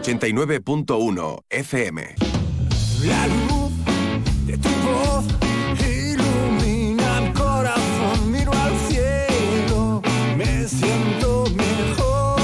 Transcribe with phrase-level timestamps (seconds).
[0.00, 2.14] 89.1 FM.
[3.04, 3.72] La luz
[4.46, 5.24] de tu voz
[5.80, 10.00] ilumina mi corazón, miro al cielo,
[10.36, 12.38] me siento mejor.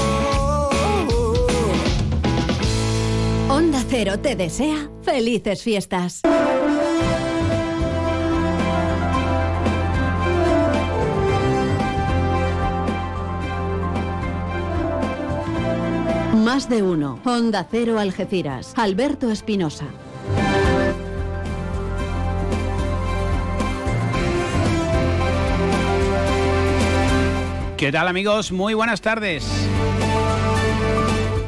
[3.49, 6.23] Onda Cero te desea felices fiestas.
[16.45, 17.19] Más de uno.
[17.25, 18.73] Onda Cero Algeciras.
[18.77, 19.87] Alberto Espinosa.
[27.77, 28.51] ¿Qué tal amigos?
[28.51, 29.43] Muy buenas tardes.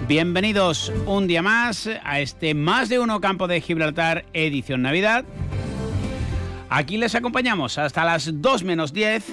[0.07, 5.25] Bienvenidos un día más a este Más de Uno Campo de Gibraltar edición Navidad.
[6.69, 9.25] Aquí les acompañamos hasta las 2 menos 10.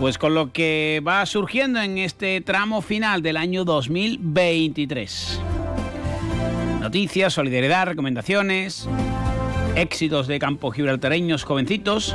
[0.00, 5.40] Pues con lo que va surgiendo en este tramo final del año 2023.
[6.80, 8.88] Noticias, solidaridad, recomendaciones,
[9.74, 12.14] éxitos de campo gibraltareños jovencitos.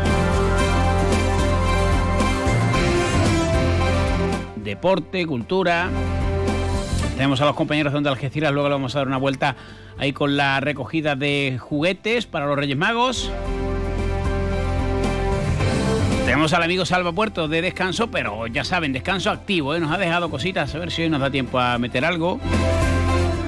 [4.71, 5.89] deporte, cultura.
[7.15, 9.57] Tenemos a los compañeros de Onda Algeciras, luego le vamos a dar una vuelta
[9.97, 13.29] ahí con la recogida de juguetes para los Reyes Magos.
[16.31, 19.81] Tenemos al amigo Salva Puerto de descanso, pero ya saben, descanso activo, ¿eh?
[19.81, 22.39] nos ha dejado cositas, a ver si hoy nos da tiempo a meter algo.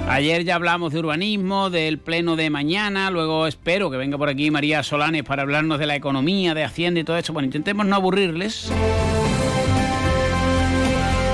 [0.09, 4.52] Ayer ya hablamos de urbanismo, del pleno de mañana, luego espero que venga por aquí
[4.52, 7.31] María Solanes para hablarnos de la economía, de Hacienda y todo eso.
[7.31, 8.70] Bueno, intentemos no aburrirles.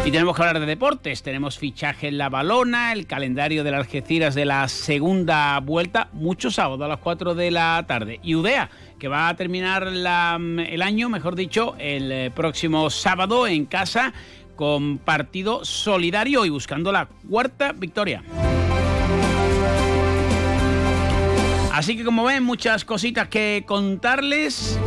[0.10, 1.22] Y tenemos que hablar de deportes.
[1.22, 6.50] Tenemos fichaje en la balona, el calendario de las Algeciras de la segunda vuelta, mucho
[6.50, 8.20] sábado a las 4 de la tarde.
[8.24, 13.66] Y Udea, que va a terminar el año, mejor dicho, el eh, próximo sábado en
[13.66, 14.14] casa
[14.56, 18.22] con partido solidario y buscando la cuarta victoria.
[21.72, 24.78] Así que como ven, muchas cositas que contarles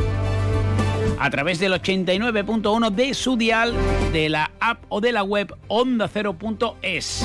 [1.18, 3.74] a través del 89.1 de su dial,
[4.12, 7.24] de la app o de la web onda0.es.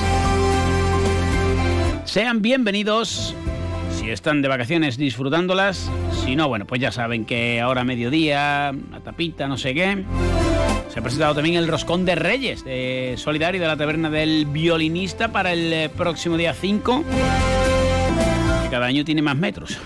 [2.04, 3.34] Sean bienvenidos.
[4.12, 5.90] Están de vacaciones disfrutándolas,
[6.24, 10.02] si no, bueno, pues ya saben que ahora mediodía, la tapita, no sé qué.
[10.88, 15.28] Se ha presentado también el Roscón de Reyes, de Solidario de la Taberna del Violinista
[15.28, 17.04] para el eh, próximo día 5,
[18.62, 19.78] que cada año tiene más metros.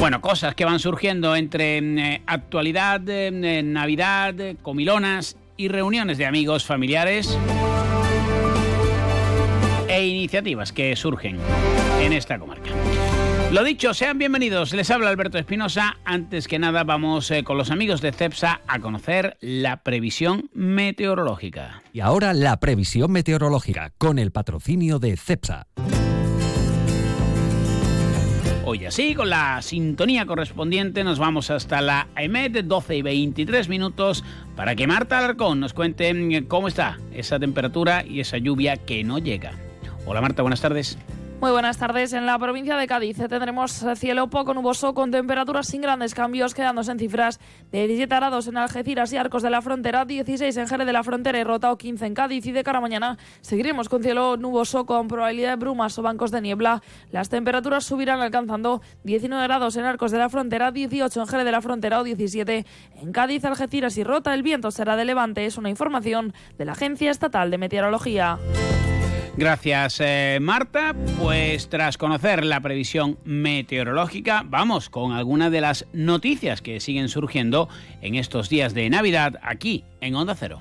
[0.00, 6.64] Bueno, cosas que van surgiendo entre eh, actualidad, eh, Navidad, comilonas y reuniones de amigos,
[6.64, 7.38] familiares
[9.94, 11.38] e iniciativas que surgen
[12.00, 12.70] en esta comarca.
[13.52, 14.72] Lo dicho, sean bienvenidos.
[14.72, 15.98] Les habla Alberto Espinosa.
[16.04, 21.82] Antes que nada, vamos eh, con los amigos de CEPSA a conocer la previsión meteorológica.
[21.92, 25.68] Y ahora la previsión meteorológica con el patrocinio de CEPSA.
[28.64, 34.24] Hoy así, con la sintonía correspondiente, nos vamos hasta la EMED, 12 y 23 minutos,
[34.56, 39.04] para que Marta Alarcón nos cuente mm, cómo está esa temperatura y esa lluvia que
[39.04, 39.52] no llega.
[40.06, 40.98] Hola Marta, buenas tardes.
[41.40, 42.12] Muy buenas tardes.
[42.14, 46.92] En la provincia de Cádiz tendremos cielo poco nuboso con temperaturas sin grandes cambios, quedándose
[46.92, 47.38] en cifras
[47.70, 51.02] de 17 grados en Algeciras y Arcos de la Frontera, 16 en Jerez de la
[51.02, 52.46] Frontera y Rota o 15 en Cádiz.
[52.46, 56.30] Y de cara a mañana seguiremos con cielo nuboso con probabilidad de brumas o bancos
[56.30, 56.82] de niebla.
[57.10, 61.52] Las temperaturas subirán alcanzando 19 grados en Arcos de la Frontera, 18 en Jerez de
[61.52, 62.64] la Frontera o 17
[63.02, 64.32] en Cádiz, Algeciras y Rota.
[64.32, 65.44] El viento será de levante.
[65.44, 68.38] Es una información de la Agencia Estatal de Meteorología.
[69.36, 70.94] Gracias, eh, Marta.
[71.20, 77.68] Pues tras conocer la previsión meteorológica, vamos con algunas de las noticias que siguen surgiendo
[78.00, 80.60] en estos días de Navidad aquí en Onda Cero.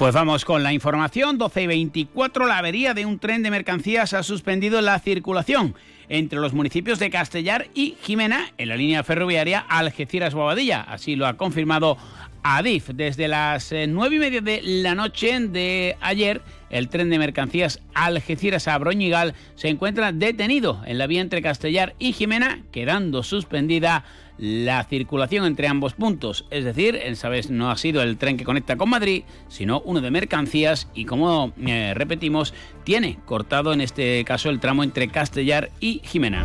[0.00, 1.36] Pues vamos con la información.
[1.36, 5.74] 12 y 24, la avería de un tren de mercancías ha suspendido la circulación
[6.08, 10.80] entre los municipios de Castellar y Jimena en la línea ferroviaria Algeciras-Bobadilla.
[10.80, 11.98] Así lo ha confirmado
[12.42, 12.88] Adif.
[12.94, 17.82] Desde las eh, nueve y media de la noche de ayer, el tren de mercancías
[17.92, 24.04] Algeciras a Broñigal se encuentra detenido en la vía entre Castellar y Jimena, quedando suspendida
[24.40, 26.46] la circulación entre ambos puntos.
[26.50, 30.00] Es decir, esa vez no ha sido el tren que conecta con Madrid, sino uno
[30.00, 32.54] de mercancías y como eh, repetimos,
[32.84, 36.42] tiene cortado en este caso el tramo entre Castellar y Jimena.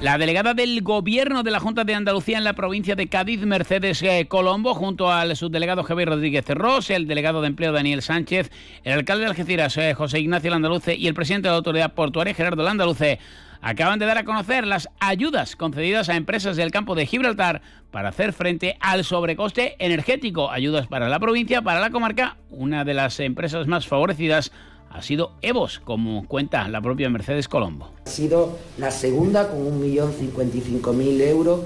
[0.00, 4.00] La delegada del Gobierno de la Junta de Andalucía en la provincia de Cádiz, Mercedes
[4.04, 8.52] eh, Colombo, junto al subdelegado Javier Rodríguez Cerros, el delegado de empleo Daniel Sánchez,
[8.84, 12.32] el alcalde de Algeciras eh, José Ignacio Landaluce y el presidente de la Autoridad Portuaria
[12.32, 13.18] Gerardo Landaluce
[13.60, 18.10] acaban de dar a conocer las ayudas concedidas a empresas del campo de Gibraltar para
[18.10, 20.50] hacer frente al sobrecoste energético.
[20.50, 24.52] Ayudas para la provincia, para la comarca, una de las empresas más favorecidas
[24.90, 27.90] ha sido EVOS, como cuenta la propia Mercedes Colombo.
[28.06, 31.60] Ha sido la segunda con 1.055.000 euros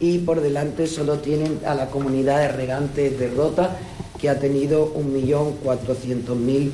[0.00, 3.76] y por delante solo tienen a la comunidad de regantes de Rota
[4.20, 6.70] que ha tenido 1.400.000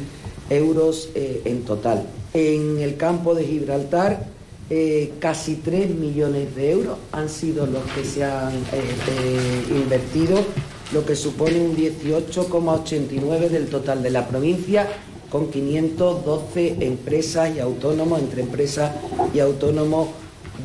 [0.50, 2.06] euros eh, en total.
[2.34, 4.24] En el campo de Gibraltar
[4.70, 10.44] eh, casi 3 millones de euros han sido los que se han eh, invertido,
[10.92, 14.88] lo que supone un 18,89 del total de la provincia
[15.30, 18.92] con 512 empresas y autónomos, entre empresas
[19.34, 20.08] y autónomos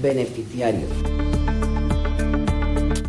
[0.01, 0.91] beneficiarios.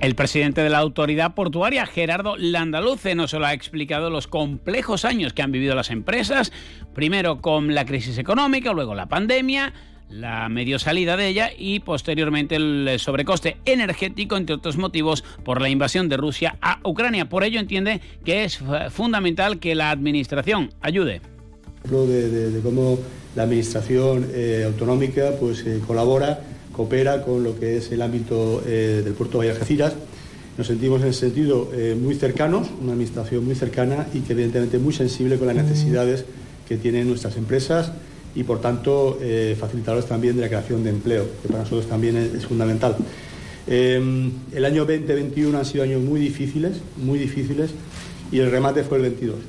[0.01, 5.33] El presidente de la autoridad portuaria, Gerardo Landaluce, nos lo ha explicado los complejos años
[5.33, 6.53] que han vivido las empresas,
[6.95, 9.75] primero con la crisis económica, luego la pandemia,
[10.11, 15.69] la medio salida de ella y posteriormente el sobrecoste energético, entre otros motivos, por la
[15.69, 17.29] invasión de Rusia a Ucrania.
[17.29, 18.59] Por ello entiende que es
[18.91, 21.21] fundamental que la administración ayude
[21.85, 22.99] de, cómo
[23.35, 26.41] la administración eh, autonómica pues, eh, colabora,
[26.73, 29.95] coopera con lo que es el ámbito eh, del puerto de Algeciras.
[30.57, 31.71] Nos sentimos en ese sentido
[32.01, 36.25] muy cercanos, una administración muy cercana y que evidentemente muy sensible con las necesidades
[36.69, 37.93] que tienen nuestras empresas
[38.39, 39.19] y por tanto
[39.59, 42.97] facilitadores también de la creación de empleo, que para nosotros también es, fundamental.
[43.67, 47.71] el año 2021 han sido años muy difíciles, muy difíciles,
[48.31, 49.37] y el remate fue el 22.
[49.37, 49.41] ¿eh?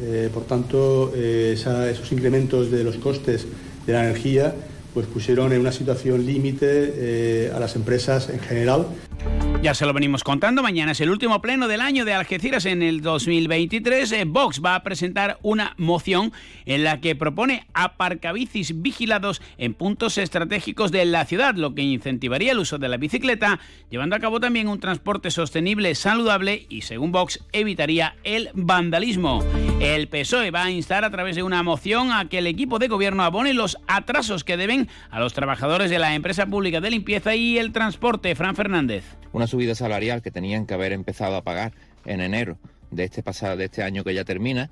[0.00, 3.46] Eh, por tanto, eh, esos incrementos de los costes
[3.86, 4.54] de la energía
[4.94, 8.86] pues pusieron en una situación límite a las empresas en general.
[9.62, 12.82] Ya se lo venimos contando, mañana es el último pleno del año de Algeciras en
[12.82, 14.10] el 2023.
[14.10, 16.32] Eh, Vox va a presentar una moción
[16.66, 22.50] en la que propone aparcabicis vigilados en puntos estratégicos de la ciudad, lo que incentivaría
[22.50, 27.12] el uso de la bicicleta, llevando a cabo también un transporte sostenible, saludable y, según
[27.12, 29.44] Vox, evitaría el vandalismo.
[29.78, 32.88] El PSOE va a instar a través de una moción a que el equipo de
[32.88, 37.36] gobierno abone los atrasos que deben a los trabajadores de la empresa pública de limpieza
[37.36, 38.34] y el transporte.
[38.34, 39.04] Fran Fernández
[39.52, 41.72] subida salarial que tenían que haber empezado a pagar
[42.06, 42.56] en enero
[42.90, 44.70] de este pasado, de este año que ya termina,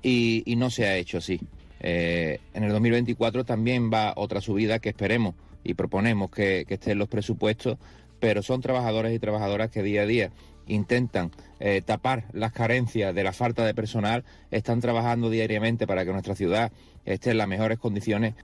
[0.00, 1.40] y, no se ha hecho así.
[1.80, 5.34] Eh, en el 2024 también va otra subida que esperemos
[5.64, 7.78] y proponemos que, que esté en los presupuestos,
[8.20, 10.30] pero son trabajadores y trabajadoras que día a día
[10.68, 14.22] intentan eh, tapar las carencias de la falta de personal,
[14.52, 16.70] están trabajando diariamente para que nuestra ciudad
[17.04, 18.34] esté en las mejores condiciones.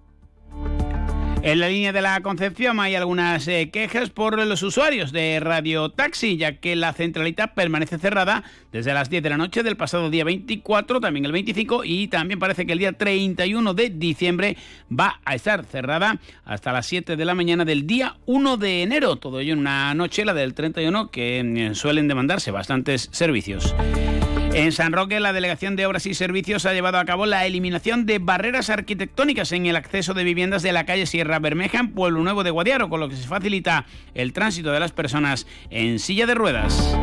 [1.42, 5.88] En la línea de la Concepción hay algunas eh, quejas por los usuarios de Radio
[5.88, 8.42] Taxi, ya que la centralita permanece cerrada
[8.72, 12.40] desde las 10 de la noche del pasado día 24, también el 25 y también
[12.40, 14.56] parece que el día 31 de diciembre
[14.92, 19.16] va a estar cerrada hasta las 7 de la mañana del día 1 de enero.
[19.16, 23.74] Todo ello en una noche, la del 31, que eh, suelen demandarse bastantes servicios.
[24.58, 28.06] En San Roque, la Delegación de Obras y Servicios ha llevado a cabo la eliminación
[28.06, 32.24] de barreras arquitectónicas en el acceso de viviendas de la calle Sierra Bermeja en Pueblo
[32.24, 36.26] Nuevo de Guadiaro, con lo que se facilita el tránsito de las personas en silla
[36.26, 36.96] de ruedas.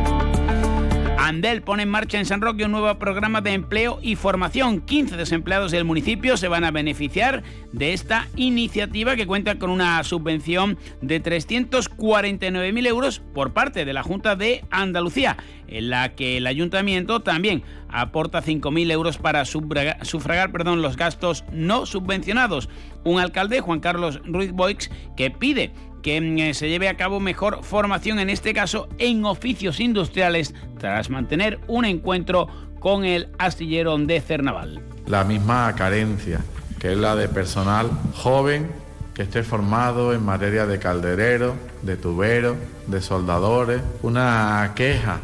[1.26, 4.80] Andel pone en marcha en San Roque un nuevo programa de empleo y formación.
[4.80, 7.42] 15 desempleados del municipio se van a beneficiar
[7.72, 14.04] de esta iniciativa que cuenta con una subvención de 349.000 euros por parte de la
[14.04, 20.80] Junta de Andalucía, en la que el ayuntamiento también aporta 5.000 euros para sufragar, perdón,
[20.80, 22.68] los gastos no subvencionados.
[23.02, 27.62] Un alcalde, Juan Carlos Ruiz Boix, que pide que mm, se lleve a cabo mejor
[27.62, 32.48] formación, en este caso en oficios industriales, tras mantener un encuentro
[32.80, 34.80] con el astillero de Cernaval.
[35.06, 36.40] La misma carencia,
[36.78, 38.70] que es la de personal joven
[39.16, 42.54] que esté formado en materia de calderero, de tubero,
[42.86, 45.20] de soldadores, una queja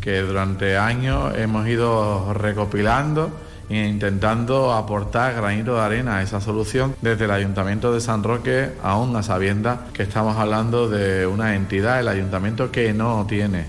[0.00, 3.30] que durante años hemos ido recopilando
[3.68, 9.14] intentando aportar granito de arena a esa solución desde el Ayuntamiento de San Roque, aún
[9.16, 13.64] a sabiendas que estamos hablando de una entidad, el Ayuntamiento, que no tiene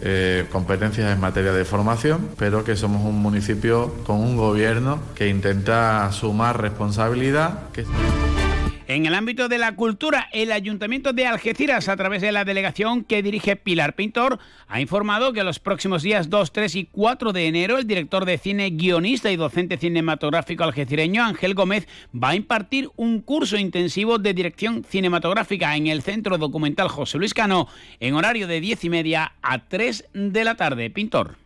[0.00, 5.28] eh, competencias en materia de formación, pero que somos un municipio con un gobierno que
[5.28, 7.60] intenta sumar responsabilidad.
[8.92, 13.04] En el ámbito de la cultura, el Ayuntamiento de Algeciras, a través de la delegación
[13.04, 17.46] que dirige Pilar Pintor, ha informado que los próximos días 2, 3 y 4 de
[17.46, 22.90] enero, el director de cine, guionista y docente cinematográfico algecireño Ángel Gómez va a impartir
[22.96, 27.68] un curso intensivo de dirección cinematográfica en el Centro Documental José Luis Cano,
[27.98, 30.90] en horario de 10 y media a 3 de la tarde.
[30.90, 31.41] Pintor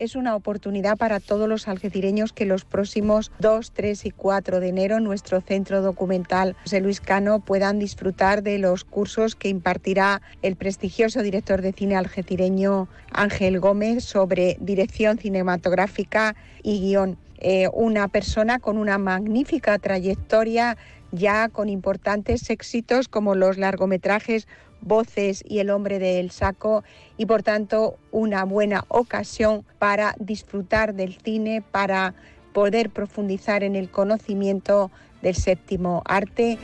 [0.00, 4.68] es una oportunidad para todos los algecireños que los próximos 2, 3 y 4 de
[4.68, 10.56] enero nuestro centro documental José Luis Cano puedan disfrutar de los cursos que impartirá el
[10.56, 17.18] prestigioso director de cine algecireño Ángel Gómez sobre dirección cinematográfica y guion.
[17.42, 20.76] Eh, una persona con una magnífica trayectoria
[21.12, 24.46] ya con importantes éxitos como los largometrajes
[24.82, 26.84] Voces y El hombre del saco
[27.16, 32.14] y por tanto una buena ocasión para disfrutar del cine, para
[32.52, 34.90] poder profundizar en el conocimiento
[35.22, 36.58] del séptimo arte.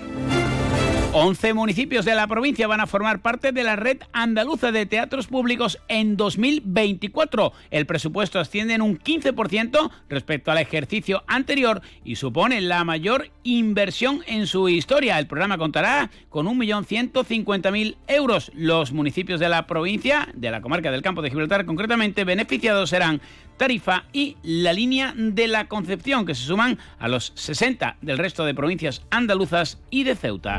[1.13, 5.27] 11 municipios de la provincia van a formar parte de la red andaluza de teatros
[5.27, 7.53] públicos en 2024.
[7.71, 14.23] El presupuesto asciende en un 15% respecto al ejercicio anterior y supone la mayor inversión
[14.27, 15.19] en su historia.
[15.19, 18.51] El programa contará con 1.150.000 euros.
[18.55, 23.21] Los municipios de la provincia, de la comarca del Campo de Gibraltar concretamente, beneficiados serán
[23.57, 28.45] Tarifa y la línea de la Concepción, que se suman a los 60 del resto
[28.45, 30.59] de provincias andaluzas y de Ceuta.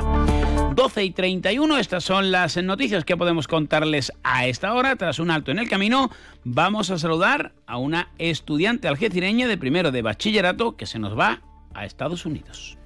[0.76, 4.96] 12 y 31, estas son las noticias que podemos contarles a esta hora.
[4.96, 6.12] Tras un alto en el camino,
[6.44, 11.42] vamos a saludar a una estudiante algecireña de primero de bachillerato que se nos va
[11.74, 12.78] a Estados Unidos.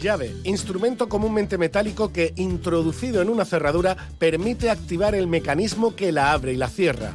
[0.00, 6.32] Llave, instrumento comúnmente metálico que, introducido en una cerradura, permite activar el mecanismo que la
[6.32, 7.14] abre y la cierra.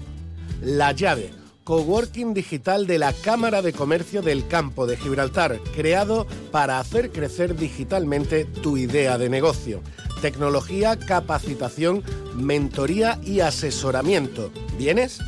[0.62, 1.32] La llave,
[1.70, 7.56] coworking digital de la Cámara de Comercio del Campo de Gibraltar, creado para hacer crecer
[7.56, 9.84] digitalmente tu idea de negocio.
[10.20, 14.50] Tecnología, capacitación, mentoría y asesoramiento.
[14.80, 15.20] ¿Vienes?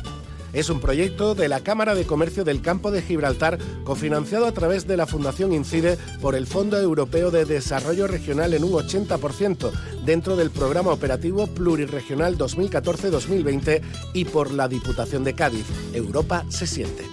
[0.52, 4.86] Es un proyecto de la Cámara de Comercio del Campo de Gibraltar, cofinanciado a través
[4.86, 9.70] de la Fundación Incide por el Fondo Europeo de Desarrollo Regional en un 80%,
[10.04, 13.80] dentro del Programa Operativo Pluriregional 2014-2020
[14.12, 15.64] y por la Diputación de Cádiz.
[15.94, 17.04] Europa se siente.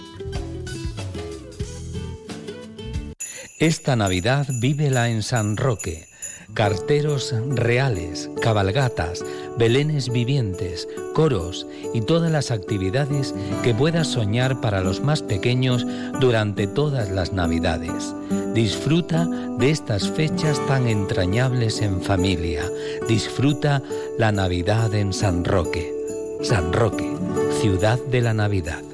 [3.58, 6.09] Esta Navidad vívela en San Roque
[6.54, 9.24] carteros reales, cabalgatas,
[9.58, 15.86] belenes vivientes, coros y todas las actividades que puedas soñar para los más pequeños
[16.20, 18.14] durante todas las Navidades.
[18.54, 19.26] Disfruta
[19.58, 22.64] de estas fechas tan entrañables en familia.
[23.08, 23.82] Disfruta
[24.18, 25.94] la Navidad en San Roque.
[26.42, 27.16] San Roque,
[27.60, 28.89] ciudad de la Navidad.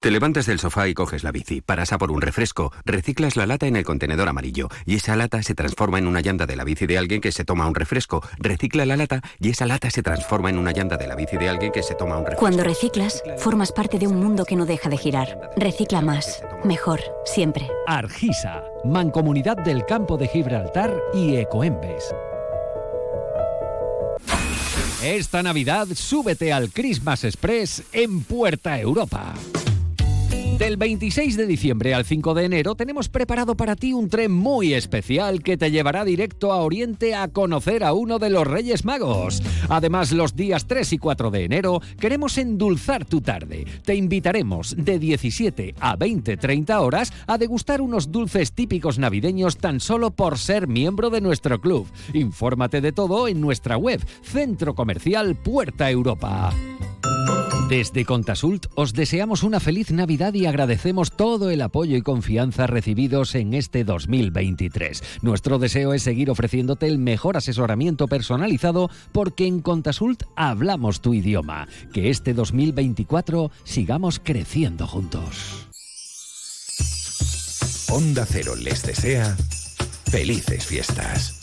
[0.00, 3.46] Te levantas del sofá y coges la bici, paras a por un refresco, reciclas la
[3.46, 6.64] lata en el contenedor amarillo y esa lata se transforma en una llanta de la
[6.64, 10.02] bici de alguien que se toma un refresco, recicla la lata y esa lata se
[10.02, 12.40] transforma en una llanta de la bici de alguien que se toma un refresco.
[12.40, 15.50] Cuando reciclas, formas parte de un mundo que no deja de girar.
[15.56, 17.68] Recicla más, mejor, siempre.
[17.86, 22.14] Argisa, Mancomunidad del Campo de Gibraltar y Ecoembes.
[25.02, 29.34] Esta Navidad súbete al Christmas Express en Puerta Europa.
[30.58, 34.72] Del 26 de diciembre al 5 de enero tenemos preparado para ti un tren muy
[34.72, 39.42] especial que te llevará directo a Oriente a conocer a uno de los Reyes Magos.
[39.68, 43.66] Además, los días 3 y 4 de enero queremos endulzar tu tarde.
[43.84, 50.10] Te invitaremos de 17 a 20-30 horas a degustar unos dulces típicos navideños tan solo
[50.10, 51.86] por ser miembro de nuestro club.
[52.14, 56.54] Infórmate de todo en nuestra web, Centro Comercial Puerta Europa.
[57.68, 63.34] Desde Contasult os deseamos una feliz Navidad y agradecemos todo el apoyo y confianza recibidos
[63.34, 65.02] en este 2023.
[65.22, 71.66] Nuestro deseo es seguir ofreciéndote el mejor asesoramiento personalizado porque en Contasult hablamos tu idioma.
[71.92, 75.66] Que este 2024 sigamos creciendo juntos.
[77.90, 79.36] Onda Cero les desea
[80.10, 81.35] felices fiestas.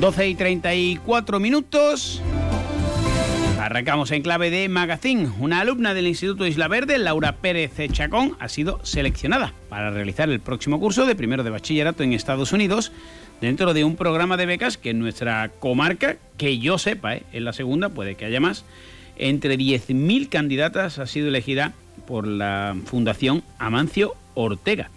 [0.00, 2.20] 12 y 34 minutos.
[3.58, 5.30] Arrancamos en clave de Magazine.
[5.40, 10.40] Una alumna del Instituto Isla Verde, Laura Pérez Chacón, ha sido seleccionada para realizar el
[10.40, 12.92] próximo curso de primero de bachillerato en Estados Unidos
[13.40, 17.22] dentro de un programa de becas que en nuestra comarca, que yo sepa, ¿eh?
[17.32, 18.64] en la segunda, puede que haya más,
[19.16, 21.72] entre 10.000 candidatas ha sido elegida
[22.06, 24.90] por la Fundación Amancio Ortega.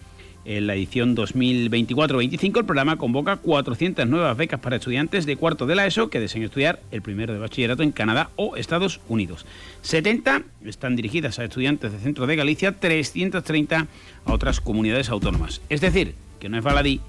[0.50, 5.76] En la edición 2024-25 el programa convoca 400 nuevas becas para estudiantes de cuarto de
[5.76, 9.46] la ESO que deseen estudiar el primero de bachillerato en Canadá o Estados Unidos.
[9.84, 13.86] 70 están dirigidas a estudiantes de centro de Galicia, 330
[14.26, 15.62] a otras comunidades autónomas.
[15.70, 17.00] Es decir, que no es baladí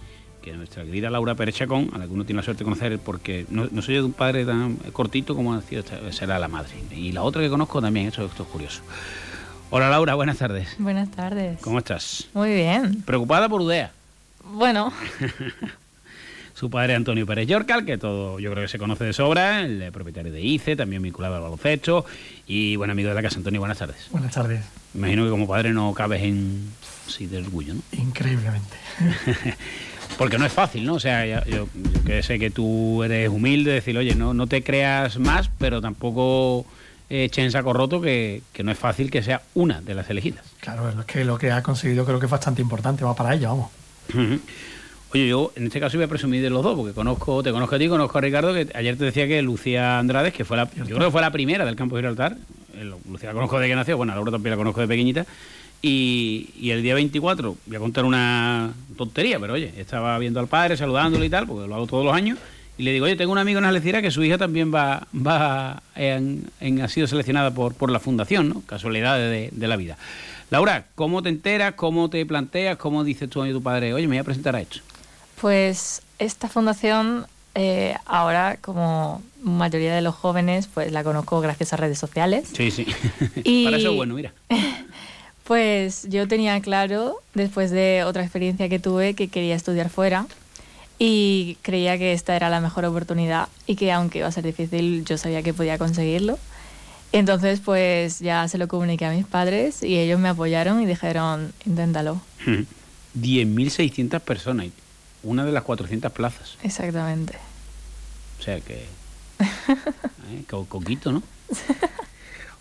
[0.42, 2.98] que nuestra querida Laura Pérez Chacón, a la que uno tiene la suerte de conocer
[2.98, 6.72] porque no, no soy de un padre tan cortito como ha sido, será la madre.
[6.94, 8.82] Y la otra que conozco también, eso esto es curioso.
[9.72, 10.74] Hola Laura, buenas tardes.
[10.78, 11.60] Buenas tardes.
[11.60, 12.28] ¿Cómo estás?
[12.34, 13.02] Muy bien.
[13.02, 13.92] ¿Preocupada por Udea?
[14.44, 14.92] Bueno,
[16.54, 19.90] Su padre Antonio Pérez Yorcal, que todo yo creo que se conoce de sobra, el
[19.92, 22.04] propietario de ICE, también vinculado al baloncesto
[22.46, 23.38] y buen amigo de la casa.
[23.38, 24.08] Antonio, buenas tardes.
[24.10, 24.64] Buenas tardes.
[24.94, 26.68] Imagino que como padre no cabes en...
[27.06, 27.82] Sí, de orgullo, ¿no?
[27.92, 28.76] Increíblemente.
[30.18, 30.94] Porque no es fácil, ¿no?
[30.94, 31.68] O sea, yo, yo
[32.04, 36.66] que sé que tú eres humilde, decir, oye, no, no te creas más, pero tampoco
[37.10, 40.08] eh, eche en saco roto que, que no es fácil que sea una de las
[40.08, 40.44] elegidas.
[40.60, 43.48] Claro, es que lo que ha conseguido creo que es bastante importante, va para ella,
[43.48, 43.70] vamos.
[45.12, 47.74] Oye, yo en este caso voy a presumir de los dos, porque conozco, te conozco
[47.74, 50.70] a ti, conozco a Ricardo, que ayer te decía que Lucía Andrades, que fue la,
[50.70, 52.36] yo creo que fue la primera del campo de Gibraltar,
[52.74, 55.26] eh, Lucía la conozco desde que nació, bueno, a Laura también la conozco de pequeñita,
[55.82, 60.46] y, y el día 24, voy a contar una tontería, pero oye, estaba viendo al
[60.46, 62.38] padre, saludándolo y tal, porque lo hago todos los años,
[62.80, 65.82] y le digo, oye, tengo un amigo en Algeciras que su hija también va, va
[65.94, 68.62] en, en- ha sido seleccionada por, por la fundación, ¿no?
[68.62, 69.98] Casualidades de, de la vida.
[70.50, 71.74] Laura, ¿cómo te enteras?
[71.74, 72.76] ¿Cómo te planteas?
[72.78, 74.78] ¿Cómo dices tú a tu padre, oye, me voy a presentar a esto?
[75.40, 81.76] pues esta fundación eh, ahora, como mayoría de los jóvenes, pues la conozco gracias a
[81.76, 82.48] redes sociales.
[82.52, 82.86] Sí, sí.
[83.44, 84.32] Y- Para eso es bueno, mira.
[85.44, 90.26] Pues yo tenía claro, después de otra experiencia que tuve, que quería estudiar fuera
[91.02, 95.02] y creía que esta era la mejor oportunidad y que aunque iba a ser difícil,
[95.06, 96.38] yo sabía que podía conseguirlo.
[97.12, 101.52] Entonces, pues ya se lo comuniqué a mis padres y ellos me apoyaron y dijeron,
[101.66, 102.20] inténtalo.
[103.14, 104.66] 10.600 personas,
[105.22, 106.56] una de las 400 plazas.
[106.62, 107.34] Exactamente.
[108.38, 108.84] O sea que.
[109.40, 110.44] ¿eh?
[110.48, 111.22] Co- Coquito, ¿no?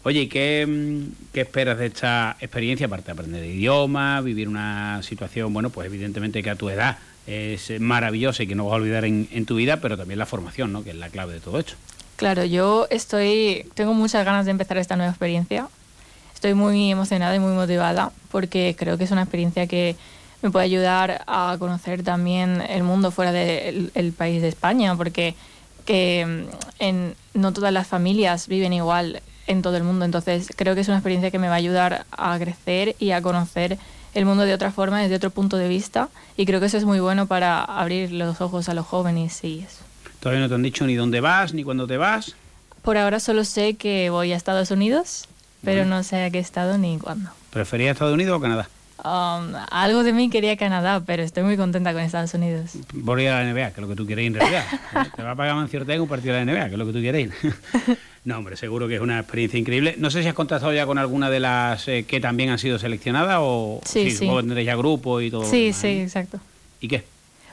[0.03, 2.87] Oye, ¿y qué, mm, qué esperas de esta experiencia?
[2.87, 6.97] Aparte de aprender idioma, vivir una situación, bueno, pues evidentemente que a tu edad
[7.29, 10.25] es maravillosa y que no vas a olvidar en, en tu vida, pero también la
[10.25, 10.83] formación, ¿no?
[10.83, 11.73] Que es la clave de todo esto.
[12.15, 15.69] Claro, yo estoy, tengo muchas ganas de empezar esta nueva experiencia.
[16.33, 19.95] Estoy muy emocionada y muy motivada porque creo que es una experiencia que
[20.41, 25.35] me puede ayudar a conocer también el mundo fuera del el país de España, porque
[25.85, 26.45] que
[26.79, 30.05] en, no todas las familias viven igual en todo el mundo.
[30.05, 33.21] Entonces creo que es una experiencia que me va a ayudar a crecer y a
[33.21, 33.77] conocer
[34.13, 36.09] el mundo de otra forma, desde otro punto de vista.
[36.37, 39.59] Y creo que eso es muy bueno para abrir los ojos a los jóvenes y
[39.59, 39.83] eso.
[40.19, 42.35] Todavía no te han dicho ni dónde vas, ni cuándo te vas.
[42.81, 45.27] Por ahora solo sé que voy a Estados Unidos,
[45.63, 47.29] pero no sé a qué estado ni cuándo.
[47.51, 48.69] ¿Preferías Estados Unidos o Canadá?
[49.03, 52.71] Um, algo de mí quería Canadá, pero estoy muy contenta con Estados Unidos.
[52.75, 54.65] Ir a la NBA, que es lo que tú quieres ir en realidad.
[55.15, 56.93] Te va a pagar Mancio Ortega un partido de la NBA, que es lo que
[56.93, 57.33] tú quieres ir.
[58.25, 59.95] No, hombre, seguro que es una experiencia increíble.
[59.97, 62.77] No sé si has contactado ya con alguna de las eh, que también han sido
[62.77, 65.45] seleccionadas o Sí, tendréis ya grupo y todo.
[65.49, 66.03] Sí, demás, sí, ¿eh?
[66.03, 66.39] exacto.
[66.81, 67.03] ¿Y qué?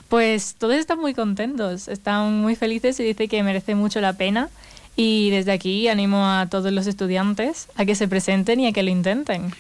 [0.09, 4.51] Pues todos están muy contentos, están muy felices y dice que merece mucho la pena.
[4.97, 8.83] Y desde aquí animo a todos los estudiantes a que se presenten y a que
[8.83, 9.53] lo intenten.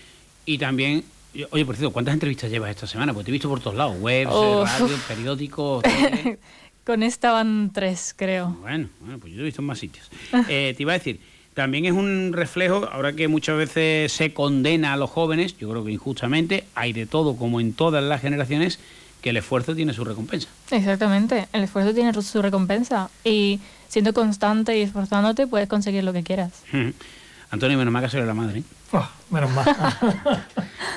[0.47, 1.05] Y también,
[1.51, 3.12] oye, por cierto, ¿cuántas entrevistas llevas esta semana?
[3.12, 4.64] Pues te he visto por todos lados, webs, Oh.
[4.64, 5.85] radio, periódicos.
[6.87, 8.57] Con esta van tres, creo.
[8.61, 10.09] Bueno, bueno, pues yo te he visto en más sitios.
[10.49, 11.18] Eh, te iba a decir,
[11.53, 15.85] también es un reflejo, ahora que muchas veces se condena a los jóvenes, yo creo
[15.85, 18.79] que injustamente, hay de todo, como en todas las generaciones,
[19.20, 20.49] que el esfuerzo tiene su recompensa.
[20.70, 26.22] Exactamente, el esfuerzo tiene su recompensa y siendo constante y esforzándote puedes conseguir lo que
[26.22, 26.62] quieras.
[27.51, 28.61] Antonio, menos mal que soy la madre.
[28.61, 28.64] ¿eh?
[28.92, 29.66] Oh, menos mal.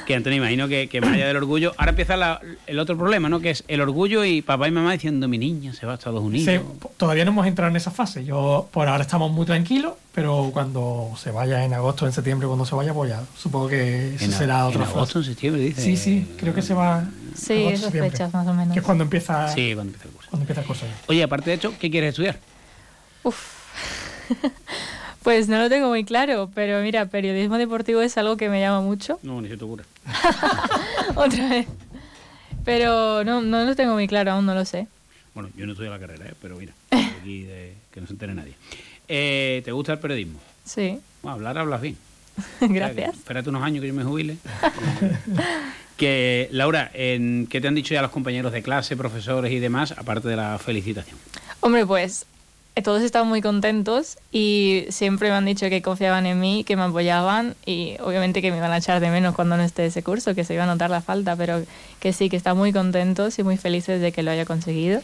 [0.05, 3.29] Que Antonio, imagino que, que más allá del orgullo, ahora empieza la- el otro problema,
[3.29, 3.41] ¿no?
[3.41, 6.23] Que es el orgullo y papá y mamá diciendo, mi niña se va a Estados
[6.23, 6.51] Unidos.
[6.51, 6.59] Sí,
[6.97, 8.25] todavía no hemos entrado en esa fase.
[8.25, 12.65] Yo por ahora estamos muy tranquilos, pero cuando se vaya en agosto, en septiembre, cuando
[12.65, 14.97] se vaya, pues ya supongo que eso En, será otra en fase.
[14.97, 15.81] agosto, en septiembre, dice.
[15.83, 17.03] Sí, sí, creo que se va.
[17.35, 18.73] Sí, esas fechas más o menos.
[18.73, 20.29] Que es cuando empieza, Sí, cuando empieza el curso.
[20.31, 20.85] cuando empieza el curso.
[21.07, 22.39] Oye, aparte de esto, ¿qué quieres estudiar?
[25.23, 28.81] Pues no lo tengo muy claro, pero mira, periodismo deportivo es algo que me llama
[28.81, 29.19] mucho.
[29.23, 29.83] No, ni se te ocurre.
[31.15, 31.67] Otra vez.
[32.65, 34.87] Pero no, no lo tengo muy claro, aún no lo sé.
[35.33, 36.33] Bueno, yo no estudio la carrera, ¿eh?
[36.41, 38.53] pero mira, aquí de- que no se entere nadie.
[39.07, 40.39] Eh, ¿Te gusta el periodismo?
[40.65, 41.97] Sí, Bueno, hablar hablas bien.
[42.61, 43.15] gracias.
[43.15, 44.37] Espérate unos años que yo me jubile.
[45.97, 49.93] que, Laura, en, ¿qué te han dicho ya los compañeros de clase, profesores y demás,
[49.97, 51.17] aparte de la felicitación?
[51.61, 52.25] Hombre, pues
[52.81, 56.83] todos estaban muy contentos y siempre me han dicho que confiaban en mí, que me
[56.83, 60.35] apoyaban y obviamente que me iban a echar de menos cuando no esté ese curso,
[60.35, 61.63] que se iba a notar la falta, pero
[61.99, 65.01] que sí, que están muy contentos y muy felices de que lo haya conseguido.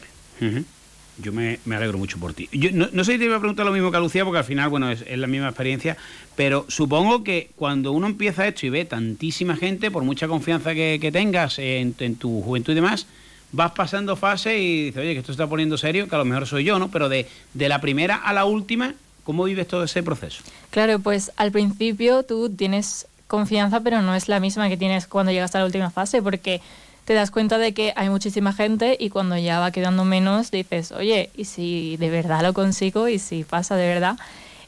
[1.17, 2.49] Yo me, alegro mucho por ti.
[2.51, 4.43] Yo no, sé si te iba a preguntar lo mismo que a Lucía, porque al
[4.43, 5.95] final, bueno, es, la misma experiencia,
[6.35, 10.99] pero supongo que cuando uno empieza esto y ve tantísima gente, por mucha confianza que,
[10.99, 13.07] que tengas en, en tu juventud y demás,
[13.55, 16.25] vas pasando fase y dices, oye, que esto se está poniendo serio, que a lo
[16.25, 16.89] mejor soy yo, ¿no?
[16.89, 20.43] Pero de, de la primera a la última, ¿cómo vives todo ese proceso?
[20.71, 25.31] Claro, pues al principio tú tienes confianza, pero no es la misma que tienes cuando
[25.31, 26.61] llegas a la última fase, porque
[27.05, 30.91] te das cuenta de que hay muchísima gente y cuando ya va quedando menos dices,
[30.91, 33.07] oye, ¿y si de verdad lo consigo?
[33.07, 34.17] ¿Y si pasa de verdad?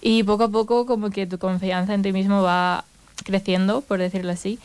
[0.01, 2.85] Y poco a poco como que tu confianza en ti mismo va
[3.25, 4.59] creciendo, por decirlo así.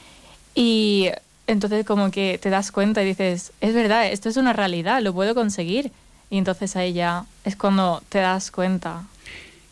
[0.55, 1.09] Y
[1.53, 5.13] entonces como que te das cuenta y dices, es verdad, esto es una realidad, lo
[5.13, 5.91] puedo conseguir.
[6.31, 9.03] Y entonces ahí ya es cuando te das cuenta.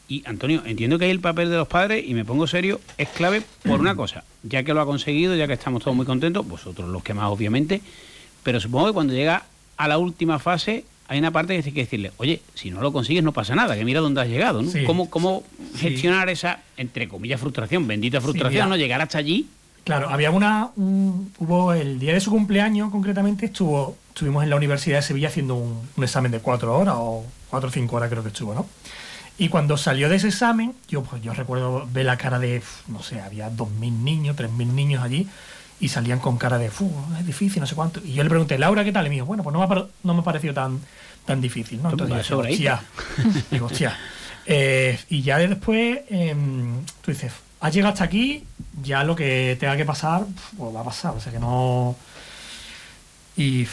[0.09, 3.09] Y Antonio, entiendo que ahí el papel de los padres, y me pongo serio, es
[3.09, 6.47] clave por una cosa, ya que lo ha conseguido, ya que estamos todos muy contentos,
[6.47, 7.81] vosotros los que más obviamente,
[8.43, 9.45] pero supongo que cuando llega
[9.77, 12.93] a la última fase hay una parte que hay que decirle, oye, si no lo
[12.93, 14.71] consigues no pasa nada, que mira dónde has llegado, ¿no?
[14.71, 14.85] Sí.
[14.85, 15.43] ¿Cómo, cómo
[15.75, 15.88] Sí.
[15.88, 18.69] gestionar esa, entre comillas, frustración, bendita frustración.
[18.69, 18.77] ¿no?
[18.77, 19.47] Llegar hasta allí.
[19.85, 20.71] Claro, había una.
[20.77, 25.29] un- hubo el día de su cumpleaños, concretamente, estuvo estuvimos en la Universidad de Sevilla
[25.29, 28.55] haciendo un, un examen de cuatro horas o cuatro o cinco horas, creo que estuvo,
[28.55, 28.66] ¿no?
[29.38, 33.03] Y cuando salió de ese examen, yo, pues, yo recuerdo ver la cara de, no
[33.03, 35.27] sé, había dos mil niños, tres mil niños allí,
[35.81, 38.01] y salían con cara de, "Fu, es difícil, no sé cuánto.
[38.05, 39.07] Y yo le pregunté, Laura, ¿qué tal?
[39.07, 40.79] Y me dijo, bueno, pues no me ha, no me ha parecido tan,
[41.25, 41.88] tan difícil, ¿no?
[41.90, 42.83] Entonces, sobradita.
[43.16, 43.97] hostia, digo, hostia.
[44.45, 48.44] Eh, y ya después, em, tú dices, has llegado hasta aquí,
[48.83, 50.25] ya lo que tenga que pasar,
[50.57, 51.14] pues va a pasar.
[51.14, 51.96] O sea que no.
[53.37, 53.66] Y.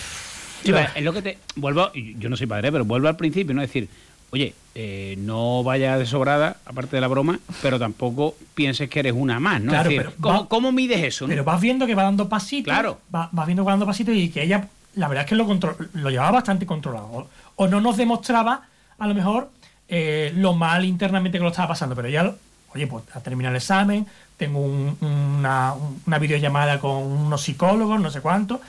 [0.64, 1.38] Sí, es lo que te.
[1.56, 3.62] Vuelvo, yo no soy padre, pero vuelvo al principio, ¿no?
[3.62, 3.88] Es decir,
[4.32, 9.14] oye, eh, no vayas de sobrada, aparte de la broma, pero tampoco pienses que eres
[9.16, 9.72] una más, ¿no?
[9.72, 11.26] Claro, es decir, pero ¿cómo, va- cómo mides eso?
[11.26, 11.30] no?
[11.30, 12.74] Pero vas viendo que va dando pasitos.
[12.74, 13.00] Claro.
[13.14, 15.46] va- Vas viendo que va dando pasitos y que ella, la verdad es que lo,
[15.94, 17.06] lo llevaba bastante controlado.
[17.08, 18.64] O, o no nos demostraba,
[18.98, 19.52] a lo mejor,
[19.88, 21.96] eh, lo mal internamente que lo estaba pasando.
[21.96, 22.34] Pero ella,
[22.78, 24.06] oye, pues ha terminado el examen,
[24.38, 25.74] tengo un- una,
[26.06, 28.62] una videollamada con unos psicólogos, no sé cuánto.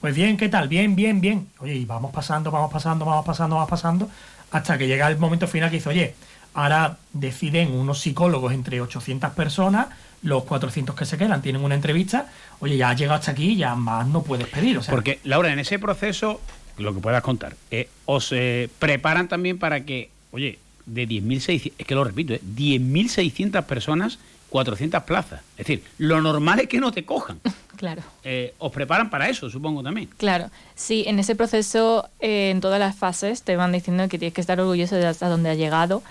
[0.00, 0.66] Pues bien, ¿qué tal?
[0.68, 1.48] Bien, bien, bien.
[1.58, 4.08] Oye, y vamos pasando, vamos pasando, vamos pasando, vamos pasando,
[4.50, 6.14] hasta que llega el momento final que dice, oye,
[6.54, 9.88] ahora deciden unos psicólogos entre 800 personas,
[10.22, 12.26] los 400 que se quedan tienen una entrevista,
[12.60, 14.78] oye, ya has llegado hasta aquí, ya más no puedes pedir.
[14.78, 16.40] O sea, Porque, Laura, en ese proceso,
[16.78, 18.32] lo que puedas contar, eh, os
[18.78, 20.58] preparan también para que, oye,
[20.94, 24.18] de 10.600, es que lo repito, eh, 10.600 personas,
[24.50, 25.40] 400 plazas.
[25.56, 27.40] Es decir, lo normal es que no te cojan.
[27.80, 28.02] Claro.
[28.24, 30.06] Eh, os preparan para eso, supongo también.
[30.18, 34.34] Claro, sí, en ese proceso, eh, en todas las fases, te van diciendo que tienes
[34.34, 36.02] que estar orgulloso de hasta dónde has llegado,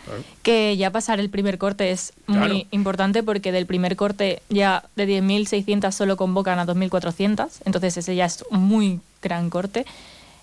[0.42, 2.62] que ya pasar el primer corte es muy Claro.
[2.72, 8.26] importante porque del primer corte ya de 10.600 solo convocan a 2.400, entonces ese ya
[8.26, 9.86] es un muy gran corte.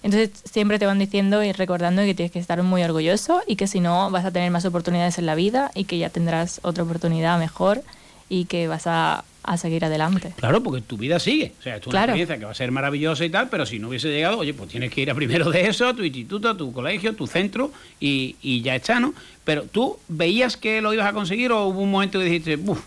[0.06, 3.66] Entonces siempre te van diciendo y recordando que tienes que estar muy orgulloso y que
[3.66, 6.84] si no vas a tener más oportunidades en la vida y que ya tendrás otra
[6.84, 7.82] oportunidad mejor
[8.28, 10.32] y que vas a, a seguir adelante.
[10.36, 11.54] Claro, porque tu vida sigue.
[11.58, 12.04] O sea, es una Claro.
[12.12, 14.70] experiencia que va a ser maravillosa y tal, pero si no hubiese llegado, oye, pues
[14.70, 17.72] tienes que ir a primero de eso, a tu instituto, a tu colegio, tu centro,
[17.98, 19.12] y, y ya está, ¿no?
[19.44, 22.80] Pero tú veías que lo ibas a conseguir o hubo un momento que dijiste, "Buf,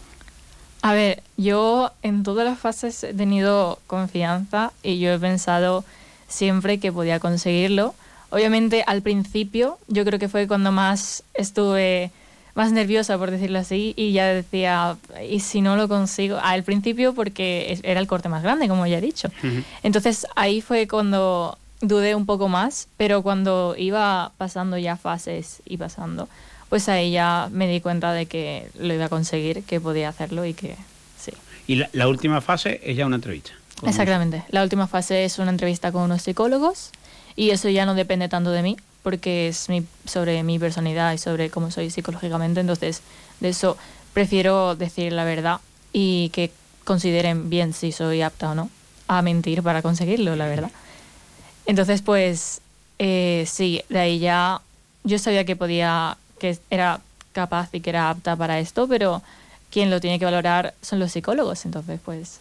[0.83, 5.83] A ver, yo en todas las fases he tenido confianza y yo he pensado
[6.29, 7.93] siempre que podía conseguirlo.
[8.29, 12.11] Obviamente al principio yo creo que fue cuando más estuve
[12.55, 14.97] más nerviosa, por decirlo así, y ya decía,
[15.29, 16.39] ¿y si no lo consigo?
[16.41, 19.29] Al principio porque era el corte más grande, como ya he dicho.
[19.81, 25.77] Entonces ahí fue cuando dudé un poco más, pero cuando iba pasando ya fases y
[25.77, 26.27] pasando,
[26.67, 30.45] pues ahí ya me di cuenta de que lo iba a conseguir, que podía hacerlo
[30.45, 30.75] y que
[31.17, 31.31] sí.
[31.65, 33.51] Y la, la última fase es ya una entrevista.
[33.83, 34.43] Exactamente.
[34.49, 36.91] La última fase es una entrevista con unos psicólogos
[37.35, 39.67] y eso ya no depende tanto de mí porque es
[40.05, 42.59] sobre mi personalidad y sobre cómo soy psicológicamente.
[42.59, 43.01] Entonces,
[43.39, 43.77] de eso
[44.13, 45.59] prefiero decir la verdad
[45.93, 46.51] y que
[46.83, 48.69] consideren bien si soy apta o no
[49.07, 50.71] a mentir para conseguirlo, la verdad.
[51.65, 52.61] Entonces, pues
[52.99, 54.61] eh, sí, de ahí ya
[55.03, 56.99] yo sabía que podía, que era
[57.31, 59.21] capaz y que era apta para esto, pero
[59.71, 61.65] quien lo tiene que valorar son los psicólogos.
[61.65, 62.39] Entonces, pues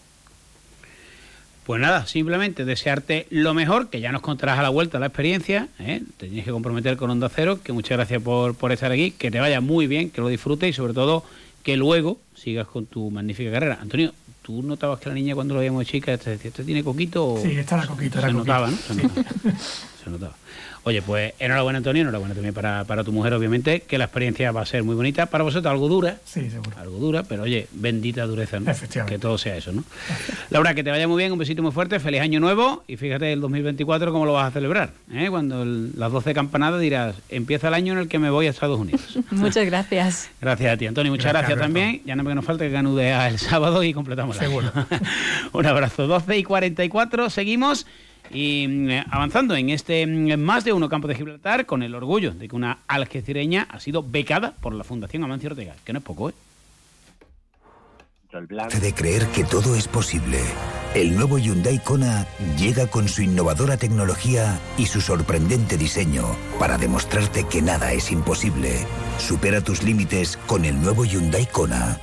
[1.68, 5.68] Pues nada, simplemente desearte lo mejor, que ya nos contarás a la vuelta la experiencia,
[5.78, 6.00] ¿eh?
[6.16, 9.31] te tienes que comprometer con Onda Cero, que muchas gracias por, por estar aquí, que
[9.31, 11.26] te vaya muy bien, que lo disfrutes y sobre todo
[11.62, 13.78] que luego sigas con tu magnífica carrera.
[13.83, 16.83] Antonio, ¿tú notabas que la niña cuando lo veíamos de chica te decía, ¿este tiene
[16.83, 17.35] coquito?
[17.35, 18.52] o- Sí, esta era coquito, era Se coquito.
[18.54, 18.76] notaba, ¿no?
[18.78, 19.02] Se Sí.
[19.02, 19.26] notaba.
[20.04, 20.37] Se notaba.
[20.88, 24.62] Oye, pues enhorabuena Antonio, enhorabuena también para, para tu mujer, obviamente, que la experiencia va
[24.62, 25.27] a ser muy bonita.
[25.27, 26.70] Para vosotros algo dura, Sí, seguro.
[26.79, 28.70] algo dura, pero oye, bendita dureza, ¿no?
[28.70, 29.14] Efectivamente.
[29.14, 29.85] Que todo sea eso, ¿no?
[30.48, 33.33] Laura, que te vaya muy bien, un besito muy fuerte, feliz año nuevo y fíjate
[33.35, 34.92] el 2024 cómo lo vas a celebrar.
[35.12, 35.27] ¿eh?
[35.29, 38.51] Cuando el- las 12 campanadas dirás, empieza el año en el que me voy a
[38.51, 39.18] Estados Unidos.
[39.31, 40.31] Muchas gracias.
[40.40, 41.12] Gracias a ti, Antonio.
[41.12, 42.01] Muchas Gracias, gracias, también.
[42.07, 44.72] Ya no me nos falta que canudea el sábado y completamos la Seguro.
[45.53, 46.07] Un abrazo.
[46.07, 47.87] 12 y 44, seguimos.
[48.31, 52.33] Y mm, avanzando en este mm, más de uno campo de Gibraltar, con el orgullo
[52.33, 56.05] de que una algecireña ha sido becada por la Fundación Amancio Ortega, que no es
[56.05, 56.35] poco, ¿eh?
[58.31, 60.38] de creer que todo es posible.
[60.95, 62.27] El nuevo Hyundai Kona
[62.59, 66.25] llega con su innovadora tecnología y su sorprendente diseño
[66.59, 68.87] para demostrarte que nada es imposible.
[69.19, 71.99] Supera tus límites con el nuevo Hyundai Kona.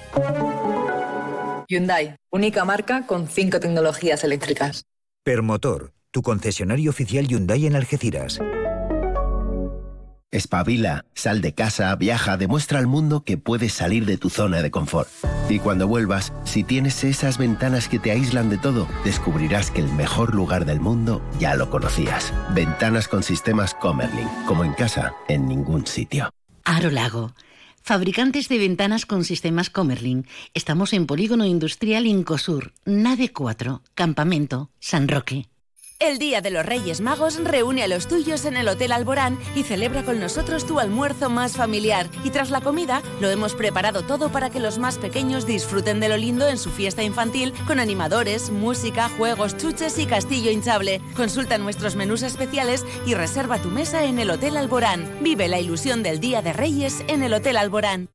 [1.68, 4.84] Hyundai, única marca con cinco tecnologías eléctricas.
[5.24, 8.40] Permotor, tu concesionario oficial Hyundai en Algeciras.
[10.32, 14.72] Espabila, sal de casa, viaja, demuestra al mundo que puedes salir de tu zona de
[14.72, 15.10] confort.
[15.50, 19.92] Y cuando vuelvas, si tienes esas ventanas que te aíslan de todo, descubrirás que el
[19.92, 22.34] mejor lugar del mundo ya lo conocías.
[22.54, 26.30] Ventanas con sistemas Comerlin, como en casa, en ningún sitio.
[26.64, 27.34] Aro Lago.
[27.82, 30.26] Fabricantes de ventanas con sistemas Comerlin.
[30.54, 35.50] Estamos en Polígono Industrial Incosur, Nave 4, Campamento, San Roque.
[36.00, 39.64] El Día de los Reyes Magos reúne a los tuyos en el Hotel Alborán y
[39.64, 42.10] celebra con nosotros tu almuerzo más familiar.
[42.26, 46.10] Y tras la comida, lo hemos preparado todo para que los más pequeños disfruten de
[46.10, 51.00] lo lindo en su fiesta infantil con animadores, música, juegos, chuches y castillo hinchable.
[51.16, 55.10] Consulta nuestros menús especiales y reserva tu mesa en el Hotel Alborán.
[55.22, 58.10] Vive la ilusión del Día de Reyes en el Hotel Alborán.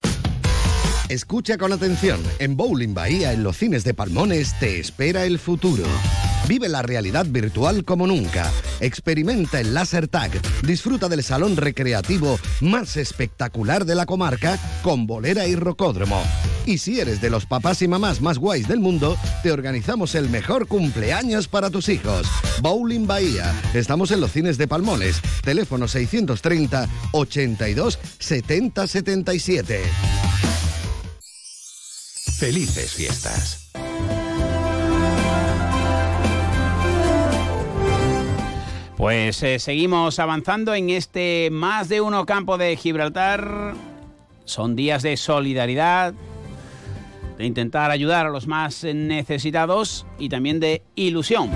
[1.08, 2.22] Escucha con atención.
[2.38, 5.84] En Bowling Bahía, en los cines de Palmones, te espera el futuro.
[6.50, 8.50] Vive la realidad virtual como nunca.
[8.80, 10.32] Experimenta el Laser Tag.
[10.66, 16.20] Disfruta del salón recreativo más espectacular de la comarca con bolera y rocódromo.
[16.66, 20.28] Y si eres de los papás y mamás más guays del mundo, te organizamos el
[20.28, 22.26] mejor cumpleaños para tus hijos.
[22.60, 23.54] Bowling Bahía.
[23.72, 25.20] Estamos en los cines de Palmones.
[25.44, 29.82] Teléfono 630 82 70 77.
[32.40, 33.59] Felices fiestas.
[39.00, 43.72] Pues eh, seguimos avanzando en este más de uno campo de Gibraltar.
[44.44, 46.12] Son días de solidaridad,
[47.38, 51.48] de intentar ayudar a los más necesitados y también de ilusión.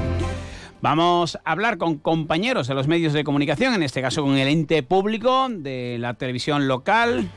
[0.81, 4.49] Vamos a hablar con compañeros de los medios de comunicación, en este caso con el
[4.49, 7.29] ente público de la televisión local.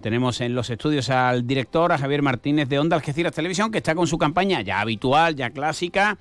[0.00, 3.94] Tenemos en los estudios al director, a Javier Martínez de Onda Algeciras Televisión, que está
[3.94, 6.18] con su campaña ya habitual, ya clásica,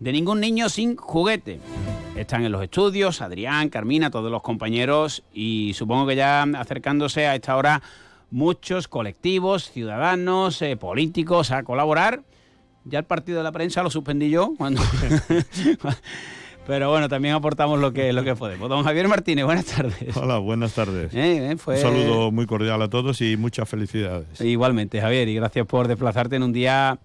[0.00, 1.60] de ningún niño sin juguete.
[2.16, 7.34] Están en los estudios, Adrián, Carmina, todos los compañeros y supongo que ya acercándose a
[7.34, 7.80] esta hora
[8.30, 12.22] muchos colectivos, ciudadanos, eh, políticos a colaborar.
[12.84, 14.82] Ya el partido de la prensa lo suspendí yo cuando...
[16.66, 18.68] Pero bueno, también aportamos lo que, lo que podemos.
[18.68, 20.16] Don Javier Martínez, buenas tardes.
[20.16, 21.12] Hola, buenas tardes.
[21.14, 24.40] Eh, eh, fue- Un saludo muy cordial a todos y muchas felicidades.
[24.40, 26.98] Igualmente, Javier, y gracias por desplazarte en un día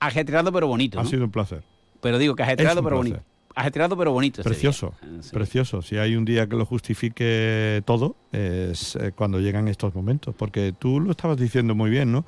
[0.00, 0.98] ajetreado pero bonito.
[0.98, 1.08] Ha ¿no?
[1.08, 1.62] sido un placer.
[2.02, 3.20] Pero digo que ajetreado pero bonito.
[3.54, 4.42] Ajetreado pero bonito.
[4.42, 4.94] Precioso.
[5.20, 5.30] Sí.
[5.32, 5.82] precioso.
[5.82, 10.34] Si hay un día que lo justifique todo, es eh, cuando llegan estos momentos.
[10.34, 12.24] Porque tú lo estabas diciendo muy bien, ¿no?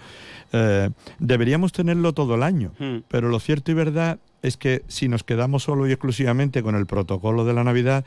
[0.52, 2.72] Eh, deberíamos tenerlo todo el año.
[2.78, 2.98] Hmm.
[3.08, 6.87] Pero lo cierto y verdad es que si nos quedamos solo y exclusivamente con el
[6.87, 8.04] protocolo de la Navidad,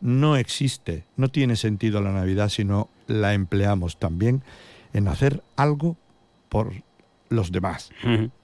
[0.00, 4.42] no existe, no tiene sentido la Navidad si no la empleamos también
[4.92, 5.96] en hacer algo
[6.48, 6.72] por
[7.30, 7.90] los demás.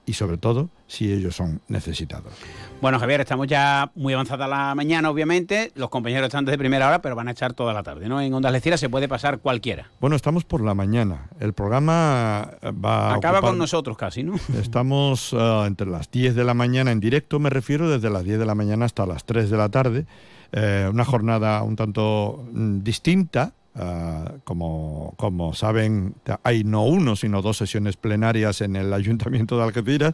[0.05, 2.33] Y sobre todo si ellos son necesitados.
[2.81, 5.73] Bueno, Javier, estamos ya muy avanzada la mañana, obviamente.
[5.75, 8.21] Los compañeros están desde primera hora, pero van a echar toda la tarde, ¿no?
[8.21, 9.89] En Ondas Leciras se puede pasar cualquiera.
[9.99, 11.27] Bueno, estamos por la mañana.
[11.41, 14.35] El programa eh, va a Acaba ocupar- con nosotros casi, ¿no?
[14.59, 18.39] Estamos eh, entre las 10 de la mañana en directo, me refiero desde las 10
[18.39, 20.05] de la mañana hasta las 3 de la tarde.
[20.53, 23.51] Eh, una jornada un tanto mm, distinta.
[23.77, 29.63] Ah, como, como saben, hay no uno, sino dos sesiones plenarias en el Ayuntamiento de
[29.63, 30.13] Algeciras,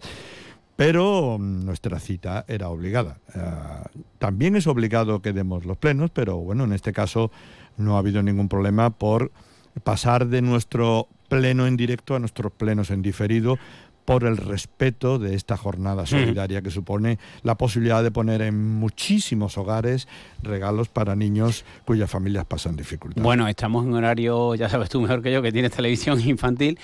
[0.76, 3.18] pero mm, nuestra cita era obligada.
[3.36, 7.32] Ah, también es obligado que demos los plenos, pero bueno, en este caso
[7.78, 9.32] no ha habido ningún problema por
[9.84, 13.58] pasar de nuestro pleno en directo a nuestros plenos en diferido
[14.06, 19.58] por el respeto de esta jornada solidaria que supone la posibilidad de poner en muchísimos
[19.58, 20.08] hogares
[20.42, 23.24] regalos para niños cuyas familias pasan dificultades.
[23.24, 26.80] Bueno, estamos en horario, ya sabes tú mejor que yo, que tienes televisión infantil.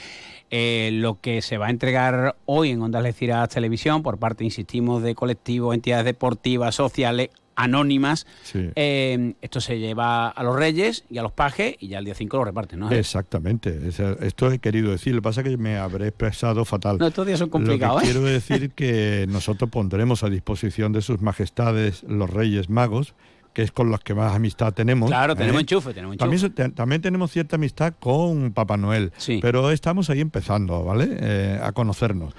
[0.52, 5.04] Eh, lo que se va a entregar hoy en Ondas Leciras Televisión por parte, insistimos,
[5.04, 7.30] de colectivos, entidades deportivas, sociales,
[7.60, 12.06] anónimas, eh, esto se lleva a los reyes y a los pajes y ya el
[12.06, 12.92] día 5 lo reparten, ¿no?
[12.92, 13.80] Exactamente.
[14.22, 15.14] esto he querido decir.
[15.14, 16.98] Lo que pasa es que me habré expresado fatal.
[16.98, 17.96] No, estos días son complicados.
[17.96, 18.12] Lo que ¿eh?
[18.12, 23.14] quiero decir que nosotros pondremos a disposición de sus majestades los reyes magos
[23.54, 25.10] que es con los que más amistad tenemos.
[25.10, 25.62] Claro, tenemos ¿eh?
[25.62, 26.50] enchufe, tenemos enchufe.
[26.72, 31.08] También, tenemos cierta amistad con Papá Noel, pero estamos ahí empezando, ¿vale?
[31.12, 32.34] Eh, a conocernos.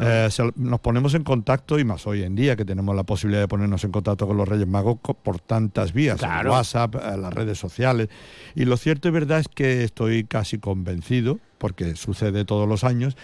[0.00, 3.48] Eh, nos ponemos en contacto, y más hoy en día que tenemos la posibilidad de
[3.48, 8.08] ponernos en contacto con los Reyes Magos por tantas vías, WhatsApp, las redes sociales.
[8.54, 13.16] Y lo cierto y verdad es que estoy casi convencido, porque sucede todos los años,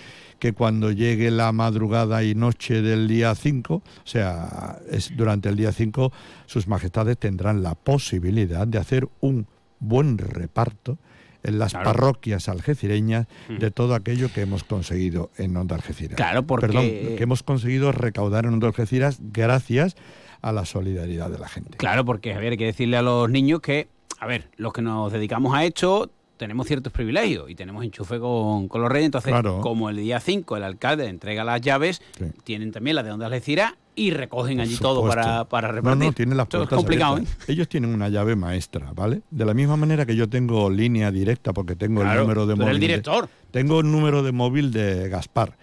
[0.42, 5.54] que cuando llegue la madrugada y noche del día 5, o sea, es durante el
[5.54, 6.12] día 5,
[6.46, 9.46] sus majestades tendrán la posibilidad de hacer un
[9.78, 10.98] buen reparto
[11.44, 13.58] en las parroquias algecireñas mm.
[13.58, 16.16] de todo aquello que hemos conseguido en Onda Algeciras.
[16.16, 16.66] Claro, porque...
[16.66, 19.94] Perdón, que hemos conseguido recaudar en Onda Algeciras gracias
[20.40, 21.78] a la solidaridad de la gente.
[21.78, 23.86] Claro, porque, Javier, hay que decirle a los niños que,
[24.18, 28.68] a ver, los que nos dedicamos a esto tenemos ciertos privilegios y tenemos enchufe con,
[28.72, 29.06] los reyes.
[29.06, 32.02] Entonces, como el día 5 el alcalde entrega las llaves,
[32.44, 35.98] tienen también las de Onda Algeciras y recogen allí todo para, para repartir.
[35.98, 37.24] No, no, tienen las puertas complicado, ¿eh?
[37.46, 39.22] Ellos tienen una llave maestra, ¿vale?
[39.30, 42.74] De la misma manera que yo tengo línea directa porque tengo el número de móvil.
[42.74, 43.28] el director.
[43.50, 45.56] tengo el número de móvil de Gaspar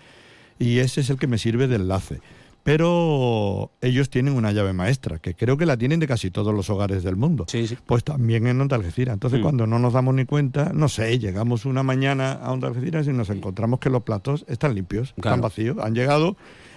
[0.59, 2.21] y ese es el que me sirve de enlace
[2.63, 6.69] pero ellos tienen una llave maestra, que creo que la tienen de casi todos los
[6.69, 7.45] hogares del mundo.
[7.47, 7.77] Sí, sí.
[7.85, 9.13] Pues también en Onda Algeciras.
[9.13, 9.43] Entonces, mm.
[9.43, 13.13] cuando no nos damos ni cuenta, no sé, llegamos una mañana a Onda Algeciras y
[13.13, 15.77] nos encontramos que los platos están limpios, están vacíos.
[15.79, 16.35] Han llegado,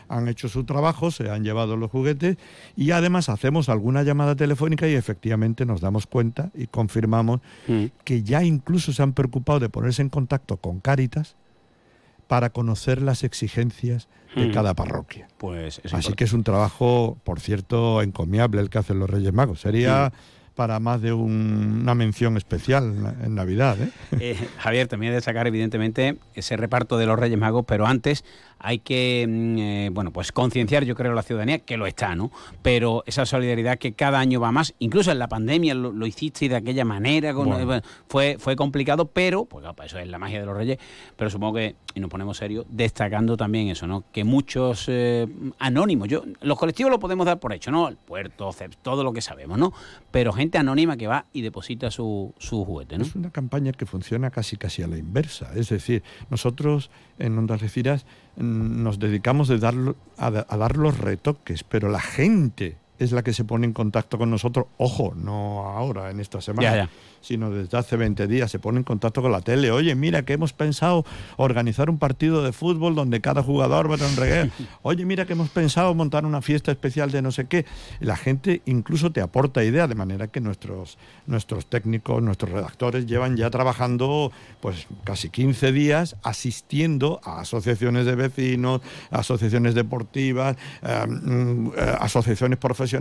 [0.08, 2.36] han hecho su trabajo, se han llevado los juguetes
[2.76, 7.86] y además hacemos alguna llamada telefónica y efectivamente nos damos cuenta y confirmamos mm.
[8.04, 11.36] que ya incluso se han preocupado de ponerse en contacto con Cáritas
[12.32, 14.52] para conocer las exigencias de hmm.
[14.54, 15.28] cada parroquia.
[15.36, 19.60] Pues Así que es un trabajo, por cierto, encomiable el que hacen los Reyes Magos.
[19.60, 20.54] Sería hmm.
[20.54, 23.76] para más de una mención especial en Navidad.
[23.82, 23.90] ¿eh?
[24.18, 28.24] Eh, Javier, también hay que sacar evidentemente ese reparto de los Reyes Magos, pero antes
[28.62, 32.14] hay que, mm, eh, bueno, pues concienciar, yo creo, a la ciudadanía, que lo está,
[32.14, 32.30] ¿no?
[32.62, 36.56] Pero esa solidaridad que cada año va más, incluso en la pandemia lo, hiciste de
[36.56, 40.78] aquella manera, eh, fue, fue complicado, pero, pues eso es la magia de los reyes,
[41.16, 44.04] pero supongo que, y nos ponemos serios, destacando también eso, ¿no?
[44.12, 45.26] Que muchos eh,
[45.58, 47.88] anónimos, yo, los colectivos lo podemos dar por hecho, ¿no?
[47.88, 48.50] El puerto,
[48.82, 49.72] todo lo que sabemos, ¿no?
[50.10, 53.04] Pero gente anónima que va y deposita su, su juguete, ¿no?
[53.04, 57.60] Es una campaña que funciona casi casi a la inversa, es decir, nosotros en Ondas
[58.36, 59.74] nos dedicamos de dar,
[60.16, 64.30] a, dar los retoques, pero la gente es la que se pone en contacto con
[64.30, 66.88] nosotros, ojo, no ahora, en esta semana,
[67.20, 70.34] sino desde hace 20 días, se pone en contacto con la tele, oye, mira que
[70.34, 71.04] hemos pensado
[71.36, 74.50] organizar un partido de fútbol donde cada jugador va a un regalo,
[74.82, 77.64] oye, mira que hemos pensado montar una fiesta especial de no sé qué,
[78.00, 83.36] la gente incluso te aporta idea, de manera que nuestros, nuestros técnicos, nuestros redactores llevan
[83.36, 91.66] ya trabajando pues casi 15 días asistiendo a asociaciones de vecinos, asociaciones deportivas, eh, mm,
[91.76, 92.91] eh, asociaciones profesionales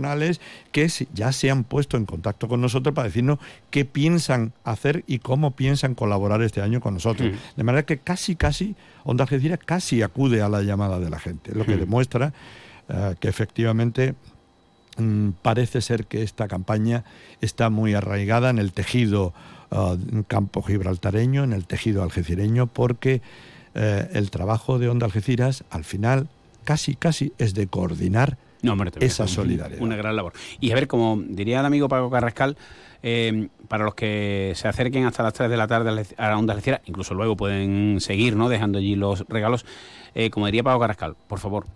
[0.72, 3.38] que ya se han puesto en contacto con nosotros para decirnos
[3.70, 7.32] qué piensan hacer y cómo piensan colaborar este año con nosotros.
[7.56, 8.74] De manera que casi, casi,
[9.04, 12.32] Onda Algeciras casi acude a la llamada de la gente, lo que demuestra
[12.88, 14.14] eh, que efectivamente
[14.98, 17.04] mm, parece ser que esta campaña
[17.40, 19.32] está muy arraigada en el tejido
[19.70, 23.22] uh, campo gibraltareño, en el tejido algecireño, porque
[23.74, 26.28] eh, el trabajo de Onda Algeciras al final
[26.64, 28.36] casi, casi es de coordinar
[29.00, 29.82] esa solidaridad.
[29.82, 30.32] Una gran labor.
[30.60, 32.56] Y a ver, como diría el amigo Paco Carrascal,
[33.02, 36.54] eh, para los que se acerquen hasta las 3 de la tarde a la Onda
[36.54, 38.48] Lecera, incluso luego pueden seguir, ¿no?
[38.48, 39.66] Dejando allí los regalos.
[40.14, 41.66] Eh, como diría Pablo Carrascal, por favor,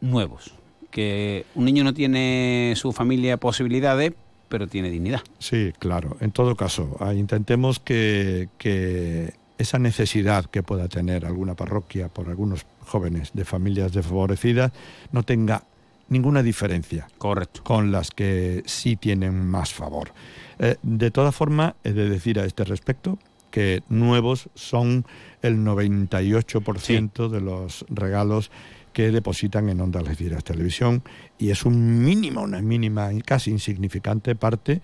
[0.00, 0.54] nuevos.
[0.90, 4.12] Que un niño no tiene su familia posibilidades,
[4.48, 5.22] pero tiene dignidad.
[5.38, 6.16] Sí, claro.
[6.20, 12.28] En todo caso, ah, intentemos que, que esa necesidad que pueda tener alguna parroquia por
[12.28, 14.72] algunos jóvenes de familias desfavorecidas
[15.12, 15.64] no tenga
[16.10, 17.62] ninguna diferencia Correcto.
[17.64, 20.12] con las que sí tienen más favor.
[20.58, 23.18] Eh, de todas formas, he de decir a este respecto
[23.50, 25.06] que nuevos son
[25.42, 28.50] el 98% de los regalos
[28.92, 31.02] que depositan en Onda Algeciras Televisión
[31.38, 34.82] y es un mínimo, una mínima y casi insignificante parte,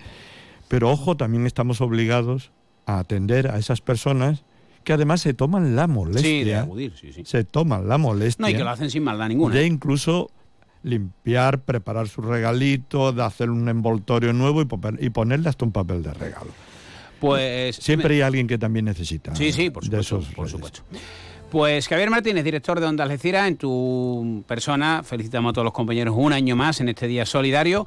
[0.69, 2.53] pero ojo, también estamos obligados
[2.87, 4.45] a atender a esas personas
[4.85, 6.69] que además se toman la molestia,
[7.25, 10.31] se toman la molestia, no, y que lo hacen sin maldad ninguna, de incluso
[10.87, 16.15] limpiar, preparar su regalito, de hacer un envoltorio nuevo y, ponerle hasta un papel de
[16.15, 16.53] regalo.
[17.21, 19.35] Pues siempre hay alguien que también necesita.
[19.35, 20.83] Sí, sí, por supuesto, por supuesto.
[21.51, 26.15] Pues Javier Martínez, director de Onda Algeciras, en tu persona felicitamos a todos los compañeros
[26.17, 27.87] un año más en este día solidario.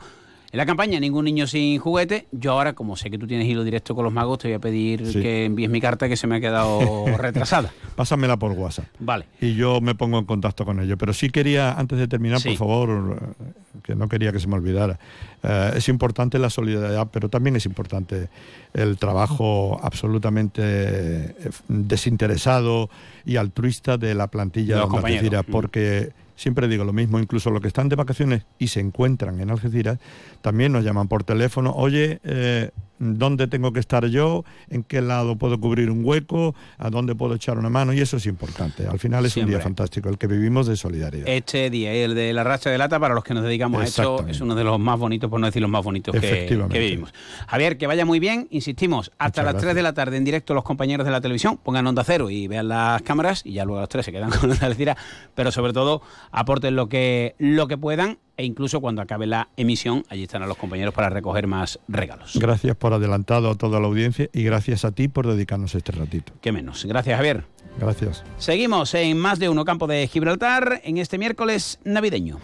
[0.52, 2.26] En la campaña Ningún niño sin juguete.
[2.32, 4.60] Yo ahora, como sé que tú tienes hilo directo con los magos, te voy a
[4.60, 5.22] pedir Sí.
[5.22, 7.72] que envíes mi carta que se me ha quedado retrasada.
[7.96, 8.86] Pásamela por WhatsApp.
[9.00, 9.26] Vale.
[9.40, 10.98] Y yo me pongo en contacto con ellos.
[11.00, 12.50] Pero sí quería, antes de terminar, Sí.
[12.50, 15.00] por favor, eh, que no quería que se me olvidara.
[15.44, 18.28] eh, es importante la solidaridad, pero también es importante
[18.74, 21.36] el trabajo absolutamente eh,
[21.70, 22.90] desinteresado
[23.26, 25.52] y altruista de la plantilla De de, Mm.
[25.52, 29.52] porque siempre digo lo mismo, incluso los que están de vacaciones y se encuentran en
[29.52, 30.00] Algeciras,
[30.42, 34.44] también nos llaman por teléfono, oye, eh, ¿dónde tengo que estar yo?
[34.70, 36.56] ¿En qué lado puedo cubrir un hueco?
[36.78, 37.94] ¿A dónde puedo echar una mano?
[37.94, 38.88] Y eso es importante.
[38.88, 41.28] Al final es un día fantástico, el que vivimos de solidaridad.
[41.28, 44.28] Este día, el de la racha de lata, para los que nos dedicamos a esto,
[44.28, 47.14] es uno de los más bonitos, por no decir los más bonitos que, vivimos.
[47.48, 49.76] Javier, que vaya muy bien, insistimos, hasta Muchas las 3 gracias.
[49.76, 52.68] de la tarde en directo los compañeros de la televisión, pongan onda cero y vean
[52.68, 54.98] las cámaras y ya luego a las 3 se quedan con onda Algeciras,
[55.36, 60.06] pero sobre todo aporten lo que, lo que puedan e incluso cuando acabe la emisión,
[60.08, 62.40] allí estarán los compañeros para recoger más regalos.
[62.40, 66.32] Gracias por adelantado a toda la audiencia y gracias a ti por dedicarnos este ratito.
[66.40, 66.86] Qué menos.
[66.86, 67.44] Gracias, Javier.
[67.78, 68.24] Gracias.
[68.38, 72.40] Seguimos en más de uno campo de Gibraltar en este miércoles navideño.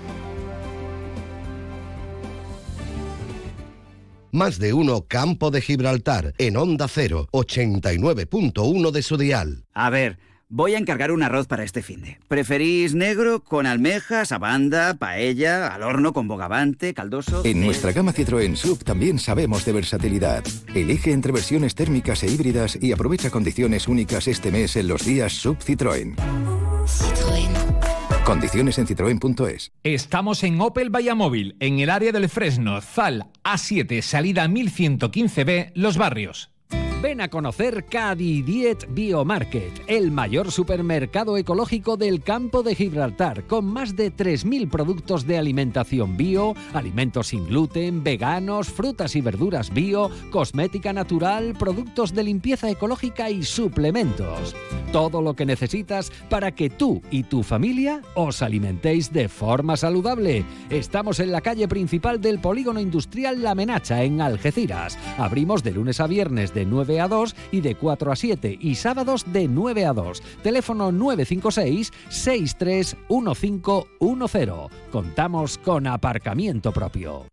[4.34, 9.64] Más de uno Campo de Gibraltar en Onda 0, 89.1 de su dial.
[9.74, 10.20] A ver,
[10.50, 12.20] voy a encargar un arroz para este finde.
[12.28, 17.42] ¿Preferís negro con almejas, abanda, paella, al horno con bogavante, caldoso?
[17.46, 20.44] En nuestra gama Citroën Sub también sabemos de versatilidad.
[20.74, 25.34] Elige entre versiones térmicas e híbridas y aprovecha condiciones únicas este mes en los días
[25.34, 26.16] Sub Citroën.
[28.26, 29.72] Condiciones en citroen.es.
[29.84, 36.55] Estamos en Opel Vallamóvil, en el área del Fresno, Zal, A7, salida 1115B, Los Barrios.
[37.06, 43.96] Ven a conocer Cadidiet Biomarket, el mayor supermercado ecológico del campo de Gibraltar, con más
[43.96, 50.94] de 3.000 productos de alimentación bio, alimentos sin gluten, veganos, frutas y verduras bio, cosmética
[50.94, 54.56] natural, productos de limpieza ecológica y suplementos.
[54.92, 60.44] Todo lo que necesitas para que tú y tu familia os alimentéis de forma saludable.
[60.72, 64.98] Estamos en la calle principal del polígono industrial La Menacha, en Algeciras.
[65.20, 68.76] Abrimos de lunes a viernes de 9 a 2 y de 4 a 7 y
[68.76, 70.22] sábados de 9 a 2.
[70.44, 74.50] Teléfono 956 631510.
[74.92, 77.26] Contamos con aparcamiento propio.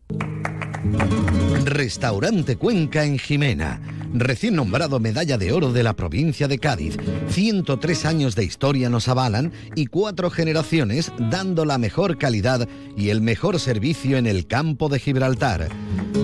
[1.65, 3.81] Restaurante Cuenca en Jimena.
[4.15, 6.97] Recién nombrado Medalla de Oro de la provincia de Cádiz.
[7.29, 13.23] 103 años de historia nos avalan y cuatro generaciones dando la mejor calidad y el
[13.23, 15.69] mejor servicio en el campo de Gibraltar.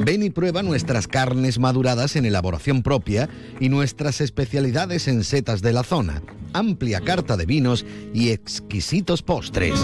[0.09, 3.29] Ven y prueba nuestras carnes maduradas en elaboración propia
[3.61, 6.23] y nuestras especialidades en setas de la zona.
[6.55, 7.85] Amplia carta de vinos
[8.15, 9.75] y exquisitos postres.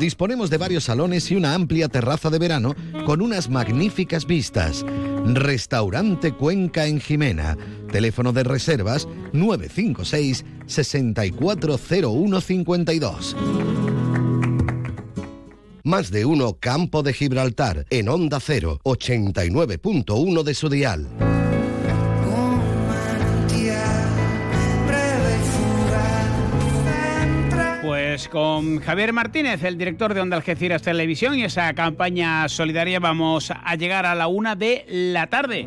[0.00, 2.74] Disponemos de varios salones y una amplia terraza de verano
[3.06, 4.84] con unas magníficas vistas.
[5.24, 7.56] Restaurante Cuenca en Jimena.
[7.92, 13.36] Teléfono de reservas 956 640152.
[15.90, 21.08] Más de uno Campo de Gibraltar en Onda 0, 89.1 de su dial.
[27.82, 33.50] Pues con Javier Martínez, el director de Onda Algeciras Televisión y esa campaña solidaria vamos
[33.50, 35.66] a llegar a la una de la tarde.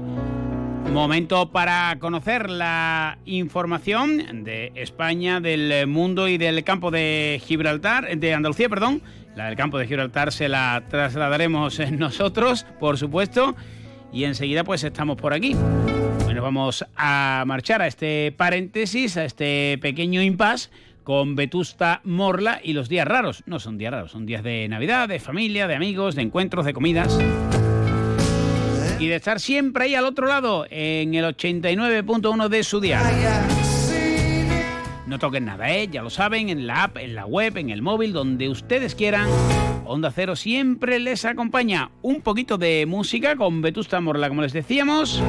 [0.90, 8.34] Momento para conocer la información de España, del mundo y del campo de Gibraltar, de
[8.34, 9.02] Andalucía, perdón.
[9.36, 13.56] La del campo de Gibraltar se la trasladaremos nosotros, por supuesto.
[14.12, 15.56] Y enseguida pues estamos por aquí.
[16.24, 20.70] Bueno, vamos a marchar a este paréntesis, a este pequeño impasse
[21.04, 23.44] con Vetusta Morla y los días raros.
[23.46, 26.74] No son días raros, son días de Navidad, de familia, de amigos, de encuentros, de
[26.74, 27.20] comidas.
[29.00, 33.02] Y de estar siempre ahí al otro lado, en el 89.1 de su día.
[35.14, 35.88] No toquen nada, ¿eh?
[35.92, 39.28] Ya lo saben, en la app, en la web, en el móvil, donde ustedes quieran.
[39.86, 45.22] Onda Cero siempre les acompaña un poquito de música con Vetusta Morla, como les decíamos.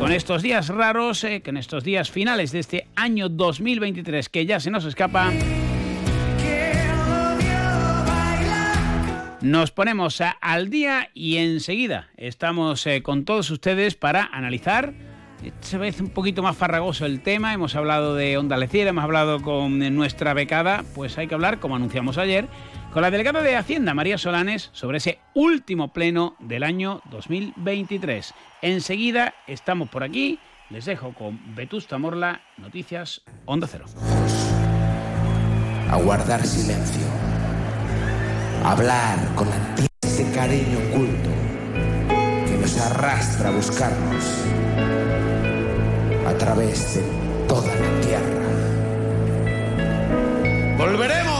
[0.00, 4.58] Con estos días raros, eh, con estos días finales de este año 2023 que ya
[4.58, 5.30] se nos escapa.
[9.42, 14.92] Nos ponemos a- al día y enseguida estamos eh, con todos ustedes para analizar
[15.46, 17.52] esta vez un poquito más farragoso el tema.
[17.52, 21.76] Hemos hablado de Onda Leciera, hemos hablado con nuestra becada, pues hay que hablar, como
[21.76, 22.48] anunciamos ayer,
[22.92, 28.34] con la delegada de Hacienda, María Solanes, sobre ese último pleno del año 2023.
[28.62, 30.38] Enseguida estamos por aquí.
[30.70, 33.84] Les dejo con Vetusta Morla, Noticias Onda Cero.
[35.90, 37.06] a guardar silencio,
[38.64, 41.30] hablar con de cariño oculto,
[42.60, 44.44] nos arrastra a buscarnos
[46.26, 47.02] a través de
[47.46, 48.44] toda la tierra.
[50.78, 51.33] ¡Volveremos!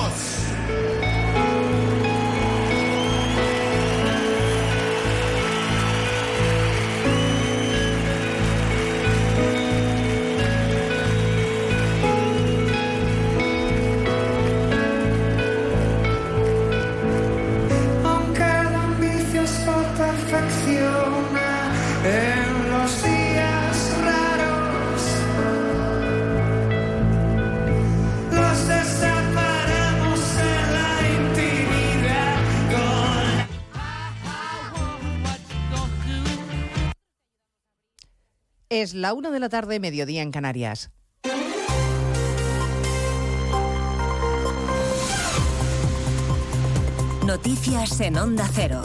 [38.75, 40.91] Es la una de la tarde, mediodía en Canarias.
[47.25, 48.83] Noticias en Onda Cero.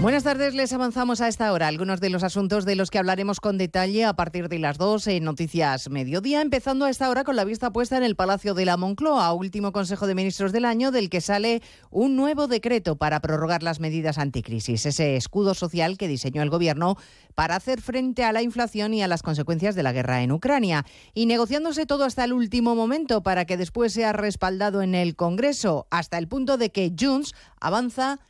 [0.00, 3.40] Buenas tardes, les avanzamos a esta hora algunos de los asuntos de los que hablaremos
[3.40, 7.34] con detalle a partir de las 2 en Noticias Mediodía, empezando a esta hora con
[7.34, 10.92] la vista puesta en el Palacio de la Moncloa, último Consejo de Ministros del año,
[10.92, 16.06] del que sale un nuevo decreto para prorrogar las medidas anticrisis, ese escudo social que
[16.06, 16.96] diseñó el Gobierno
[17.34, 20.86] para hacer frente a la inflación y a las consecuencias de la guerra en Ucrania,
[21.12, 25.88] y negociándose todo hasta el último momento para que después sea respaldado en el Congreso,
[25.90, 28.20] hasta el punto de que Junts avanza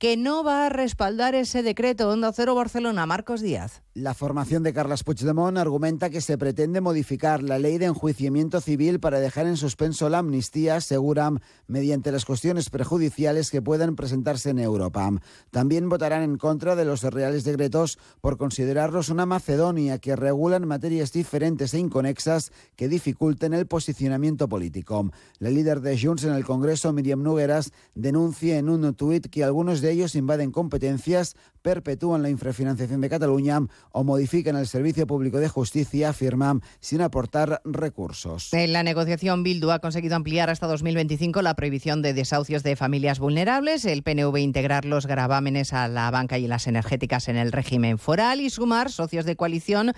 [0.00, 2.08] que no va a respaldar ese decreto.
[2.08, 3.82] Onda Cero Barcelona, Marcos Díaz.
[3.94, 9.00] La formación de Carles Puigdemont argumenta que se pretende modificar la ley de enjuiciamiento civil
[9.00, 14.60] para dejar en suspenso la amnistía, aseguran, mediante las cuestiones prejudiciales que puedan presentarse en
[14.60, 15.10] Europa.
[15.50, 21.10] También votarán en contra de los reales decretos por considerarlos una Macedonia que regulan materias
[21.10, 25.10] diferentes e inconexas que dificulten el posicionamiento político.
[25.40, 29.80] La líder de Junts en el Congreso, Miriam Nogueras, denuncia en un tuit que algunos
[29.80, 33.60] de ellos invaden competencias, perpetúan la infrafinanciación de Cataluña
[33.92, 38.52] o modifican el servicio público de justicia, afirman, sin aportar recursos.
[38.52, 43.18] En la negociación, Bildu ha conseguido ampliar hasta 2025 la prohibición de desahucios de familias
[43.18, 47.98] vulnerables, el PNV integrar los gravámenes a la banca y las energéticas en el régimen
[47.98, 49.92] foral y sumar socios de coalición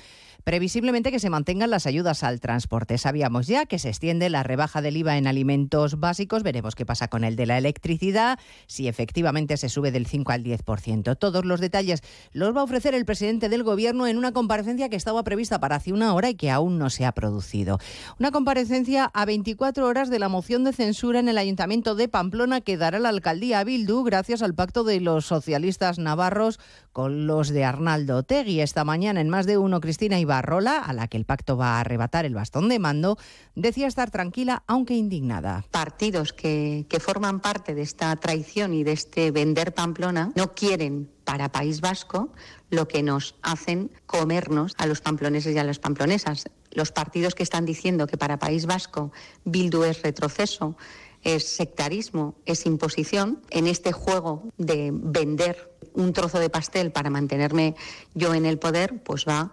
[0.45, 2.99] previsiblemente que se mantengan las ayudas al transporte.
[2.99, 6.43] Sabíamos ya que se extiende la rebaja del IVA en alimentos básicos.
[6.43, 10.45] Veremos qué pasa con el de la electricidad, si efectivamente se sube del 5 al
[10.45, 11.17] 10%.
[11.19, 14.97] Todos los detalles los va a ofrecer el presidente del Gobierno en una comparecencia que
[14.97, 17.79] estaba prevista para hace una hora y que aún no se ha producido.
[18.19, 22.61] Una comparecencia a 24 horas de la moción de censura en el Ayuntamiento de Pamplona
[22.61, 26.59] que dará la alcaldía a Bildu gracias al pacto de los socialistas navarros
[26.93, 28.61] con los de Arnaldo Tegui.
[28.61, 31.81] Esta mañana en más de uno, Cristina Ibarrola, a la que el pacto va a
[31.81, 33.19] arrebatar el bastón de mando,
[33.55, 35.67] decía estar tranquila aunque indignada.
[35.71, 41.11] Partidos que, que forman parte de esta traición y de este vender Pamplona no quieren
[41.25, 42.33] para País Vasco
[42.71, 46.49] lo que nos hacen comernos a los pamploneses y a las pamplonesas.
[46.71, 49.13] Los partidos que están diciendo que para País Vasco
[49.45, 50.79] Bildu es retroceso,
[51.23, 57.75] es sectarismo, es imposición, en este juego de vender un trozo de pastel para mantenerme
[58.15, 59.53] yo en el poder, pues va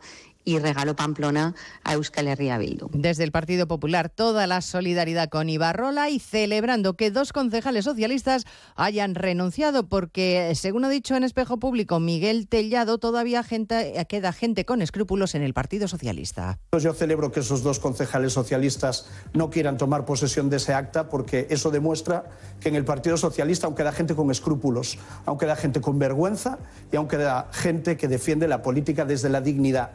[0.50, 2.90] y regaló Pamplona a Euskal Herria Bildu.
[2.92, 8.46] Desde el Partido Popular, toda la solidaridad con Ibarrola y celebrando que dos concejales socialistas
[8.76, 14.66] hayan renunciado, porque, según ha dicho en Espejo Público Miguel Tellado, todavía gente, queda gente
[14.66, 16.58] con escrúpulos en el Partido Socialista.
[16.72, 21.10] Pues yo celebro que esos dos concejales socialistas no quieran tomar posesión de ese acta,
[21.10, 22.26] porque eso demuestra
[22.60, 24.98] que en el Partido Socialista aún queda gente con escrúpulos,
[25.28, 26.58] aún queda gente con vergüenza
[26.92, 29.92] y aún queda gente que defiende la política desde la dignidad.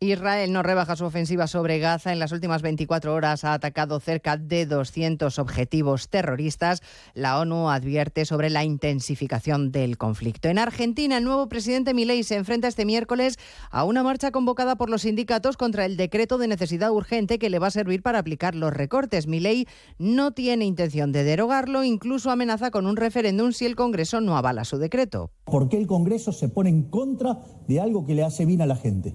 [0.00, 2.12] Israel no rebaja su ofensiva sobre Gaza.
[2.12, 6.82] En las últimas 24 horas ha atacado cerca de 200 objetivos terroristas.
[7.14, 10.48] La ONU advierte sobre la intensificación del conflicto.
[10.48, 13.38] En Argentina, el nuevo presidente Milei se enfrenta este miércoles
[13.70, 17.58] a una marcha convocada por los sindicatos contra el decreto de necesidad urgente que le
[17.58, 19.26] va a servir para aplicar los recortes.
[19.26, 19.66] Milei
[19.98, 24.64] no tiene intención de derogarlo, incluso amenaza con un referéndum si el Congreso no avala
[24.64, 25.30] su decreto.
[25.44, 27.38] ¿Por qué el Congreso se pone en contra
[27.68, 29.14] de algo que le hace bien a la gente?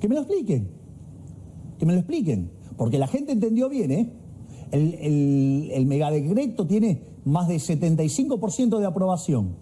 [0.00, 0.68] Que me lo expliquen.
[1.78, 2.50] Que me lo expliquen.
[2.76, 4.12] Porque la gente entendió bien, ¿eh?
[4.70, 9.56] El, el, el megadecreto tiene más de 75% de aprobación.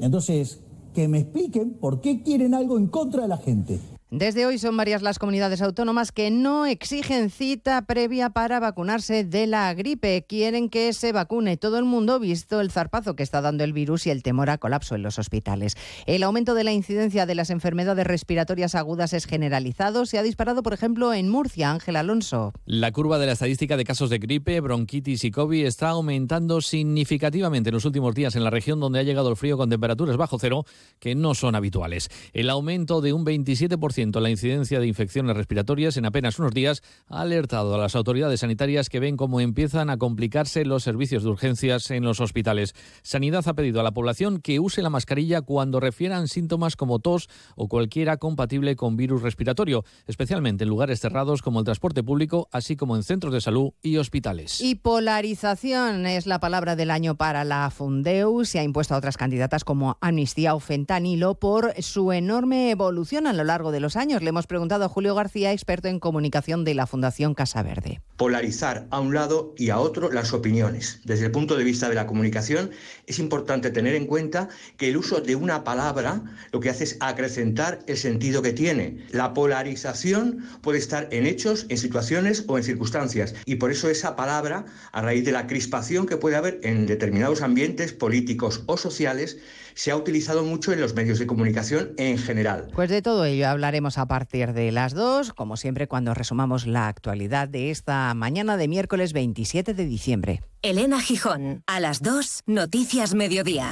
[0.00, 0.60] Entonces,
[0.94, 3.78] que me expliquen por qué quieren algo en contra de la gente.
[4.10, 9.46] Desde hoy son varias las comunidades autónomas que no exigen cita previa para vacunarse de
[9.46, 10.24] la gripe.
[10.26, 14.06] Quieren que se vacune todo el mundo, visto el zarpazo que está dando el virus
[14.06, 15.76] y el temor a colapso en los hospitales.
[16.06, 20.06] El aumento de la incidencia de las enfermedades respiratorias agudas es generalizado.
[20.06, 21.70] Se ha disparado, por ejemplo, en Murcia.
[21.70, 22.54] Ángel Alonso.
[22.64, 27.68] La curva de la estadística de casos de gripe, bronquitis y COVID está aumentando significativamente
[27.68, 30.38] en los últimos días en la región donde ha llegado el frío con temperaturas bajo
[30.38, 30.64] cero
[30.98, 32.08] que no son habituales.
[32.32, 37.22] El aumento de un 27% la incidencia de infecciones respiratorias en apenas unos días ha
[37.22, 41.90] alertado a las autoridades sanitarias que ven cómo empiezan a complicarse los servicios de urgencias
[41.90, 42.76] en los hospitales.
[43.02, 47.28] Sanidad ha pedido a la población que use la mascarilla cuando refieran síntomas como tos
[47.56, 52.76] o cualquiera compatible con virus respiratorio, especialmente en lugares cerrados como el transporte público, así
[52.76, 54.60] como en centros de salud y hospitales.
[54.60, 58.44] Y polarización es la palabra del año para la Fundeu.
[58.44, 63.32] Se ha impuesto a otras candidatas como Amnistía o Fentanilo por su enorme evolución a
[63.32, 64.22] lo largo de años.
[64.22, 68.00] Le hemos preguntado a Julio García, experto en comunicación de la Fundación Casa Verde.
[68.16, 71.00] Polarizar a un lado y a otro las opiniones.
[71.04, 72.70] Desde el punto de vista de la comunicación,
[73.06, 76.22] es importante tener en cuenta que el uso de una palabra
[76.52, 79.06] lo que hace es acrecentar el sentido que tiene.
[79.10, 83.34] La polarización puede estar en hechos, en situaciones o en circunstancias.
[83.44, 87.42] Y por eso esa palabra, a raíz de la crispación que puede haber en determinados
[87.42, 89.38] ambientes políticos o sociales,
[89.78, 92.66] se ha utilizado mucho en los medios de comunicación en general.
[92.74, 96.88] Pues de todo ello hablaremos a partir de las 2, como siempre cuando resumamos la
[96.88, 100.42] actualidad de esta mañana de miércoles 27 de diciembre.
[100.62, 103.70] Elena Gijón, a las 2, Noticias Mediodía.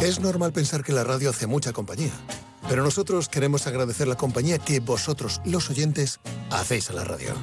[0.00, 2.12] Es normal pensar que la radio hace mucha compañía,
[2.68, 7.34] pero nosotros queremos agradecer la compañía que vosotros, los oyentes, hacéis a la radio.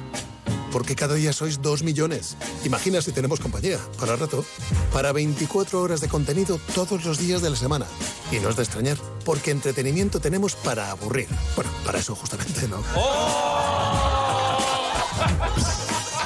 [0.72, 2.36] Porque cada día sois dos millones.
[2.64, 4.44] Imagina si tenemos compañía, para rato,
[4.92, 7.86] para 24 horas de contenido todos los días de la semana.
[8.30, 11.28] Y no es de extrañar, porque entretenimiento tenemos para aburrir.
[11.54, 12.82] Bueno, para eso justamente, ¿no?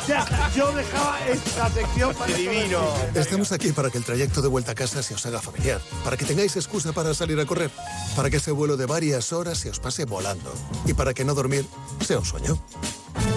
[0.07, 0.25] Ya,
[0.55, 2.81] yo dejaba esta sección para divino.
[3.13, 6.17] Estamos aquí para que el trayecto de vuelta a casa se os haga familiar, para
[6.17, 7.73] que tengáis excusa para salir a correr,
[8.15, 11.35] para que ese vuelo de varias horas se os pase volando y para que no
[11.35, 11.67] dormir
[12.07, 12.57] sea un sueño.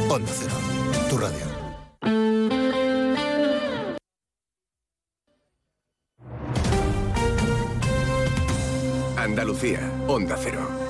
[0.09, 0.55] Onda Cero,
[1.09, 1.45] tu radio.
[9.17, 10.88] Andalucía, Onda Cero.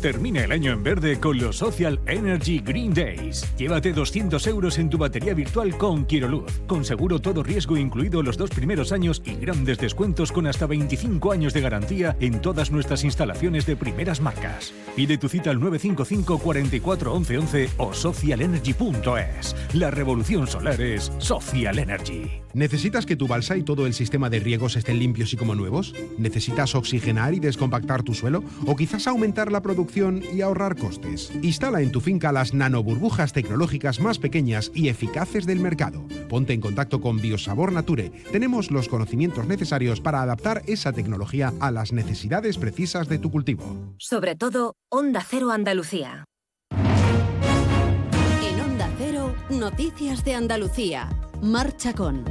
[0.00, 3.46] Termina el año en verde con los Social Energy Green Days.
[3.58, 8.38] Llévate 200 euros en tu batería virtual con Quiroluz, con seguro todo riesgo incluido los
[8.38, 13.04] dos primeros años y grandes descuentos con hasta 25 años de garantía en todas nuestras
[13.04, 14.72] instalaciones de primeras marcas.
[14.96, 19.54] Pide tu cita al 955 44 11 11 o socialenergy.es.
[19.74, 22.40] La revolución solar es Social Energy.
[22.52, 25.94] ¿Necesitas que tu balsa y todo el sistema de riegos estén limpios y como nuevos?
[26.18, 28.42] ¿Necesitas oxigenar y descompactar tu suelo?
[28.66, 31.30] ¿O quizás aumentar la producción y ahorrar costes?
[31.42, 36.04] Instala en tu finca las nanoburbujas tecnológicas más pequeñas y eficaces del mercado.
[36.28, 38.10] Ponte en contacto con Biosabor Nature.
[38.32, 43.94] Tenemos los conocimientos necesarios para adaptar esa tecnología a las necesidades precisas de tu cultivo.
[43.98, 46.24] Sobre todo, Onda Cero Andalucía.
[48.42, 51.08] En Onda Cero, Noticias de Andalucía.
[51.42, 52.24] Marcha con.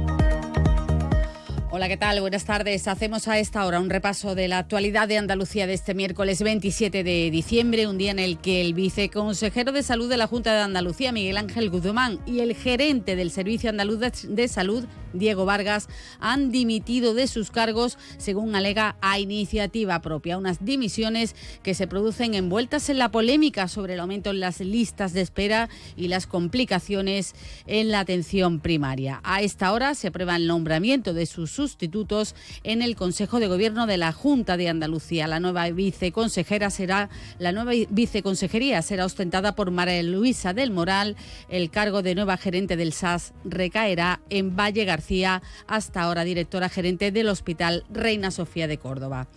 [1.72, 2.20] Hola, ¿qué tal?
[2.20, 2.86] Buenas tardes.
[2.86, 7.02] Hacemos a esta hora un repaso de la actualidad de Andalucía de este miércoles 27
[7.02, 10.60] de diciembre, un día en el que el viceconsejero de Salud de la Junta de
[10.60, 15.88] Andalucía, Miguel Ángel Guzmán, y el gerente del Servicio Andaluz de Salud, Diego Vargas,
[16.20, 20.38] han dimitido de sus cargos, según alega a iniciativa propia.
[20.38, 25.12] Unas dimisiones que se producen envueltas en la polémica sobre el aumento en las listas
[25.12, 27.34] de espera y las complicaciones
[27.66, 29.20] en la atención primaria.
[29.24, 33.86] A esta hora se aprueba el nombramiento de sus sustitutos en el Consejo de Gobierno
[33.86, 35.26] de la Junta de Andalucía.
[35.26, 37.08] La nueva viceconsejera será
[37.38, 41.16] la nueva viceconsejería será ostentada por María Luisa del Moral.
[41.48, 44.99] El cargo de nueva gerente del SAS recaerá en Valle García,
[45.66, 49.28] hasta ahora directora gerente del Hospital Reina Sofía de Córdoba.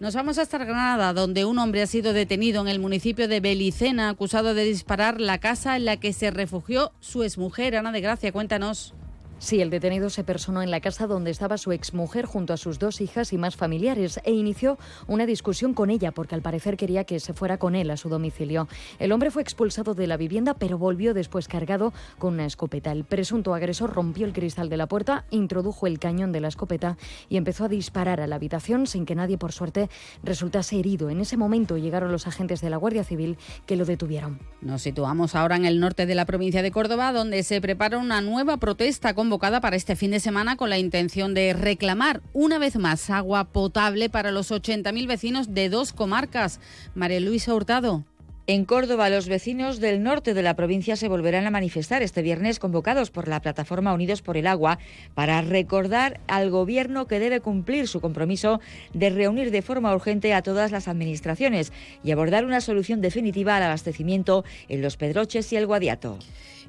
[0.00, 4.08] Nos vamos hasta Granada, donde un hombre ha sido detenido en el municipio de Belicena
[4.08, 7.76] acusado de disparar la casa en la que se refugió su exmujer.
[7.76, 8.94] Ana de Gracia, cuéntanos.
[9.42, 12.78] Sí, el detenido se personó en la casa donde estaba su exmujer junto a sus
[12.78, 14.78] dos hijas y más familiares e inició
[15.08, 18.08] una discusión con ella porque al parecer quería que se fuera con él a su
[18.08, 18.68] domicilio.
[19.00, 22.92] El hombre fue expulsado de la vivienda pero volvió después cargado con una escopeta.
[22.92, 26.96] El presunto agresor rompió el cristal de la puerta, introdujo el cañón de la escopeta
[27.28, 29.90] y empezó a disparar a la habitación sin que nadie por suerte
[30.22, 31.10] resultase herido.
[31.10, 33.36] En ese momento llegaron los agentes de la Guardia Civil
[33.66, 34.38] que lo detuvieron.
[34.60, 38.20] Nos situamos ahora en el norte de la provincia de Córdoba donde se prepara una
[38.20, 42.58] nueva protesta con convocada para este fin de semana con la intención de reclamar una
[42.58, 46.60] vez más agua potable para los 80.000 vecinos de dos comarcas.
[46.94, 48.04] María Luisa Hurtado.
[48.46, 52.58] En Córdoba, los vecinos del norte de la provincia se volverán a manifestar este viernes
[52.58, 54.78] convocados por la plataforma Unidos por el Agua
[55.14, 58.60] para recordar al Gobierno que debe cumplir su compromiso
[58.92, 61.72] de reunir de forma urgente a todas las administraciones
[62.04, 66.18] y abordar una solución definitiva al abastecimiento en los Pedroches y el Guadiato.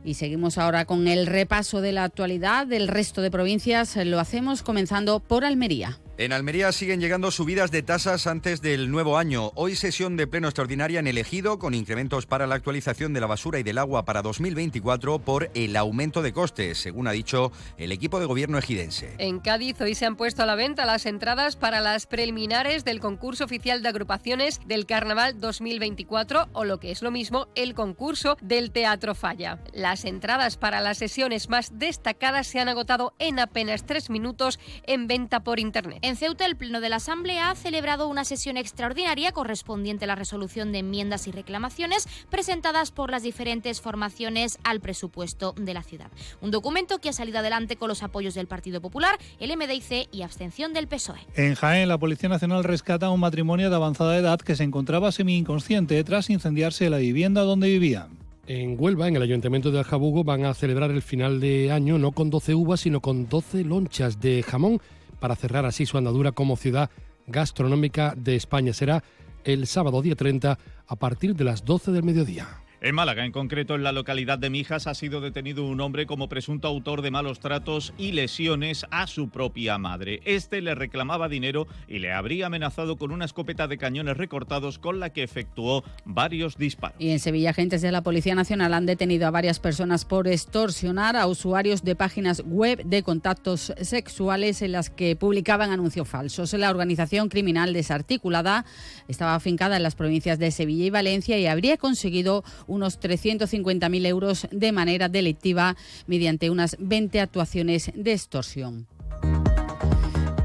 [0.06, 3.96] Y seguimos ahora con el repaso de la actualidad del resto de provincias.
[3.96, 6.00] Lo hacemos comenzando por Almería.
[6.16, 9.52] En Almería siguen llegando subidas de tasas antes del nuevo año.
[9.56, 13.26] Hoy sesión de pleno extraordinaria en el Ejido con incrementos para la actualización de la
[13.26, 17.92] basura y del agua para 2024 por el aumento de costes, según ha dicho el
[17.92, 19.16] equipo de gobierno ejidense.
[19.18, 23.00] En Cádiz hoy se han puesto a la venta las entradas para las preliminares del
[23.00, 28.38] concurso oficial de agrupaciones del Carnaval 2024 o lo que es lo mismo, el concurso
[28.40, 29.64] del Teatro Falla.
[29.74, 35.08] Las entradas para las sesiones más destacadas se han agotado en apenas tres minutos en
[35.08, 36.04] venta por internet.
[36.16, 40.72] Ceuta, el Pleno de la Asamblea ha celebrado una sesión extraordinaria correspondiente a la resolución
[40.72, 46.12] de enmiendas y reclamaciones presentadas por las diferentes formaciones al presupuesto de la ciudad.
[46.42, 50.22] Un documento que ha salido adelante con los apoyos del Partido Popular, el MDIC y
[50.22, 51.20] abstención del PSOE.
[51.36, 55.12] En Jaén, la Policía Nacional rescata a un matrimonio de avanzada edad que se encontraba
[55.12, 58.24] semi-inconsciente tras incendiarse la vivienda donde vivían.
[58.46, 62.12] En Huelva, en el Ayuntamiento de Aljabugo, van a celebrar el final de año no
[62.12, 64.82] con 12 uvas, sino con 12 lonchas de jamón
[65.24, 66.90] para cerrar así su andadura como ciudad
[67.28, 68.74] gastronómica de España.
[68.74, 69.06] Será
[69.46, 72.63] el sábado día 30 a partir de las 12 del mediodía.
[72.86, 76.28] En Málaga, en concreto en la localidad de Mijas, ha sido detenido un hombre como
[76.28, 80.20] presunto autor de malos tratos y lesiones a su propia madre.
[80.26, 85.00] Este le reclamaba dinero y le habría amenazado con una escopeta de cañones recortados con
[85.00, 86.98] la que efectuó varios disparos.
[87.00, 91.16] Y en Sevilla, agentes de la Policía Nacional han detenido a varias personas por extorsionar
[91.16, 96.52] a usuarios de páginas web de contactos sexuales en las que publicaban anuncios falsos.
[96.52, 98.66] La organización criminal desarticulada
[99.08, 102.44] estaba afincada en las provincias de Sevilla y Valencia y habría conseguido
[102.74, 108.88] unos 350.000 euros de manera delictiva mediante unas 20 actuaciones de extorsión.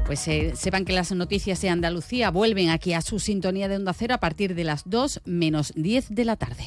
[0.05, 3.93] Pues eh, sepan que las noticias de Andalucía vuelven aquí a su sintonía de Onda
[3.93, 6.65] Cero a partir de las 2 menos 10 de la tarde.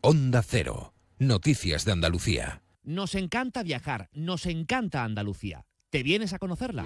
[0.00, 0.92] Onda Cero.
[1.18, 2.62] Noticias de Andalucía.
[2.84, 5.64] Nos encanta viajar, nos encanta Andalucía.
[5.90, 6.84] ¿Te vienes a conocerla?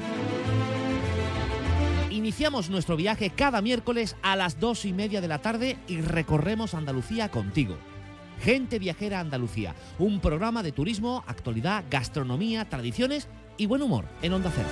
[2.23, 6.73] Iniciamos nuestro viaje cada miércoles a las dos y media de la tarde y recorremos
[6.73, 7.77] Andalucía contigo.
[8.41, 14.53] Gente Viajera Andalucía, un programa de turismo, actualidad, gastronomía, tradiciones y buen humor en Onda
[14.55, 14.69] Cero.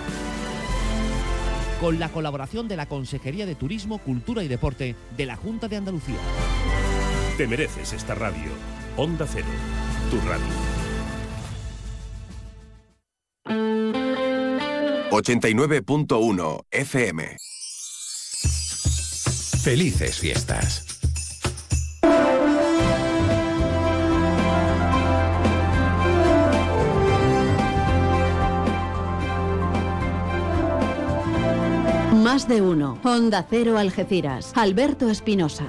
[1.81, 5.77] Con la colaboración de la Consejería de Turismo, Cultura y Deporte de la Junta de
[5.77, 6.21] Andalucía.
[7.37, 8.53] Te mereces esta radio.
[8.97, 9.49] Onda Cero,
[10.09, 10.81] tu radio.
[15.11, 17.37] 89.1 FM.
[19.63, 20.87] Felices fiestas.
[32.13, 32.99] Más de uno.
[33.03, 34.53] Honda Cero Algeciras.
[34.55, 35.65] Alberto Espinosa.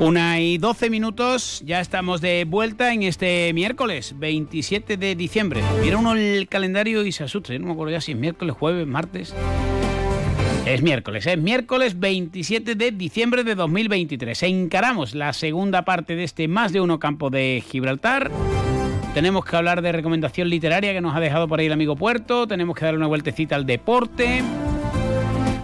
[0.00, 5.62] Una y 12 minutos, ya estamos de vuelta en este miércoles 27 de diciembre.
[5.82, 8.86] Mira uno el calendario y se asusta, no me acuerdo ya si es miércoles, jueves,
[8.86, 9.34] martes.
[10.64, 14.42] Es miércoles, es miércoles 27 de diciembre de 2023.
[14.44, 18.30] Encaramos la segunda parte de este Más de Uno Campo de Gibraltar.
[19.12, 22.46] Tenemos que hablar de recomendación literaria que nos ha dejado por ahí el amigo Puerto.
[22.46, 24.42] Tenemos que darle una vueltecita al deporte.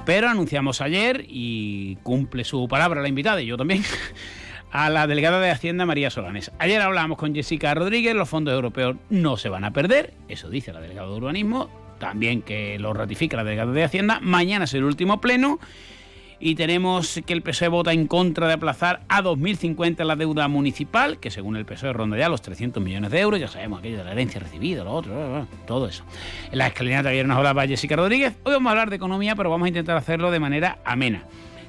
[0.06, 3.82] Pero anunciamos ayer y cumple su palabra la invitada y yo también
[4.70, 6.52] a la delegada de Hacienda María Solanes.
[6.60, 10.72] Ayer hablamos con Jessica Rodríguez, los fondos europeos no se van a perder, eso dice
[10.72, 14.20] la delegada de urbanismo, también que lo ratifica la delegada de Hacienda.
[14.22, 15.58] Mañana es el último pleno
[16.38, 21.18] y tenemos que el PSOE vota en contra de aplazar a 2050 la deuda municipal,
[21.18, 24.04] que según el PSOE ronda ya los 300 millones de euros, ya sabemos aquello de
[24.04, 26.04] la herencia recibida, lo otro, todo eso.
[26.50, 29.50] En la escalinata ayer nos hablaba Jessica Rodríguez, hoy vamos a hablar de economía, pero
[29.50, 31.24] vamos a intentar hacerlo de manera amena.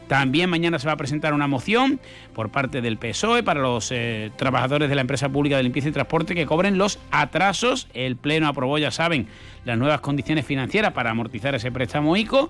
[0.08, 2.00] También mañana se va a presentar una moción
[2.34, 5.92] por parte del PSOE para los eh, trabajadores de la empresa pública de limpieza y
[5.92, 7.90] transporte que cobren los atrasos.
[7.94, 9.28] El Pleno aprobó, ya saben,
[9.66, 12.50] las nuevas condiciones financieras para amortizar ese préstamo ICO.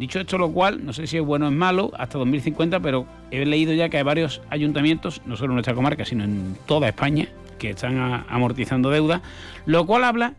[0.00, 3.04] Dicho esto, lo cual, no sé si es bueno o es malo, hasta 2050, pero
[3.30, 6.88] he leído ya que hay varios ayuntamientos, no solo en nuestra comarca, sino en toda
[6.88, 7.28] España,
[7.58, 9.20] que están amortizando deuda,
[9.66, 10.32] lo cual habla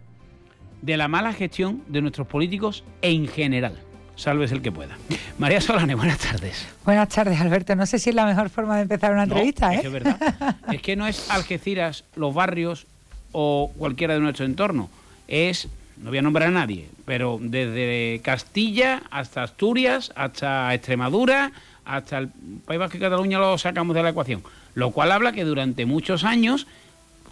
[0.82, 3.78] de la mala gestión de nuestros políticos en general.
[4.16, 4.98] Salves el que pueda.
[5.38, 6.68] María Solane, buenas tardes.
[6.84, 7.76] Buenas tardes, Alberto.
[7.76, 9.76] No sé si es la mejor forma de empezar una entrevista, ¿eh?
[9.76, 10.56] Es que es verdad.
[10.74, 12.88] es que no es Algeciras, los barrios
[13.32, 14.90] o cualquiera de nuestro entorno.
[15.28, 15.68] Es,
[16.02, 21.52] no voy a nombrar a nadie, pero desde Castilla hasta Asturias, hasta Extremadura,
[21.86, 22.30] hasta el
[22.66, 24.44] País Vasco y Cataluña lo sacamos de la ecuación.
[24.74, 26.66] Lo cual habla que durante muchos años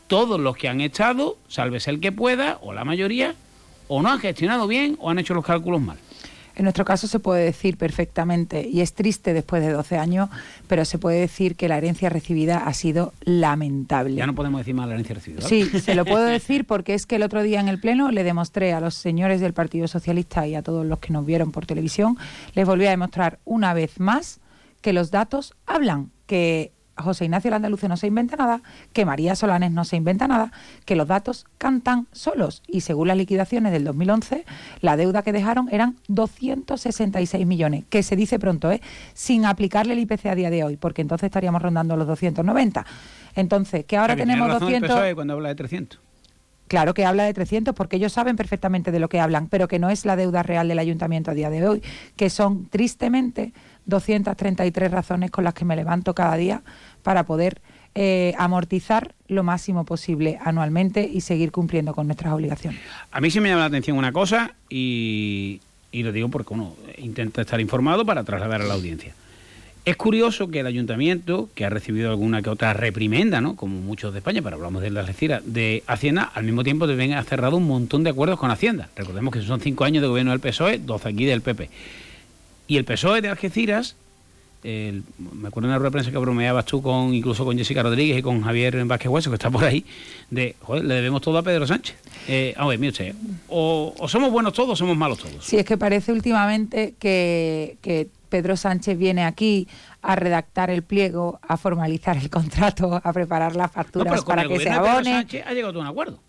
[0.07, 3.35] todos los que han echado, salves el que pueda, o la mayoría,
[3.87, 5.97] o no han gestionado bien o han hecho los cálculos mal.
[6.59, 10.29] En nuestro caso se puede decir perfectamente, y es triste después de 12 años,
[10.67, 14.15] pero se puede decir que la herencia recibida ha sido lamentable.
[14.15, 15.41] Ya no podemos decir más la herencia recibida.
[15.41, 18.25] Sí, se lo puedo decir porque es que el otro día en el Pleno le
[18.25, 21.65] demostré a los señores del Partido Socialista y a todos los que nos vieron por
[21.65, 22.17] televisión,
[22.55, 24.41] les volví a demostrar una vez más
[24.81, 28.61] que los datos hablan, que José Ignacio Landaluce no se inventa nada,
[28.93, 30.51] que María Solanes no se inventa nada,
[30.85, 32.63] que los datos cantan solos.
[32.67, 34.45] Y según las liquidaciones del 2011,
[34.81, 38.81] la deuda que dejaron eran 266 millones, que se dice pronto, ¿eh?
[39.13, 42.85] sin aplicarle el IPC a día de hoy, porque entonces estaríamos rondando los 290.
[43.35, 45.13] Entonces, que ahora tenemos 200...
[45.15, 45.99] cuando habla de 300.
[46.69, 49.79] Claro que habla de 300 porque ellos saben perfectamente de lo que hablan, pero que
[49.79, 51.81] no es la deuda real del ayuntamiento a día de hoy,
[52.15, 53.53] que son tristemente
[53.87, 56.61] 233 razones con las que me levanto cada día
[57.03, 57.61] para poder
[57.95, 62.79] eh, amortizar lo máximo posible anualmente y seguir cumpliendo con nuestras obligaciones.
[63.11, 65.59] A mí sí me llama la atención una cosa y,
[65.91, 69.13] lo digo porque uno intenta estar informado para trasladar a la audiencia.
[69.85, 73.55] Es curioso que el ayuntamiento, que ha recibido alguna que otra reprimenda, ¿no?
[73.55, 77.13] como muchos de España, pero hablamos de la Algeciras, de Hacienda, al mismo tiempo también
[77.13, 78.89] ha cerrado un montón de acuerdos con Hacienda.
[78.95, 81.69] Recordemos que son cinco años de gobierno del PSOE, 12 aquí del PP.
[82.67, 83.95] Y el PSOE de Algeciras
[84.63, 88.17] me acuerdo en la rueda de prensa que bromeabas tú con incluso con Jessica Rodríguez
[88.19, 89.85] y con Javier Vázquez Hueso, que está por ahí,
[90.29, 91.95] de, joder, le debemos todo a Pedro Sánchez.
[92.27, 93.15] Eh, a ver, mire usted,
[93.47, 95.45] o, somos buenos todos o somos malos todos.
[95.45, 99.67] Sí, es que parece últimamente que, que Pedro Sánchez viene aquí
[100.01, 104.69] a redactar el pliego, a formalizar el contrato, a preparar las facturas para que se
[104.69, 105.03] abone.
[105.03, 106.19] Pedro Sánchez ha llegado a un acuerdo.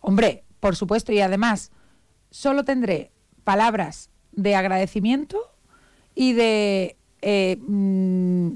[0.00, 1.70] Hombre, por supuesto, y además,
[2.30, 3.10] solo tendré
[3.44, 5.38] palabras de agradecimiento
[6.14, 8.52] y de eh, mm,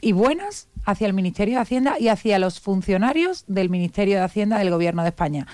[0.00, 4.58] y buenas hacia el Ministerio de Hacienda y hacia los funcionarios del Ministerio de Hacienda
[4.58, 5.46] del Gobierno de España.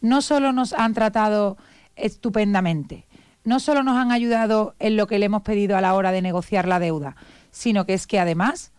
[0.00, 1.56] No solo nos han tratado
[1.96, 3.06] estupendamente,
[3.44, 6.22] no solo nos han ayudado en lo que le hemos pedido a la hora de
[6.22, 7.16] negociar la deuda,
[7.50, 8.72] sino que es que además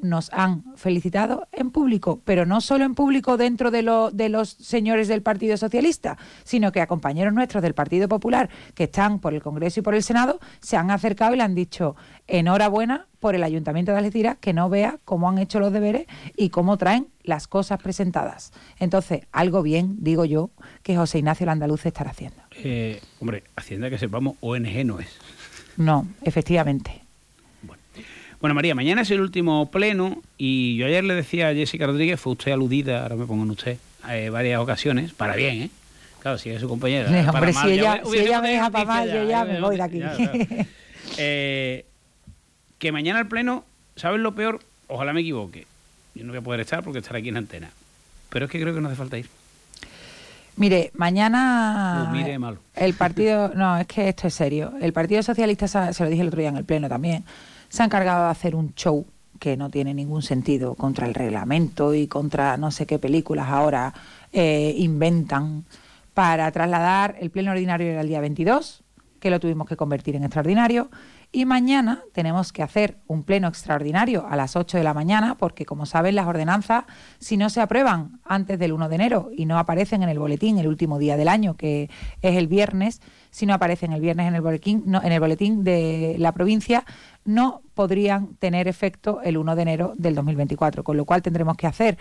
[0.00, 4.50] nos han felicitado en público, pero no solo en público dentro de, lo, de los
[4.50, 9.34] señores del Partido Socialista, sino que a compañeros nuestros del Partido Popular que están por
[9.34, 13.34] el Congreso y por el Senado se han acercado y le han dicho enhorabuena por
[13.34, 17.08] el Ayuntamiento de Algeciras que no vea cómo han hecho los deberes y cómo traen
[17.22, 18.52] las cosas presentadas.
[18.78, 20.50] Entonces, algo bien, digo yo,
[20.82, 22.42] que José Ignacio Landaluz estará haciendo.
[22.56, 25.18] Eh, hombre, Hacienda que sepamos, ONG no es.
[25.76, 27.02] No, efectivamente.
[28.42, 32.18] Bueno, María, mañana es el último pleno y yo ayer le decía a Jessica Rodríguez,
[32.18, 33.78] fue usted aludida, ahora me pongo en usted,
[34.08, 35.70] en varias ocasiones, para bien, ¿eh?
[36.18, 37.30] Claro, si es su compañera.
[37.32, 40.02] hombre, si, ella, si ella me deja para mal, yo ya me voy de aquí.
[41.18, 41.84] Eh,
[42.78, 43.64] que mañana el pleno,
[43.96, 44.60] ¿sabes lo peor?
[44.88, 45.66] Ojalá me equivoque.
[46.14, 47.70] Yo no voy a poder estar porque estaré aquí en antena.
[48.30, 49.28] Pero es que creo que no hace falta ir.
[50.56, 52.58] Mire, mañana mire malo.
[52.74, 54.72] el partido, no, es que esto es serio.
[54.80, 57.24] El Partido Socialista se lo dije el otro día en el pleno también
[57.72, 59.06] se ha encargado de hacer un show
[59.38, 63.94] que no tiene ningún sentido contra el reglamento y contra no sé qué películas ahora
[64.30, 65.64] eh, inventan
[66.12, 68.84] para trasladar el pleno ordinario era el día 22,
[69.20, 70.90] que lo tuvimos que convertir en extraordinario,
[71.34, 75.64] y mañana tenemos que hacer un pleno extraordinario a las 8 de la mañana, porque
[75.64, 76.84] como saben las ordenanzas,
[77.20, 80.58] si no se aprueban antes del 1 de enero y no aparecen en el boletín
[80.58, 81.88] el último día del año, que
[82.20, 83.00] es el viernes,
[83.32, 86.84] si no aparecen el viernes en el boletín, no, en el boletín de la provincia,
[87.24, 91.66] no podrían tener efecto el 1 de enero del 2024, con lo cual tendremos que
[91.66, 91.98] hacer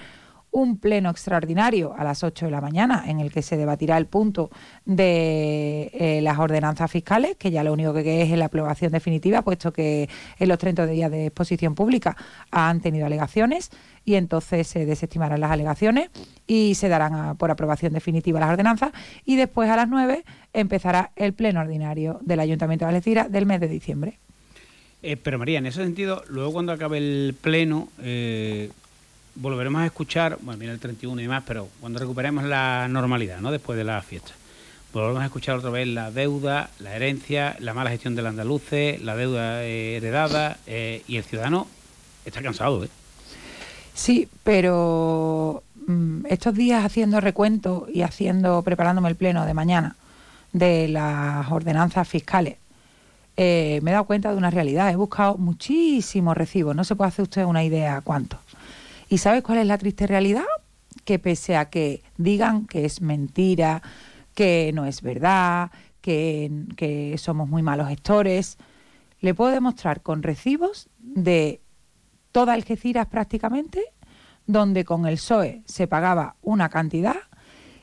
[0.52, 4.06] un pleno extraordinario a las 8 de la mañana en el que se debatirá el
[4.06, 4.52] punto
[4.86, 9.72] de eh, las ordenanzas fiscales, que ya lo único que es la aprobación definitiva, puesto
[9.72, 12.18] que en los 30 días de exposición pública
[12.52, 13.72] han tenido alegaciones
[14.04, 16.10] y entonces se desestimarán las alegaciones
[16.48, 18.92] y se darán por aprobación definitiva las ordenanzas
[19.26, 20.24] y después a las 9
[20.54, 24.20] empezará el pleno ordinario del Ayuntamiento de Algeciras del mes de diciembre.
[25.04, 28.70] Eh, pero María, en ese sentido, luego cuando acabe el pleno, eh,
[29.36, 33.52] volveremos a escuchar, bueno, viene el 31 y demás, pero cuando recuperemos la normalidad, ¿no?
[33.52, 34.34] Después de la fiesta.
[34.94, 39.16] Volveremos a escuchar otra vez la deuda, la herencia, la mala gestión del andaluce, la
[39.16, 41.68] deuda eh, heredada eh, y el ciudadano
[42.26, 42.90] está cansado, ¿eh?
[43.94, 49.96] Sí, pero mm, estos días haciendo recuento y haciendo, preparándome el pleno de mañana
[50.54, 52.58] de las ordenanzas fiscales,
[53.38, 54.92] eh, me he dado cuenta de una realidad.
[54.92, 58.40] He buscado muchísimos recibos, no se puede hacer usted una idea cuántos.
[59.12, 60.46] ¿Y sabes cuál es la triste realidad?
[61.04, 63.82] Que pese a que digan que es mentira,
[64.34, 68.58] que no es verdad, que, que somos muy malos gestores,
[69.20, 71.60] le puedo demostrar con recibos de
[72.32, 73.84] toda Algeciras prácticamente,
[74.48, 77.18] donde con el PSOE se pagaba una cantidad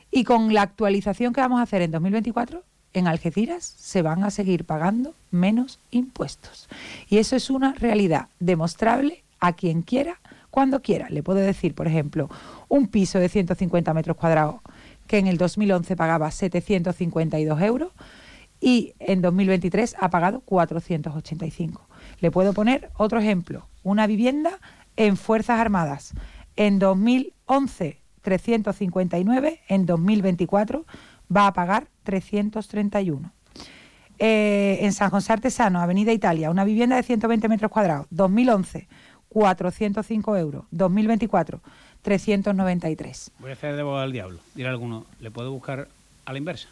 [0.09, 2.63] y con la actualización que vamos a hacer en 2024,
[2.93, 6.67] en Algeciras se van a seguir pagando menos impuestos.
[7.07, 10.19] Y eso es una realidad demostrable a quien quiera,
[10.51, 11.09] cuando quiera.
[11.09, 12.29] Le puedo decir, por ejemplo,
[12.67, 14.61] un piso de 150 metros cuadrados
[15.07, 17.91] que en el 2011 pagaba 752 euros
[18.61, 21.87] y en 2023 ha pagado 485.
[22.19, 24.59] Le puedo poner otro ejemplo, una vivienda
[24.95, 26.13] en Fuerzas Armadas.
[26.55, 30.85] En 2011 359, en 2024
[31.35, 33.31] va a pagar 331.
[34.21, 38.87] Eh, en San José Artesano, Avenida Italia, una vivienda de 120 metros cuadrados, 2011
[39.29, 41.61] 405 euros, 2024
[42.01, 43.31] 393.
[43.39, 44.39] Voy a hacer de abogado al diablo.
[44.55, 45.87] Dirá alguno, ¿le puedo buscar
[46.25, 46.69] a la inversa?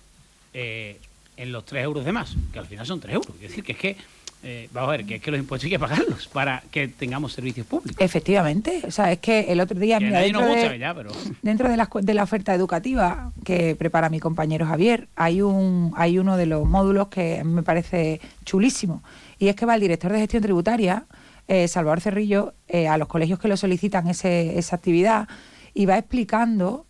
[0.54, 1.00] Eh,
[1.36, 3.36] en los 3 euros de más, que al final son 3 euros.
[3.36, 3.96] Es decir, que es que,
[4.44, 7.34] eh, vamos a ver, que es que los impuestos hay que pagarlos para que tengamos
[7.34, 7.98] servicios públicos.
[8.00, 11.12] Efectivamente, o sea, es que el otro día, mira, dentro, gusta de, ya, pero...
[11.44, 16.18] dentro de la, de la oferta educativa que prepara mi compañero Javier, hay un hay
[16.18, 19.04] uno de los módulos que me parece chulísimo,
[19.38, 21.06] y es que va el director de gestión tributaria,
[21.48, 25.28] eh, Salvador Cerrillo, eh, a los colegios que lo solicitan ese- esa actividad,
[25.74, 26.86] y va explicando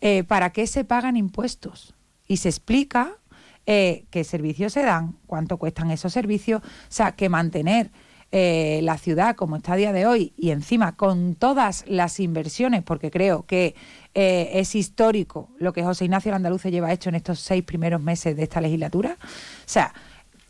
[0.00, 1.94] eh, para qué se pagan impuestos.
[2.28, 3.16] Y se explica
[3.64, 7.90] qué servicios se dan, cuánto cuestan esos servicios, o sea, que mantener
[8.30, 13.10] la ciudad como está a día de hoy y encima con todas las inversiones, porque
[13.10, 13.74] creo que
[14.12, 18.42] es histórico lo que José Ignacio Landaluce lleva hecho en estos seis primeros meses de
[18.42, 19.26] esta legislatura, o
[19.64, 19.94] sea,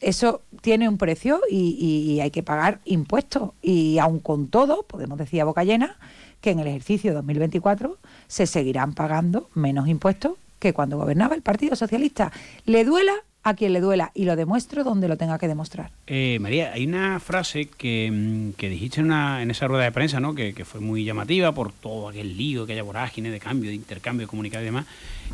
[0.04, 3.50] eso tiene un precio y, hay que pagar impuestos.
[3.62, 5.96] Y aun con todo, podemos decir a boca llena,
[6.40, 11.74] que en el ejercicio 2024 se seguirán pagando menos impuestos que cuando gobernaba el Partido
[11.76, 12.32] Socialista.
[12.66, 15.90] Le duela a quien le duela y lo demuestro donde lo tenga que demostrar.
[16.06, 19.92] Eh, María, hay una frase que, mm, que dijiste en, una, en esa rueda de
[19.92, 20.34] prensa, ¿no?
[20.34, 24.26] Que, que fue muy llamativa por todo aquel lío, aquella vorágine de cambio, de intercambio
[24.26, 24.86] comunicado y demás,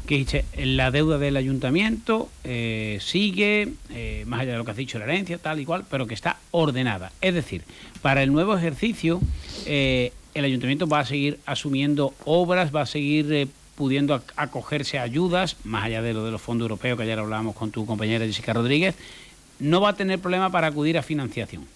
[0.07, 4.77] que dijiste, la deuda del ayuntamiento eh, sigue, eh, más allá de lo que has
[4.77, 7.13] dicho, la herencia, tal y cual, pero que está ordenada.
[7.21, 7.63] Es decir,
[8.03, 9.21] para el nuevo ejercicio,
[9.67, 14.99] eh, el ayuntamiento va a seguir asumiendo obras, va a seguir eh, pudiendo ac- acogerse
[14.99, 17.87] a ayudas, más allá de lo de los fondos europeos, que ayer hablábamos con tu
[17.87, 18.95] compañera Jessica Rodríguez,
[19.59, 21.67] no va a tener problema para acudir a financiación.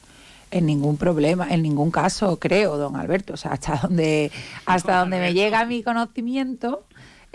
[0.51, 3.35] En ningún problema, en ningún caso, creo, don Alberto.
[3.35, 4.31] O sea, hasta donde,
[4.67, 6.85] hasta donde me llega mi conocimiento,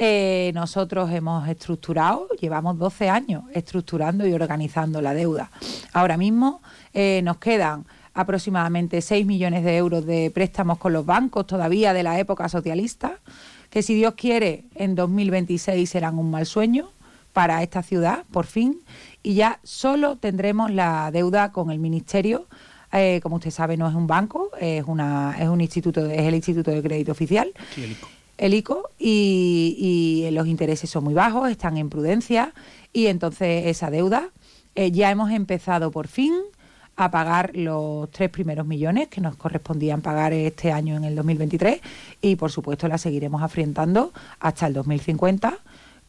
[0.02, 5.52] eh, nosotros hemos estructurado, llevamos 12 años estructurando y organizando la deuda.
[5.92, 6.62] Ahora mismo
[6.94, 12.04] eh, nos quedan aproximadamente 6 millones de euros de préstamos con los bancos todavía de
[12.04, 13.20] la época socialista,
[13.70, 16.90] que si Dios quiere, en 2026 serán un mal sueño
[17.34, 18.80] para esta ciudad, por fin,
[19.22, 22.48] y ya solo tendremos la deuda con el Ministerio.
[22.94, 26.36] eh, como usted sabe, no es un banco, es, una, es un instituto, es el
[26.36, 27.52] Instituto de Crédito Oficial.
[28.40, 32.54] El ICO, y, y los intereses son muy bajos, están en prudencia,
[32.94, 34.30] y entonces esa deuda
[34.76, 36.34] eh, ya hemos empezado por fin
[36.96, 41.80] a pagar los tres primeros millones que nos correspondían pagar este año en el 2023
[42.22, 45.60] y por supuesto la seguiremos afrontando hasta el 2050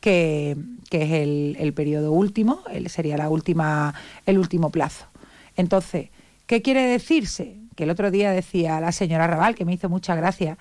[0.01, 0.57] que,
[0.89, 3.95] que es el, el periodo último, el- sería la última,
[4.27, 5.05] el último plazo.
[5.57, 6.09] Entonces,
[6.47, 7.57] ¿qué quiere decirse?
[7.77, 10.59] Que el otro día decía la señora Raval, que me hizo mucha gracia,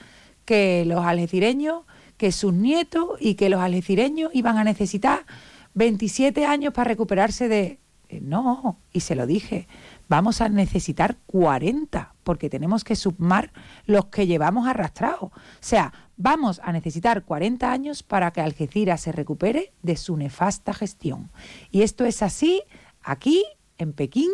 [0.49, 1.83] que los algecireños,
[2.17, 5.27] que sus nietos y que los algecireños iban a necesitar
[5.75, 7.77] 27 años para recuperarse de...
[8.09, 9.67] Eh, No, y se lo dije,
[10.07, 13.51] vamos a necesitar 40 porque tenemos que sumar
[13.85, 15.21] los que llevamos arrastrados.
[15.21, 20.73] O sea, vamos a necesitar 40 años para que Algeciras se recupere de su nefasta
[20.73, 21.29] gestión.
[21.69, 22.63] Y esto es así
[23.03, 23.45] aquí,
[23.77, 24.31] en Pekín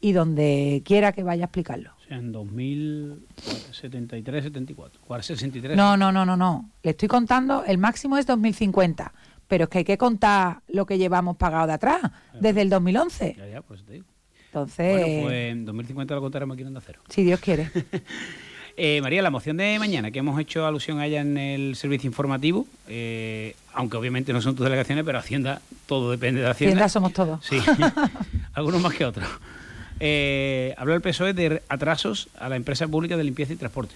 [0.00, 1.97] y donde quiera que vaya a explicarlo.
[2.08, 5.00] Sea, en 2073, 74.
[5.22, 5.76] 63.
[5.76, 6.70] No, no, no, no, no.
[6.82, 9.12] Le estoy contando, el máximo es 2050,
[9.46, 12.00] pero es que hay que contar lo que llevamos pagado de atrás,
[12.40, 13.34] desde el 2011.
[13.38, 14.06] Ya, ya, pues te digo.
[14.46, 17.00] Entonces, Bueno, pues en 2050 lo contaremos aquí en Onda Cero.
[17.08, 17.70] si Dios quiere.
[18.80, 22.06] Eh, María, la moción de mañana, que hemos hecho alusión a ella en el servicio
[22.06, 26.84] informativo, eh, aunque obviamente no son tus delegaciones, pero Hacienda, todo depende de Hacienda.
[26.84, 27.44] Hacienda somos todos.
[27.44, 27.58] Sí,
[28.54, 29.26] algunos más que otros.
[30.00, 33.94] Eh, habló el PSOE de atrasos a la empresa pública de limpieza y transporte.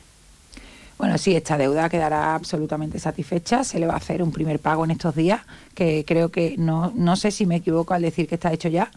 [0.99, 3.65] Bueno, sí, esta deuda quedará absolutamente satisfecha.
[3.65, 5.41] Se le va a hacer un primer pago en estos días,
[5.75, 8.91] que creo que no, no sé si me equivoco al decir que está hecho ya,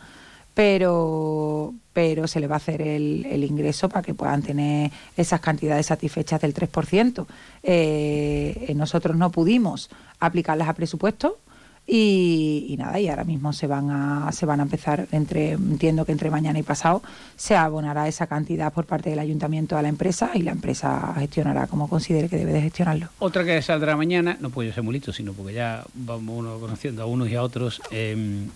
[0.53, 5.39] pero, pero se le va a hacer el, el ingreso para que puedan tener esas
[5.39, 7.25] cantidades satisfechas del 3%.
[7.63, 9.89] Eh, nosotros no pudimos
[10.19, 11.39] aplicarlas a presupuesto.
[11.87, 16.11] Y, nada, y ahora mismo se van a se van a empezar entre entiendo que
[16.11, 17.03] entre mañana y pasado
[17.35, 21.67] se abonará esa cantidad por parte del ayuntamiento a la empresa y la empresa gestionará
[21.67, 23.09] como considere que debe de gestionarlo.
[23.19, 27.03] Otra que saldrá mañana, no puedo ser muy listo, sino porque ya vamos uno conociendo
[27.03, 27.81] a unos y a otros.
[27.91, 28.47] eh,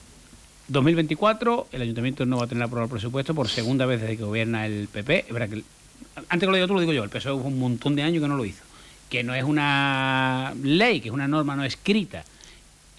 [0.70, 4.24] 2024, el ayuntamiento no va a tener aprobado el presupuesto por segunda vez desde que
[4.24, 5.26] gobierna el PP.
[5.32, 5.64] Verdad que
[6.30, 8.22] antes que lo digo tú, lo digo yo, el PSOE hubo un montón de años
[8.22, 8.64] que no lo hizo.
[9.10, 12.24] Que no es una ley, que es una norma no escrita.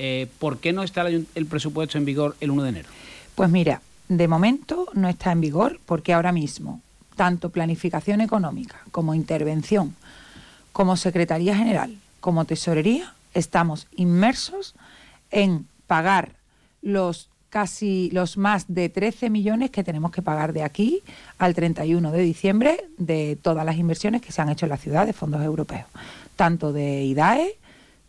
[0.02, 2.88] Eh, ¿Por qué no está el, el presupuesto en vigor el 1 de enero?
[3.34, 6.80] Pues mira, de momento no está en vigor porque ahora mismo
[7.16, 9.94] tanto planificación económica como intervención,
[10.72, 14.74] como Secretaría General, como Tesorería, estamos inmersos
[15.30, 16.32] en pagar
[16.80, 21.02] los casi los más de 13 millones que tenemos que pagar de aquí
[21.36, 25.04] al 31 de diciembre de todas las inversiones que se han hecho en la ciudad
[25.04, 25.84] de fondos europeos,
[26.36, 27.58] tanto de IDAE,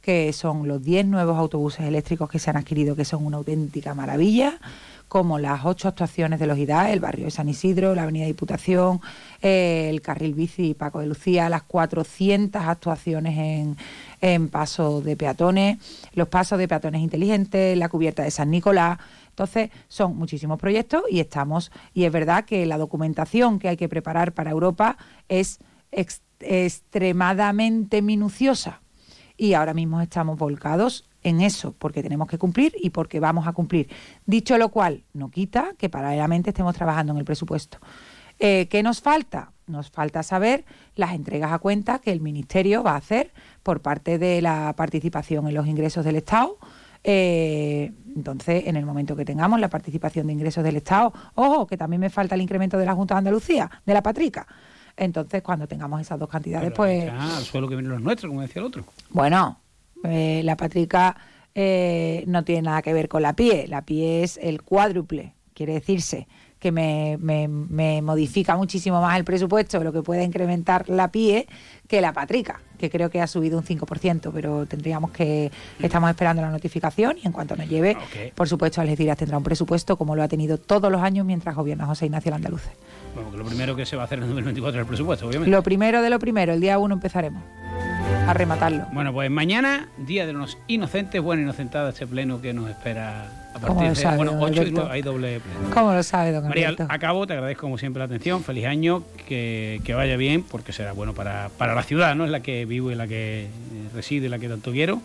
[0.02, 3.93] que son los 10 nuevos autobuses eléctricos que se han adquirido, que son una auténtica
[3.93, 4.60] maravilla,
[5.08, 9.02] como las ocho actuaciones de los IDAE, el barrio de San Isidro, la Avenida Diputación,
[9.41, 13.78] el carril bici Paco de Lucía, las 400 actuaciones en,
[14.22, 15.80] en pasos de peatones,
[16.14, 18.99] los pasos de peatones inteligentes, la cubierta de San Nicolás.
[19.28, 23.89] Entonces, son muchísimos proyectos y estamos, y es verdad que la documentación que hay que
[23.89, 24.97] preparar para Europa
[25.28, 25.60] es
[25.91, 28.82] ex- extremadamente minuciosa
[29.42, 33.54] y ahora mismo estamos volcados en eso, porque tenemos que cumplir y porque vamos a
[33.54, 33.89] cumplir.
[34.28, 37.80] Dicho lo cual, no quita que paralelamente estemos trabajando en el presupuesto.
[38.38, 39.52] Eh, ¿Qué nos falta?
[39.66, 40.64] Nos falta saber
[40.96, 43.32] las entregas a cuenta que el Ministerio va a hacer
[43.64, 46.60] por parte de la participación en los ingresos del Estado.
[47.04, 51.78] Eh, entonces, en el momento que tengamos la participación de ingresos del Estado, ojo, que
[51.78, 54.46] también me falta el incremento de la Junta de Andalucía, de la Patrica.
[54.98, 57.10] Entonces, cuando tengamos esas dos cantidades, pues...
[57.12, 58.84] Ah, al suelo que vienen los nuestros, como decía el otro.
[59.10, 59.60] Bueno,
[60.04, 61.16] eh, la Patrica
[61.56, 63.68] eh, no tiene nada que ver con la PIE.
[63.68, 66.28] La PIE es el cuádruple, quiere decirse
[66.60, 71.48] que me, me- me modifica muchísimo más el presupuesto lo que puede incrementar la PIE
[71.88, 76.44] que la Patrica, que creo que ha subido un 5%, pero tendríamos que, estamos esperando
[76.44, 77.98] la notificación y en cuanto nos lleve,
[78.36, 81.88] por supuesto, Algeciras tendrá un presupuesto como lo ha tenido todos los años mientras gobierna
[81.88, 82.70] José Ignacio Landaluce.
[83.14, 85.51] Bueno, que lo primero que se va a hacer en 2024 es el presupuesto, obviamente.
[85.51, 87.43] Lo primero de lo primero, el día uno empezaremos
[88.28, 88.86] a rematarlo.
[88.93, 93.59] Bueno, pues mañana, Día de los Inocentes, buena inocentada este pleno que nos espera a
[93.59, 94.82] ¿Cómo partir lo de sabe, bueno, don 8 y Alberto?
[94.82, 95.74] 9 hay doble pleno.
[95.74, 99.82] ¿Cómo lo sabe, don María, acabo, te agradezco como siempre la atención, feliz año, que,
[99.84, 102.26] que vaya bien, porque será bueno para, para la ciudad, ¿no?
[102.26, 103.49] Es la que vivo y la que eh,
[103.93, 105.01] resido y la que tanto quiero,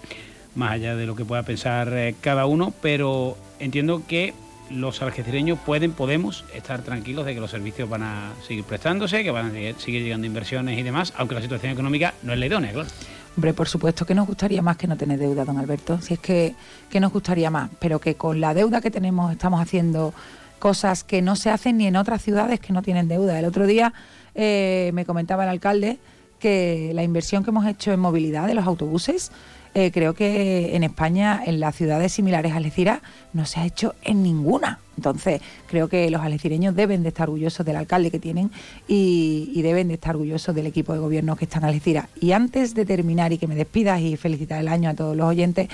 [0.54, 4.34] más allá de lo que pueda pensar eh, cada uno, pero entiendo que
[4.70, 9.30] los algecireños pueden, podemos estar tranquilos de que los servicios van a seguir prestándose, que
[9.30, 12.72] van a seguir, llegando inversiones y demás, aunque la situación económica no es la idónea,
[12.72, 12.88] claro.
[13.36, 16.00] Hombre, por supuesto que nos gustaría más que no tener deuda, don Alberto.
[16.00, 16.54] Si es que,
[16.88, 20.14] que nos gustaría más, pero que con la deuda que tenemos estamos haciendo
[20.58, 23.38] cosas que no se hacen ni en otras ciudades que no tienen deuda.
[23.38, 23.92] El otro día
[24.34, 25.98] eh, me comentaba el alcalde
[26.38, 29.32] que la inversión que hemos hecho en movilidad de los autobuses,
[29.79, 33.01] eh, creo que en España, en las ciudades similares a Algeciras,
[33.35, 34.79] no se ha hecho en ninguna.
[34.97, 38.51] Entonces, creo que los algecireños deben de estar orgullosos del alcalde que tienen
[38.89, 42.09] y, y deben de estar orgullosos del equipo de gobierno que está en Algeciras.
[42.18, 45.27] Y antes de terminar y que me despidas y felicitar el año a todos los
[45.27, 45.68] oyentes,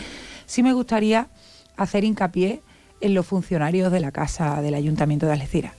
[0.47, 1.29] sí me gustaría
[1.77, 2.61] hacer hincapié
[3.01, 5.75] en los funcionarios de la Casa del Ayuntamiento de Algeciras.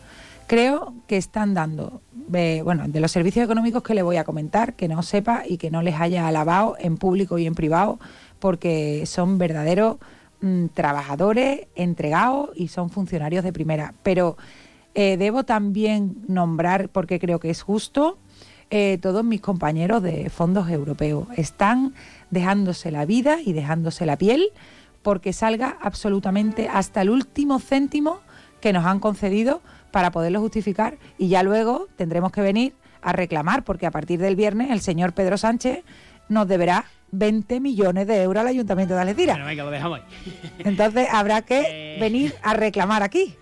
[0.47, 4.87] Creo que están dando, bueno, de los servicios económicos que le voy a comentar, que
[4.87, 7.99] no sepa y que no les haya alabado en público y en privado,
[8.39, 9.97] porque son verdaderos
[10.41, 13.93] mm, trabajadores, entregados y son funcionarios de primera.
[14.03, 14.37] Pero
[14.95, 18.17] eh, debo también nombrar, porque creo que es justo,
[18.69, 21.27] eh, todos mis compañeros de fondos europeos.
[21.37, 21.93] Están
[22.31, 24.49] dejándose la vida y dejándose la piel
[25.03, 28.21] porque salga absolutamente hasta el último céntimo
[28.61, 29.61] que nos han concedido
[29.93, 32.73] para poderlo justificar y ya luego tendremos que venir
[33.03, 35.83] a reclamar porque a partir del viernes el señor Pedro Sánchez
[36.29, 39.35] nos deberá 20 millones de euros al Ayuntamiento de Algeciras.
[39.35, 40.53] Bueno, venga, lo dejamos ahí.
[40.57, 43.35] Entonces habrá que venir a reclamar aquí.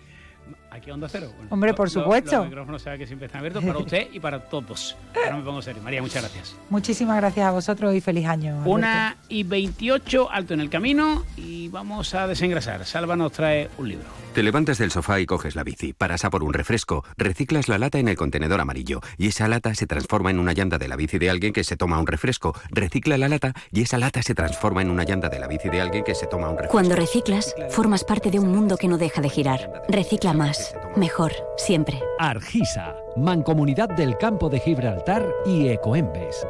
[0.82, 1.30] Aquí a Onda Cero.
[1.36, 2.36] Bueno, Hombre, por lo- supuesto.
[2.38, 4.96] Los micrófonos sabe que siempre están abiertos para usted y para todos.
[5.16, 5.82] Ahora me pongo serio.
[5.82, 6.56] María, muchas gracias.
[6.68, 8.52] Muchísimas gracias a vosotros y feliz año.
[8.52, 8.70] Alberto.
[8.70, 12.84] Una y 28, alto en el camino y vamos a desengrasar.
[12.84, 14.06] Salva nos trae un libro.
[14.34, 17.76] Te levantas del sofá y coges la bici, paras a por un refresco, reciclas la
[17.78, 20.96] lata en el contenedor amarillo y esa lata se transforma en una llanta de la
[20.96, 24.34] bici de alguien que se toma un refresco, recicla la lata y esa lata se
[24.34, 26.72] transforma en una llanta de la bici de alguien que se toma un refresco.
[26.72, 29.82] Cuando reciclas, formas parte de un mundo que no deja de girar.
[29.90, 32.00] Recicla más, mejor, siempre.
[32.18, 36.46] Argisa, Mancomunidad del Campo de Gibraltar y Ecoembes.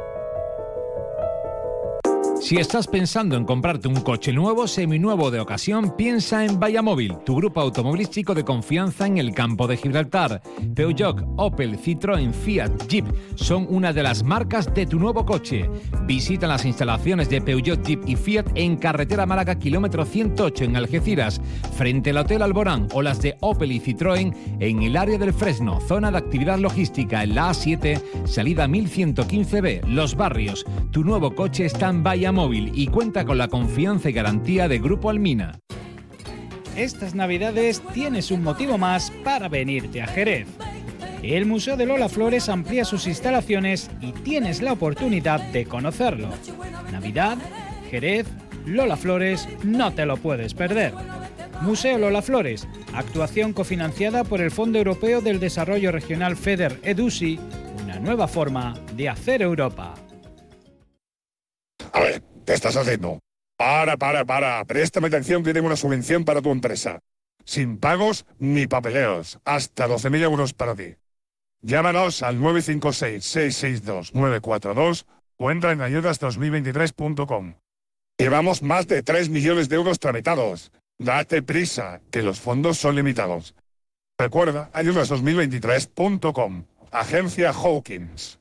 [2.43, 7.37] Si estás pensando en comprarte un coche nuevo, seminuevo de ocasión, piensa en Móvil, tu
[7.37, 10.41] grupo automovilístico de confianza en el campo de Gibraltar.
[10.75, 13.05] Peugeot, Opel, Citroën, Fiat, Jeep
[13.35, 15.69] son una de las marcas de tu nuevo coche.
[16.01, 21.39] Visita las instalaciones de Peugeot, Jeep y Fiat en carretera Málaga, kilómetro 108 en Algeciras,
[21.77, 25.79] frente al Hotel Alborán o las de Opel y Citroën en el área del Fresno,
[25.79, 30.65] zona de actividad logística en la A7, salida 1115B, Los Barrios.
[30.91, 34.79] Tu nuevo coche está en Vaya Móvil y cuenta con la confianza y garantía de
[34.79, 35.59] Grupo Almina.
[36.75, 40.47] Estas navidades tienes un motivo más para venirte a Jerez.
[41.21, 46.29] El Museo de Lola Flores amplía sus instalaciones y tienes la oportunidad de conocerlo.
[46.91, 47.37] Navidad,
[47.89, 48.27] Jerez,
[48.65, 50.93] Lola Flores, no te lo puedes perder.
[51.61, 57.39] Museo Lola Flores, actuación cofinanciada por el Fondo Europeo del Desarrollo Regional FEDER EDUSI,
[57.83, 59.93] una nueva forma de hacer Europa.
[61.93, 63.19] A ver, ¿qué estás haciendo?
[63.55, 64.65] Para, para, para.
[64.65, 66.99] Préstame atención que una subvención para tu empresa.
[67.45, 69.39] Sin pagos ni papeleos.
[69.45, 70.95] Hasta 12.000 euros para ti.
[71.61, 75.05] Llámanos al 956-662-942
[75.37, 77.53] o entra en ayudas2023.com.
[78.17, 80.71] Llevamos más de 3 millones de euros tramitados.
[80.97, 83.55] Date prisa, que los fondos son limitados.
[84.17, 86.65] Recuerda, ayudas2023.com.
[86.91, 88.39] Agencia Hawkins.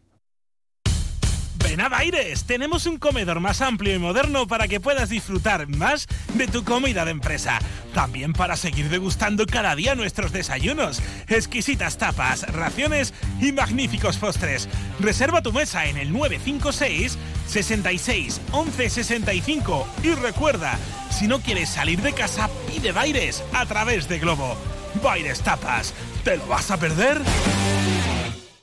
[1.63, 6.07] Ven a Baires, tenemos un comedor más amplio y moderno para que puedas disfrutar más
[6.35, 7.59] de tu comida de empresa.
[7.95, 14.69] También para seguir degustando cada día nuestros desayunos, exquisitas tapas, raciones y magníficos postres.
[15.01, 20.79] Reserva tu mesa en el 956 66 11 65 y recuerda,
[21.11, 24.57] si no quieres salir de casa, pide Baires a través de Globo.
[25.03, 25.95] Baires Tapas,
[26.25, 27.21] ¿te lo vas a perder?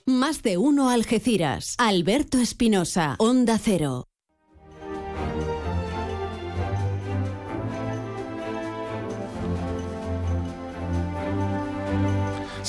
[0.10, 1.76] Más de uno Algeciras.
[1.78, 4.09] Alberto Espinosa, Onda Cero.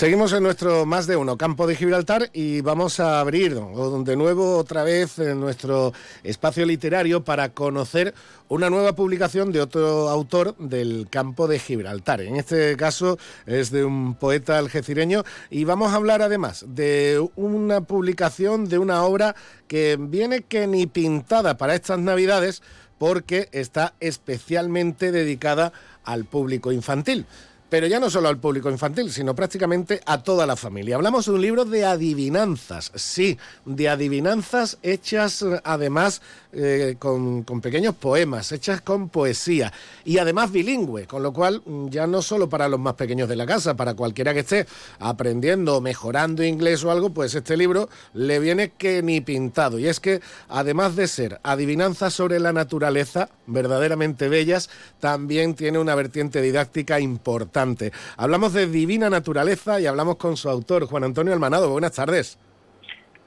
[0.00, 4.56] Seguimos en nuestro más de uno campo de Gibraltar y vamos a abrir de nuevo
[4.56, 5.92] otra vez en nuestro
[6.24, 8.14] espacio literario para conocer
[8.48, 12.22] una nueva publicación de otro autor del campo de Gibraltar.
[12.22, 17.82] En este caso es de un poeta algecireño y vamos a hablar además de una
[17.82, 19.36] publicación de una obra
[19.68, 22.62] que viene que ni pintada para estas navidades
[22.96, 25.74] porque está especialmente dedicada
[26.04, 27.26] al público infantil
[27.70, 30.96] pero ya no solo al público infantil, sino prácticamente a toda la familia.
[30.96, 36.20] Hablamos de un libro de adivinanzas, sí, de adivinanzas hechas eh, además
[36.52, 39.72] eh, con, con, pequeños poemas, hechas con poesía
[40.04, 43.36] y además bilingüe, con lo cual mm, ya no solo para los más pequeños de
[43.36, 44.66] la casa, para cualquiera que esté
[44.98, 49.78] aprendiendo o mejorando inglés o algo, pues este libro le viene que ni pintado.
[49.78, 55.94] Y es que además de ser adivinanzas sobre la naturaleza, verdaderamente bellas, también tiene una
[55.94, 57.92] vertiente didáctica importante.
[58.16, 61.70] Hablamos de Divina Naturaleza y hablamos con su autor, Juan Antonio Almanado.
[61.70, 62.38] Buenas tardes.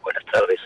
[0.02, 0.60] Buenas tardes,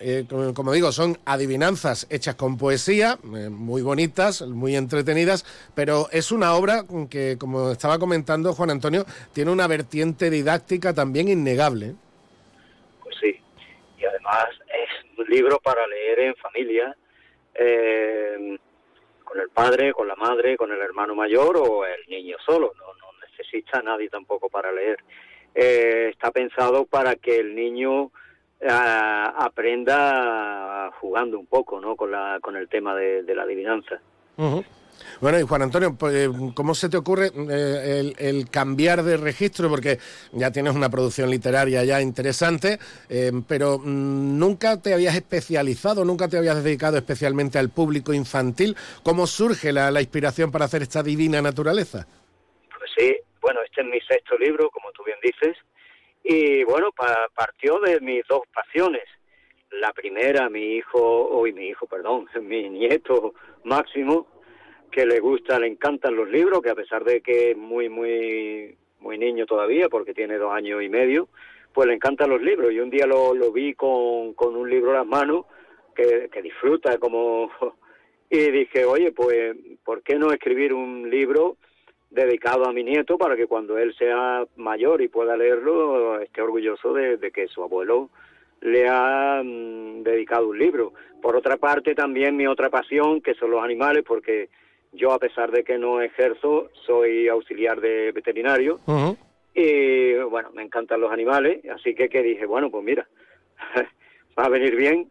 [0.00, 0.24] eh,
[0.54, 5.44] como, digo, son adivinanzas hechas con poesía, eh, muy bonitas, muy entretenidas,
[5.74, 11.28] pero es una obra que, como estaba comentando Juan Antonio, tiene una vertiente didáctica también
[11.28, 11.94] innegable.
[13.02, 13.40] Pues sí,
[13.98, 16.96] y además es un libro para leer en familia,
[17.54, 18.58] eh,
[19.24, 22.86] con el padre, con la madre, con el hermano mayor o el niño solo, no,
[22.94, 24.98] no necesita nadie tampoco para leer.
[25.54, 28.12] Está pensado para que el niño
[28.60, 28.68] eh,
[29.38, 31.96] aprenda jugando un poco, ¿no?
[31.96, 34.00] Con la con el tema de, de la adivinanza.
[34.36, 34.64] Uh -huh.
[35.20, 39.68] Bueno, y Juan Antonio, pues, ¿cómo se te ocurre eh, el, el, cambiar de registro?
[39.68, 39.98] Porque
[40.32, 42.78] ya tienes una producción literaria ya interesante,
[43.08, 48.76] eh, pero mm, nunca te habías especializado, nunca te habías dedicado especialmente al público infantil.
[49.02, 52.06] ¿Cómo surge la, la inspiración para hacer esta divina naturaleza?
[52.78, 55.56] Pues sí, bueno, este es mi sexto libro, como tú bien dices,
[56.28, 59.04] y bueno, pa partió de mis dos pasiones.
[59.70, 63.34] La primera, mi hijo, hoy mi hijo, perdón, mi nieto
[63.64, 64.26] Máximo,
[64.90, 68.76] que le gusta, le encantan los libros, que a pesar de que es muy, muy,
[69.00, 71.28] muy niño todavía porque tiene dos años y medio,
[71.72, 72.72] pues le encantan los libros.
[72.72, 75.46] Y un día lo, lo vi con, con un libro en las manos
[75.94, 77.50] que, que disfruta como...
[78.28, 81.58] Y dije, oye, pues, ¿por qué no escribir un libro
[82.10, 86.92] dedicado a mi nieto para que cuando él sea mayor y pueda leerlo esté orgulloso
[86.92, 88.10] de, de que su abuelo
[88.60, 90.92] le ha mm, dedicado un libro.
[91.20, 94.48] Por otra parte, también mi otra pasión, que son los animales, porque
[94.92, 98.80] yo, a pesar de que no ejerzo, soy auxiliar de veterinario.
[99.54, 103.08] Y bueno, me encantan los animales, así que, que dije, bueno, pues mira,
[104.38, 105.10] va a venir bien.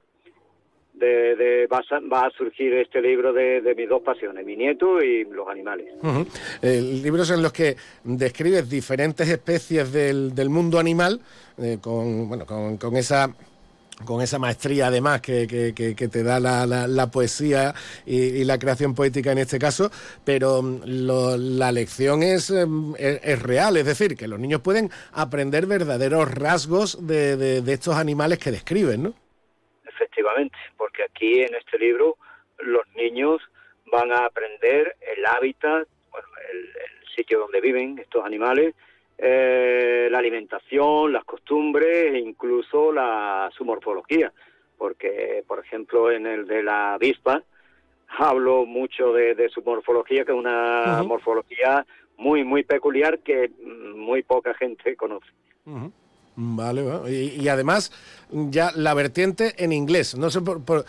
[0.99, 4.55] De, de- va, a, va a surgir este libro de, de mis dos pasiones, mi
[4.55, 5.87] nieto y los animales.
[6.61, 11.19] Eh, libros en los que describes diferentes especies del, mundo animal
[11.57, 13.33] eh, con, bueno, con, con esa
[14.03, 15.73] con esa maestría además que, que-
[16.09, 17.73] te da la, la- la poesía
[18.05, 19.89] y, la creación poética en este caso,
[20.25, 24.59] pero mm, lo- la lección es, em, es, es real, es decir, que los niños
[24.59, 29.13] pueden aprender verdaderos rasgos de, de- de estos animales que describen, ¿no?
[29.95, 32.17] Efectivamente, porque aquí en este libro
[32.59, 33.41] los niños
[33.91, 38.75] van a aprender el hábitat, bueno, el, el sitio donde viven estos animales,
[39.17, 44.31] eh, la alimentación, las costumbres e incluso la, su morfología.
[44.77, 47.41] Porque, por ejemplo, en el de la avispa
[48.17, 51.85] hablo mucho de, de su morfología, que es una morfología
[52.17, 55.29] muy, muy peculiar que muy poca gente conoce.
[56.37, 57.09] Vale, va.
[57.09, 57.91] y, y además
[58.31, 60.15] ya la vertiente en inglés.
[60.15, 60.85] No sé por, por,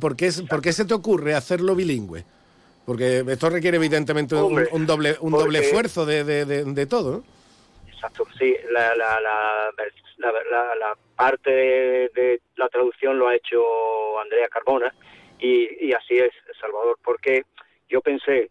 [0.00, 2.24] por qué, es- por qué se te ocurre hacerlo bilingüe.
[2.84, 6.86] Porque esto requiere evidentemente un, Hombre, un doble un doble esfuerzo de, de- de- de
[6.86, 7.12] todo.
[7.18, 7.24] ¿no?
[7.92, 9.70] Exacto, sí, la, la, la,
[10.18, 13.60] la, la- la parte de, de la traducción lo ha hecho
[14.20, 14.92] Andrea Carbona
[15.38, 17.44] y, y así es, Salvador, porque
[17.88, 18.50] yo pensé,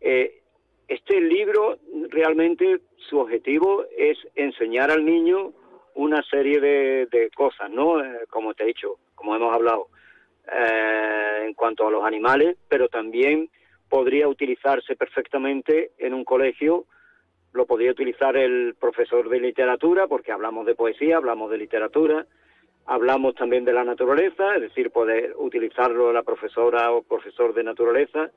[0.00, 0.42] eh,
[0.88, 1.78] este libro
[2.10, 5.52] realmente su objetivo es enseñar al niño
[5.96, 8.02] una serie de, de cosas, ¿no?
[8.02, 9.88] Eh, como te he dicho, como hemos hablado,
[10.50, 13.50] eh, en cuanto a los animales, pero también
[13.88, 16.86] podría utilizarse perfectamente en un colegio
[17.56, 22.26] lo podría utilizar el profesor de literatura, porque hablamos de poesía, hablamos de literatura,
[22.84, 28.30] hablamos también de la naturaleza, es decir, poder utilizarlo la profesora o profesor de naturaleza,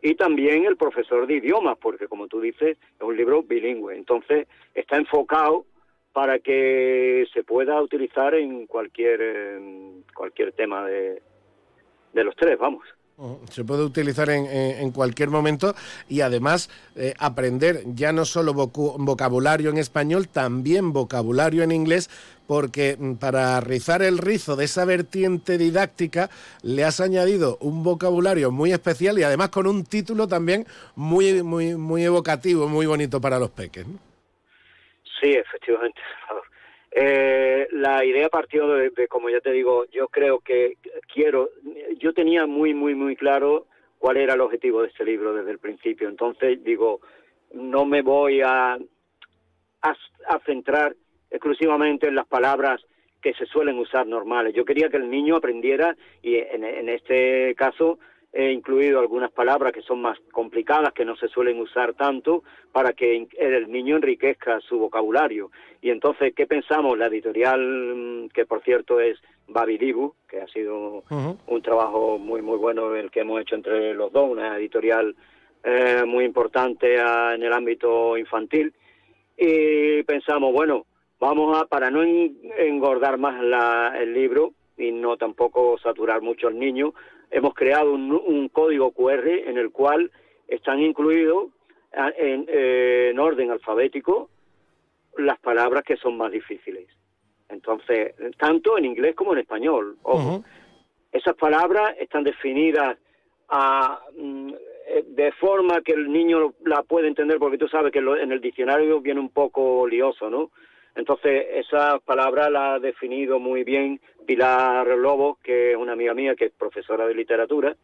[0.00, 3.94] y también el profesor de idiomas, porque como tú dices, es un libro bilingüe.
[3.94, 5.66] Entonces, está enfocado
[6.12, 9.60] para que se pueda utilizar en cualquier,
[10.14, 11.22] cualquier tema de,
[12.12, 12.82] de los tres, vamos.
[13.50, 15.74] Se puede utilizar en, en- cualquier momento
[16.08, 22.10] y además eh, aprender ya no solo vocabulario en español, también vocabulario en inglés,
[22.48, 26.30] porque mm, para rizar el rizo de esa vertiente didáctica
[26.62, 30.66] le has añadido un vocabulario muy especial y además con un título también
[30.96, 33.86] muy, muy, muy evocativo, muy bonito para los peques.
[35.22, 36.00] Sí, efectivamente.
[36.90, 40.78] Eh, la idea partió de, de, como ya te digo, yo creo que
[41.14, 41.50] quiero,
[41.98, 43.66] yo tenía muy, muy, muy claro
[43.98, 46.08] cuál era el objetivo de este libro desde el principio.
[46.08, 47.00] Entonces, digo,
[47.54, 49.96] no me voy a, a,
[50.26, 50.96] a centrar
[51.30, 52.84] exclusivamente en las palabras
[53.22, 54.54] que se suelen usar normales.
[54.54, 58.00] Yo quería que el niño aprendiera, y en, en este caso
[58.32, 62.42] he incluido algunas palabras que son más complicadas, que no se suelen usar tanto,
[62.72, 65.50] para que el niño enriquezca su vocabulario.
[65.82, 66.96] Y entonces, ¿qué pensamos?
[66.96, 69.18] La editorial, mm, que por cierto es
[69.48, 71.04] Babilibu, que ha sido
[71.46, 75.14] un trabajo muy muy bueno el que hemos hecho entre los dos, una editorial
[75.64, 78.72] eh, muy importante en el ámbito infantil.
[79.36, 80.86] Y pensamos, bueno,
[81.20, 86.48] vamos a, para no en- engordar más la- el libro y no tampoco saturar mucho
[86.48, 86.94] al niño,
[87.32, 90.10] hemos creado un, un código QR en el cual
[90.46, 91.48] están incluidos
[92.16, 94.30] en, eh, en orden alfabético
[95.18, 96.88] las palabras que son más difíciles.
[97.48, 99.96] Entonces, tanto en inglés como en español.
[100.02, 100.44] Ojo,
[101.10, 102.96] esas palabras están definidas
[103.48, 104.54] a, mm,
[104.88, 108.40] eh, de forma que el niño la puede entender, porque tú sabes que en el
[108.40, 110.50] diccionario viene un poco lioso, ¿no?
[110.94, 116.34] Entonces, esas palabras las ha definido muy bien Pilar Lobo, que es una amiga mía,
[116.36, 117.76] que es profesora de literatura,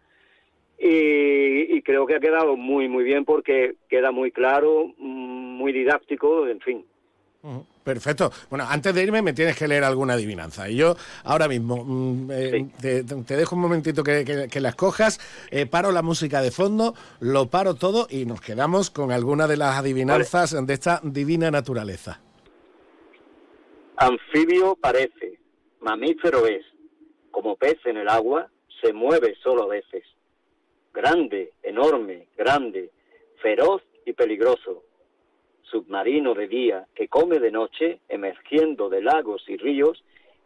[0.79, 5.73] y, y creo que ha quedado muy, muy bien porque queda muy claro, mm, muy
[5.73, 6.85] didáctico, en fin.
[7.83, 8.31] Perfecto.
[8.51, 10.69] Bueno, antes de irme me tienes que leer alguna adivinanza.
[10.69, 10.95] Y yo
[11.25, 15.19] ahora mismo mm, eh, te, te dejo un momentito que, que- que la escojas,
[15.51, 19.57] eh, paro la música de fondo, lo paro todo y nos quedamos con alguna de
[19.57, 22.21] las adivinanzas de esta divina naturaleza.
[24.01, 25.41] Anfibio parece,
[25.81, 26.65] mamífero es,
[27.33, 28.49] como pez en el agua,
[28.81, 30.05] se mueve solo a veces.
[30.95, 32.93] Grande, enorme, grande,
[33.43, 34.85] feroz y peligroso.
[35.63, 40.05] submarino de día que come de noche, emergiendo de lagos y ríos,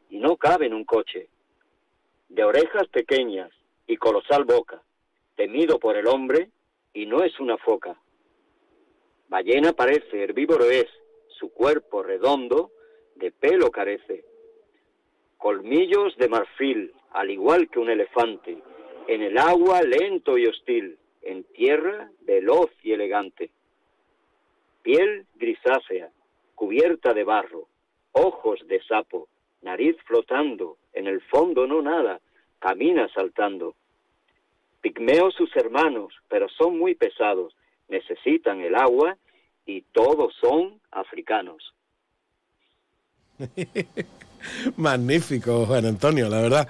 [0.09, 1.29] y no cabe en un coche.
[2.31, 3.51] De orejas pequeñas
[3.87, 4.83] y colosal boca,
[5.37, 6.49] temido por el hombre,
[6.95, 8.01] y no es una foca.
[9.29, 10.87] Ballena parece, herbívoro es,
[11.39, 12.73] su cuerpo redondo,
[13.23, 14.25] de pelo carece.
[15.39, 18.59] Colmillos de marfil, al igual que un elefante,
[19.07, 23.53] en el agua lento y hostil, en tierra veloz y elegante.
[24.83, 26.11] Piel grisácea,
[26.57, 27.69] cubierta de barro,
[28.11, 29.29] ojos de sapo,
[29.61, 32.21] nariz flotando, en el fondo no nada,
[32.59, 33.77] camina saltando.
[34.81, 37.55] Pigmeos sus hermanos, pero son muy pesados,
[37.87, 39.17] necesitan el agua
[39.65, 41.73] y todos son africanos.
[44.77, 46.69] Magnífico, Juan Antonio, la verdad.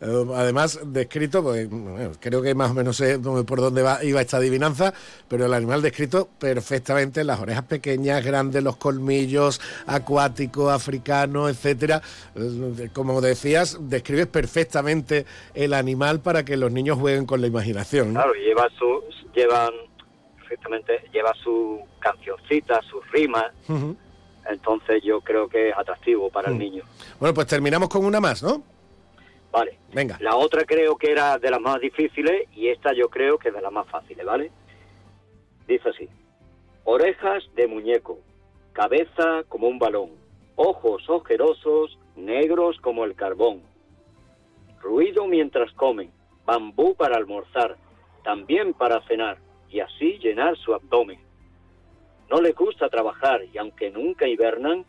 [0.00, 4.20] Eh, Además, descrito, pues, bueno, creo que más o menos sé por dónde va, iba
[4.20, 4.92] esta adivinanza,
[5.28, 12.02] pero el animal descrito perfectamente, las orejas pequeñas, grandes, los colmillos, acuático, africano, etcétera.
[12.34, 15.24] Eh, Como decías, describes perfectamente
[15.54, 18.08] el animal para que los niños jueguen con la imaginación.
[18.12, 18.20] ¿no?
[18.20, 19.02] Claro, lleva su,
[19.34, 19.70] llevan,
[20.36, 23.46] perfectamente, lleva su cancioncita, sus rimas.
[24.50, 26.58] Entonces yo creo que es atractivo para el Mm.
[26.58, 26.82] niño.
[27.20, 28.62] Bueno, pues terminamos con una más, ¿no?
[29.52, 29.78] Vale.
[29.92, 30.16] Venga.
[30.20, 33.54] La otra creo que era de las más difíciles y esta yo creo que es
[33.54, 34.50] de las más fáciles, ¿vale?
[35.68, 36.08] Dice así.
[36.84, 38.18] Orejas de muñeco,
[38.72, 40.10] cabeza como un balón,
[40.56, 43.62] ojos ojerosos, negros como el carbón.
[44.82, 46.10] Ruido mientras comen,
[46.44, 47.76] bambú para almorzar,
[48.22, 49.38] también para cenar
[49.70, 51.18] y así llenar su abdomen.
[52.30, 54.84] No les gusta trabajar y aunque nunca hibernan,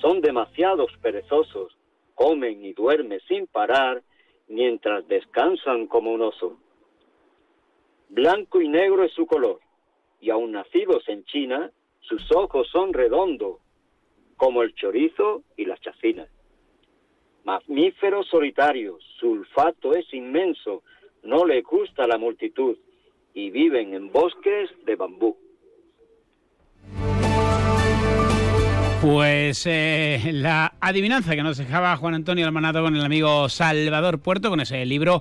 [0.00, 1.76] son demasiados perezosos,
[2.14, 4.02] comen y duermen sin parar
[4.48, 6.58] mientras descansan como un oso.
[8.08, 9.60] Blanco y negro es su color,
[10.20, 11.70] y aun nacidos en China,
[12.00, 13.58] sus ojos son redondos,
[14.36, 16.28] como el chorizo y las chacinas.
[17.44, 20.82] Mamíferos solitarios, su olfato es inmenso,
[21.22, 22.76] no le gusta la multitud,
[23.32, 25.36] y viven en bosques de bambú.
[29.04, 34.48] Pues eh, la adivinanza que nos dejaba Juan Antonio Almanado con el amigo Salvador Puerto,
[34.48, 35.20] con ese libro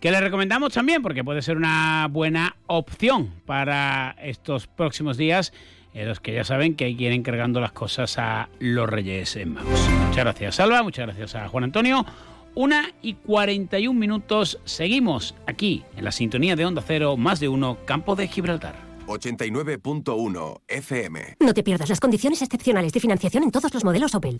[0.00, 5.52] que le recomendamos también porque puede ser una buena opción para estos próximos días,
[5.92, 9.52] los que ya saben que hay que ir encargando las cosas a los Reyes en
[9.52, 9.86] Magos.
[10.06, 12.06] Muchas gracias Salva, muchas gracias a Juan Antonio.
[12.54, 17.76] Una y 41 minutos seguimos aquí en la sintonía de Onda Cero, más de uno,
[17.84, 18.89] Campo de Gibraltar.
[19.10, 21.36] 89.1 FM.
[21.40, 24.36] No te pierdas las condiciones excepcionales de financiación en todos los modelos Opel.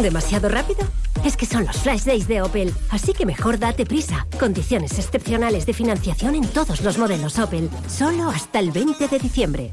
[0.00, 0.80] ¿Demasiado rápido?
[1.24, 4.26] Es que son los flash days de Opel, así que mejor date prisa.
[4.38, 9.72] Condiciones excepcionales de financiación en todos los modelos Opel, solo hasta el 20 de diciembre.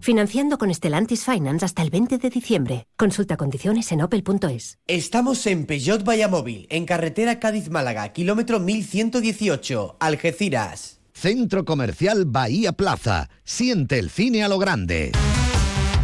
[0.00, 2.86] Financiando con Stellantis Finance hasta el 20 de diciembre.
[2.96, 4.78] Consulta condiciones en opel.es.
[4.86, 10.99] Estamos en Peugeot Vallamóvil, en carretera Cádiz-Málaga, kilómetro 1118, Algeciras.
[11.20, 13.28] Centro Comercial Bahía Plaza.
[13.44, 15.12] Siente el cine a lo grande.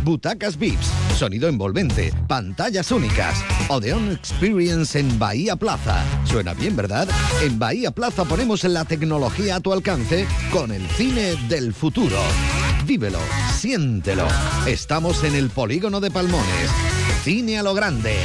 [0.04, 0.86] Butacas VIPs,
[1.16, 3.42] sonido envolvente, pantallas únicas.
[3.68, 6.04] Odeon Experience en Bahía Plaza.
[6.26, 7.08] Suena bien, ¿verdad?
[7.42, 12.18] En Bahía Plaza ponemos la tecnología a tu alcance con el cine del futuro.
[12.84, 13.20] Vívelo,
[13.54, 14.28] siéntelo.
[14.66, 16.70] Estamos en el polígono de Palmones.
[17.24, 18.16] Cine a lo grande.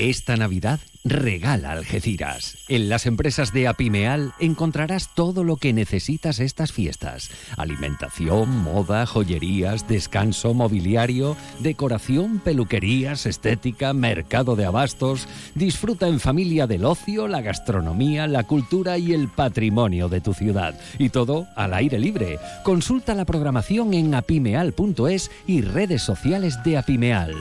[0.00, 2.56] Esta Navidad regala Algeciras.
[2.68, 7.30] En las empresas de Apimeal encontrarás todo lo que necesitas estas fiestas.
[7.58, 15.28] Alimentación, moda, joyerías, descanso, mobiliario, decoración, peluquerías, estética, mercado de abastos.
[15.54, 20.80] Disfruta en familia del ocio, la gastronomía, la cultura y el patrimonio de tu ciudad.
[20.96, 22.38] Y todo al aire libre.
[22.62, 27.34] Consulta la programación en apimeal.es y redes sociales de Apimeal.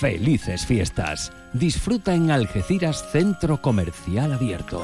[0.00, 1.30] Felices fiestas.
[1.52, 4.80] Disfruta en Algeciras Centro Comercial Abierto.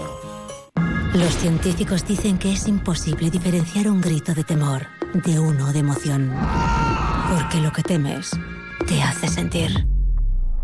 [1.15, 6.33] Los científicos dicen que es imposible diferenciar un grito de temor de uno de emoción.
[7.31, 8.33] Porque lo que temes
[8.87, 9.87] te hace sentir.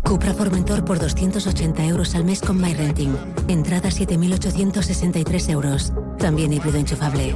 [0.03, 3.15] Cupra Formentor por 280 euros al mes con MyRenting.
[3.47, 5.93] Entrada 7.863 euros.
[6.19, 7.33] También híbrido enchufable.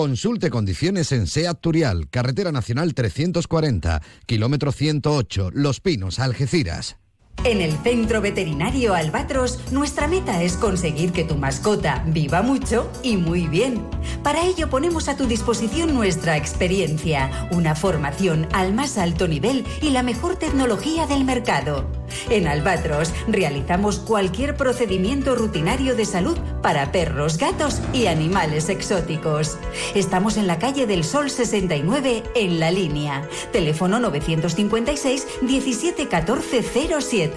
[0.00, 6.99] Consulte condiciones en SEAT Turial, Carretera Nacional 340, kilómetro 108, Los Pinos, Algeciras.
[7.42, 13.16] En el Centro Veterinario Albatros, nuestra meta es conseguir que tu mascota viva mucho y
[13.16, 13.82] muy bien.
[14.22, 19.88] Para ello ponemos a tu disposición nuestra experiencia, una formación al más alto nivel y
[19.88, 21.86] la mejor tecnología del mercado.
[22.28, 29.56] En Albatros realizamos cualquier procedimiento rutinario de salud para perros, gatos y animales exóticos.
[29.94, 33.22] Estamos en la calle del Sol 69 en la línea.
[33.52, 36.62] Teléfono 956 17 14
[37.00, 37.29] 07.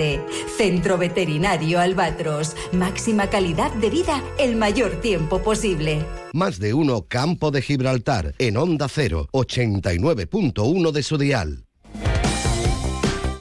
[0.57, 2.56] Centro Veterinario Albatros.
[2.72, 6.06] Máxima calidad de vida el mayor tiempo posible.
[6.34, 11.65] Más de uno Campo de Gibraltar en Onda 0, 89.1 de su dial.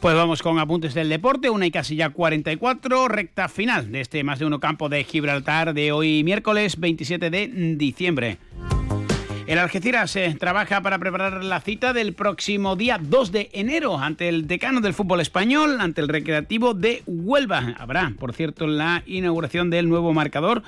[0.03, 4.24] Pues vamos con apuntes del deporte, una y casi ya 44, recta final de este
[4.24, 7.47] más de uno campo de Gibraltar de hoy miércoles 27 de
[7.77, 8.39] diciembre.
[9.53, 14.31] El Algeciras eh, trabaja para preparar la cita del próximo día 2 de enero ante
[14.31, 17.74] el decano del fútbol español, ante el Recreativo de Huelva.
[17.79, 20.62] Habrá, por cierto, la inauguración del nuevo marcador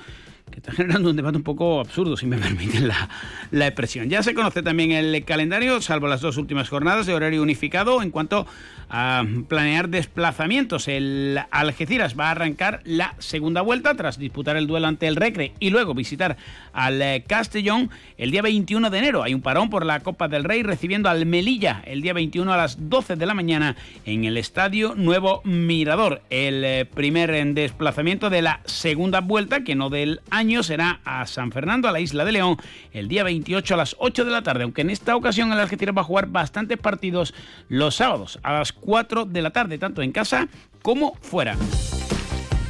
[0.51, 3.09] que está generando un debate un poco absurdo, si me permiten la,
[3.51, 4.09] la, expresión.
[4.09, 8.11] Ya se conoce también el calendario, salvo las dos últimas jornadas de horario unificado en
[8.11, 8.45] cuanto
[8.89, 10.87] a planear desplazamientos.
[10.87, 15.53] El Algeciras va a arrancar la segunda vuelta tras disputar el duelo ante el Recre
[15.59, 16.37] y luego visitar
[16.73, 19.23] al eh, Castellón el día 21 de enero.
[19.23, 22.57] Hay un parón por la Copa del Rey recibiendo al Melilla el día 21 a
[22.57, 26.21] las 12 de la mañana en el Estadio Nuevo Mirador.
[26.29, 31.51] El eh, primer desplazamiento de la segunda vuelta, que no del año, será a San
[31.51, 32.57] Fernando, a la Isla de León,
[32.91, 35.95] el día 28 a las 8 de la tarde, aunque en esta ocasión el Algeciras
[35.95, 37.33] va a jugar bastantes partidos
[37.69, 40.47] los sábados a las 4 de la tarde, tanto en casa
[40.81, 41.55] como fuera.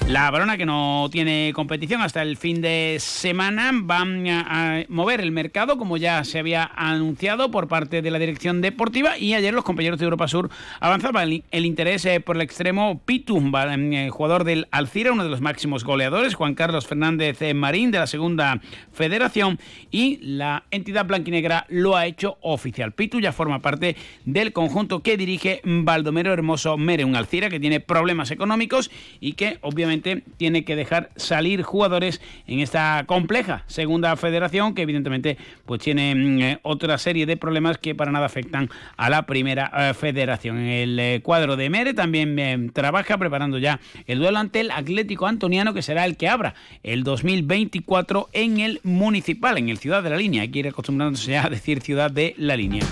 [0.07, 5.31] La Barona, que no tiene competición hasta el fin de semana, va a mover el
[5.31, 9.17] mercado, como ya se había anunciado por parte de la dirección deportiva.
[9.17, 13.51] Y ayer los compañeros de Europa Sur avanzaban el interés eh, por el extremo Pitum,
[13.55, 17.97] eh, jugador del Alcira, uno de los máximos goleadores, Juan Carlos Fernández eh, Marín, de
[17.97, 18.61] la segunda
[18.93, 19.57] federación.
[19.89, 22.91] Y la entidad blanquinegra lo ha hecho oficial.
[22.91, 27.79] Pitu ya forma parte del conjunto que dirige Baldomero Hermoso Mere, un Alcira que tiene
[27.79, 34.73] problemas económicos y que obviamente tiene que dejar salir jugadores en esta compleja segunda federación
[34.73, 39.09] que evidentemente pues tiene mm, eh, otra serie de problemas que para nada afectan a
[39.09, 40.57] la primera eh, federación.
[40.57, 45.73] El eh, cuadro de Mere también trabaja preparando ya el duelo ante el Atlético Antoniano
[45.73, 50.17] que será el que abra el 2024 en el municipal, en el Ciudad de la
[50.17, 50.43] Línea.
[50.43, 52.83] Hay que ir acostumbrándose a decir Ciudad de la Línea.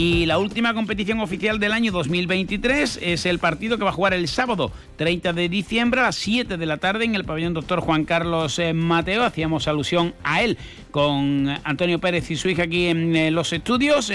[0.00, 4.14] Y la última competición oficial del año 2023 es el partido que va a jugar
[4.14, 7.80] el sábado 30 de diciembre a las 7 de la tarde en el pabellón doctor
[7.80, 9.24] Juan Carlos eh, Mateo.
[9.24, 10.56] Hacíamos alusión a él
[10.92, 14.12] con Antonio Pérez y su hija aquí en eh, los estudios.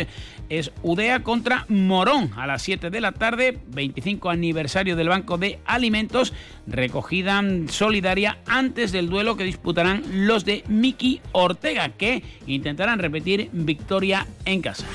[0.47, 5.59] Es UDEA contra Morón a las 7 de la tarde, 25 aniversario del Banco de
[5.65, 6.31] Alimentos,
[6.65, 14.25] recogida solidaria antes del duelo que disputarán los de Miki Ortega, que intentarán repetir victoria
[14.45, 14.85] en casa.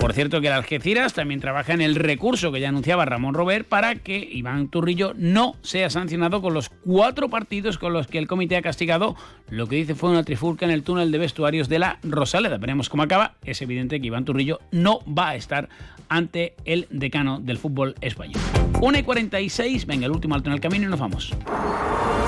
[0.00, 3.66] Por cierto que el Algeciras también trabaja en el recurso que ya anunciaba Ramón Robert
[3.66, 8.28] para que Iván Turrillo no sea sancionado con los cuatro partidos con los que el
[8.28, 9.16] comité ha castigado.
[9.48, 12.58] Lo que dice fue una trifulca en el túnel de vestuarios de la Rosaleda.
[12.58, 13.34] Veremos cómo acaba.
[13.42, 15.68] Es evidente que Iván Turrillo no va a estar
[16.08, 18.40] ante el decano del fútbol español.
[18.80, 21.32] 1 y 46, venga, el último alto en el camino y nos vamos.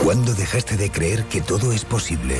[0.02, 2.36] ¿Cuándo dejaste de creer que todo es posible?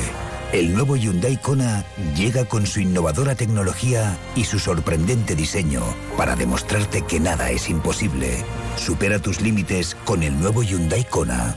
[0.51, 1.85] El nuevo Hyundai Kona
[2.17, 5.83] llega con su innovadora tecnología y su sorprendente diseño
[6.17, 8.43] para demostrarte que nada es imposible.
[8.75, 11.55] Supera tus límites con el nuevo Hyundai Kona.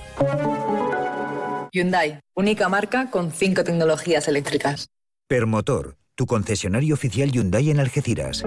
[1.73, 4.89] Hyundai, única marca con cinco tecnologías eléctricas.
[5.27, 8.45] Permotor, tu concesionario oficial Hyundai en Algeciras.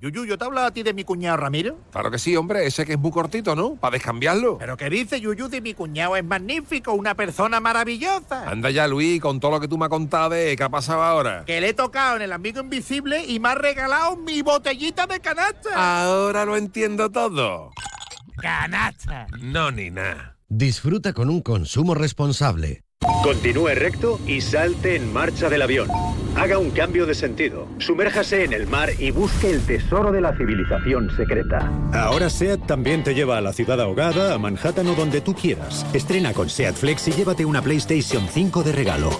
[0.00, 1.76] Yuyu, ¿yo te hablado a ti de mi cuñado Ramiro?
[1.90, 3.74] Claro que sí, hombre, ese que es muy cortito, ¿no?
[3.74, 4.56] Para descambiarlo.
[4.58, 6.16] ¿Pero qué dice Yuyu de mi cuñado?
[6.16, 8.48] Es magnífico, una persona maravillosa.
[8.48, 11.02] Anda ya, Luis, con todo lo que tú me has contado de qué ha pasado
[11.02, 11.44] ahora.
[11.46, 15.18] Que le he tocado en el amigo invisible y me ha regalado mi botellita de
[15.18, 15.70] canasta.
[15.74, 17.72] Ahora lo entiendo todo.
[18.36, 19.26] Canasta.
[19.40, 20.36] No, ni nada.
[20.48, 22.84] Disfruta con un consumo responsable.
[23.22, 25.88] Continúe recto y salte en marcha del avión.
[26.34, 27.68] Haga un cambio de sentido.
[27.78, 31.70] Sumérjase en el mar y busque el tesoro de la civilización secreta.
[31.92, 35.84] Ahora SEAT también te lleva a la ciudad ahogada, a Manhattan o donde tú quieras.
[35.92, 39.10] Estrena con SEAT Flex y llévate una PlayStation 5 de regalo.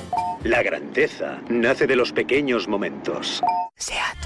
[0.42, 3.42] La grandeza nace de los pequeños momentos.
[3.76, 4.16] SEAT.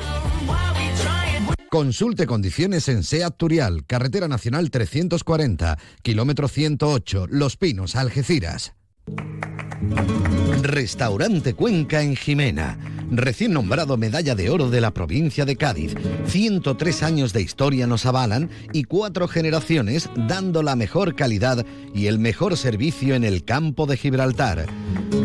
[1.71, 8.75] Consulte condiciones en SEAT Turial, Carretera Nacional 340, kilómetro 108, Los Pinos, Algeciras.
[10.63, 12.79] Restaurante Cuenca en Jimena
[13.15, 15.95] Recién nombrado Medalla de Oro de la provincia de Cádiz.
[16.29, 22.19] 103 años de historia nos avalan y cuatro generaciones dando la mejor calidad y el
[22.19, 24.65] mejor servicio en el campo de Gibraltar.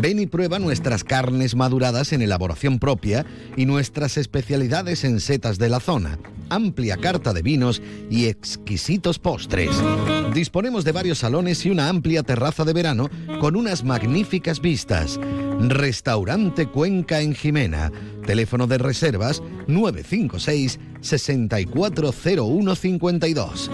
[0.01, 5.69] Ven y prueba nuestras carnes maduradas en elaboración propia y nuestras especialidades en setas de
[5.69, 6.19] la zona,
[6.49, 9.71] amplia carta de vinos y exquisitos postres.
[10.33, 13.09] Disponemos de varios salones y una amplia terraza de verano
[13.39, 15.17] con unas magníficas vistas.
[15.59, 17.91] Restaurante Cuenca en Jimena.
[18.25, 23.71] Teléfono de reservas 956 640152.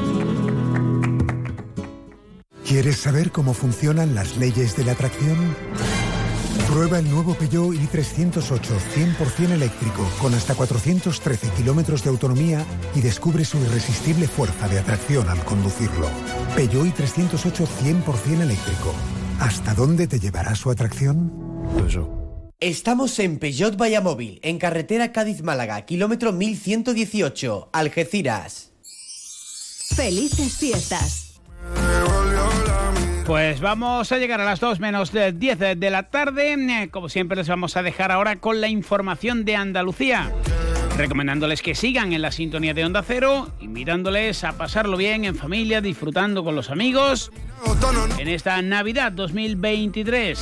[2.65, 5.37] ¿Quieres saber cómo funcionan las leyes de la atracción?
[6.71, 8.61] Prueba el nuevo Peugeot i308
[9.17, 12.65] 100% eléctrico con hasta 413 kilómetros de autonomía
[12.95, 16.09] y descubre su irresistible fuerza de atracción al conducirlo.
[16.55, 17.67] Peugeot i308
[18.03, 18.95] 100% eléctrico.
[19.39, 21.52] ¿Hasta dónde te llevará su atracción?
[22.59, 28.71] Estamos en Peugeot Vallamóvil, en carretera Cádiz-Málaga, kilómetro 1118, Algeciras.
[29.95, 31.41] Felices fiestas.
[33.25, 36.89] Pues vamos a llegar a las 2 menos de 10 de la tarde.
[36.91, 40.31] Como siempre les vamos a dejar ahora con la información de Andalucía.
[40.97, 45.81] Recomendándoles que sigan en la sintonía de Onda Cero, invitándoles a pasarlo bien en familia,
[45.81, 47.31] disfrutando con los amigos
[48.19, 50.39] en esta Navidad 2023.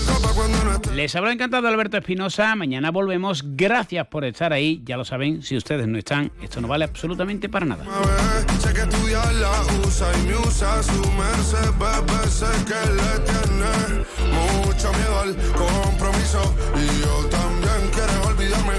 [0.94, 2.56] Les habrá encantado Alberto Espinosa.
[2.56, 3.44] Mañana volvemos.
[3.46, 4.82] Gracias por estar ahí.
[4.86, 7.86] Ya lo saben, si ustedes no están, esto no vale absolutamente para nada.
[14.32, 18.74] Mucho miedo al compromiso y yo también quiero olvidarme,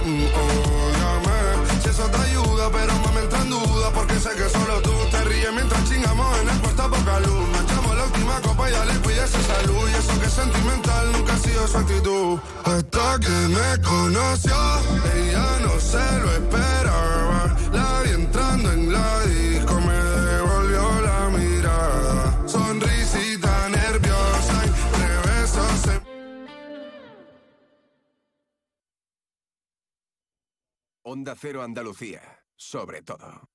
[2.70, 6.48] pero me entra en duda porque sé que solo tú te ríes mientras chingamos en
[6.48, 10.20] el cuarto poca luz, echamos la última copa y ya le pides salud y eso
[10.20, 14.55] que es sentimental nunca ha sido su actitud, hasta que me conoció,
[15.16, 22.48] ella no se lo esperaba, la vi entrando en la disco, me devolvió la mirada.
[22.48, 24.62] Sonrisita nerviosa,
[25.24, 26.02] besos se
[31.05, 33.52] Onda Cero Andalucía, sobre todo.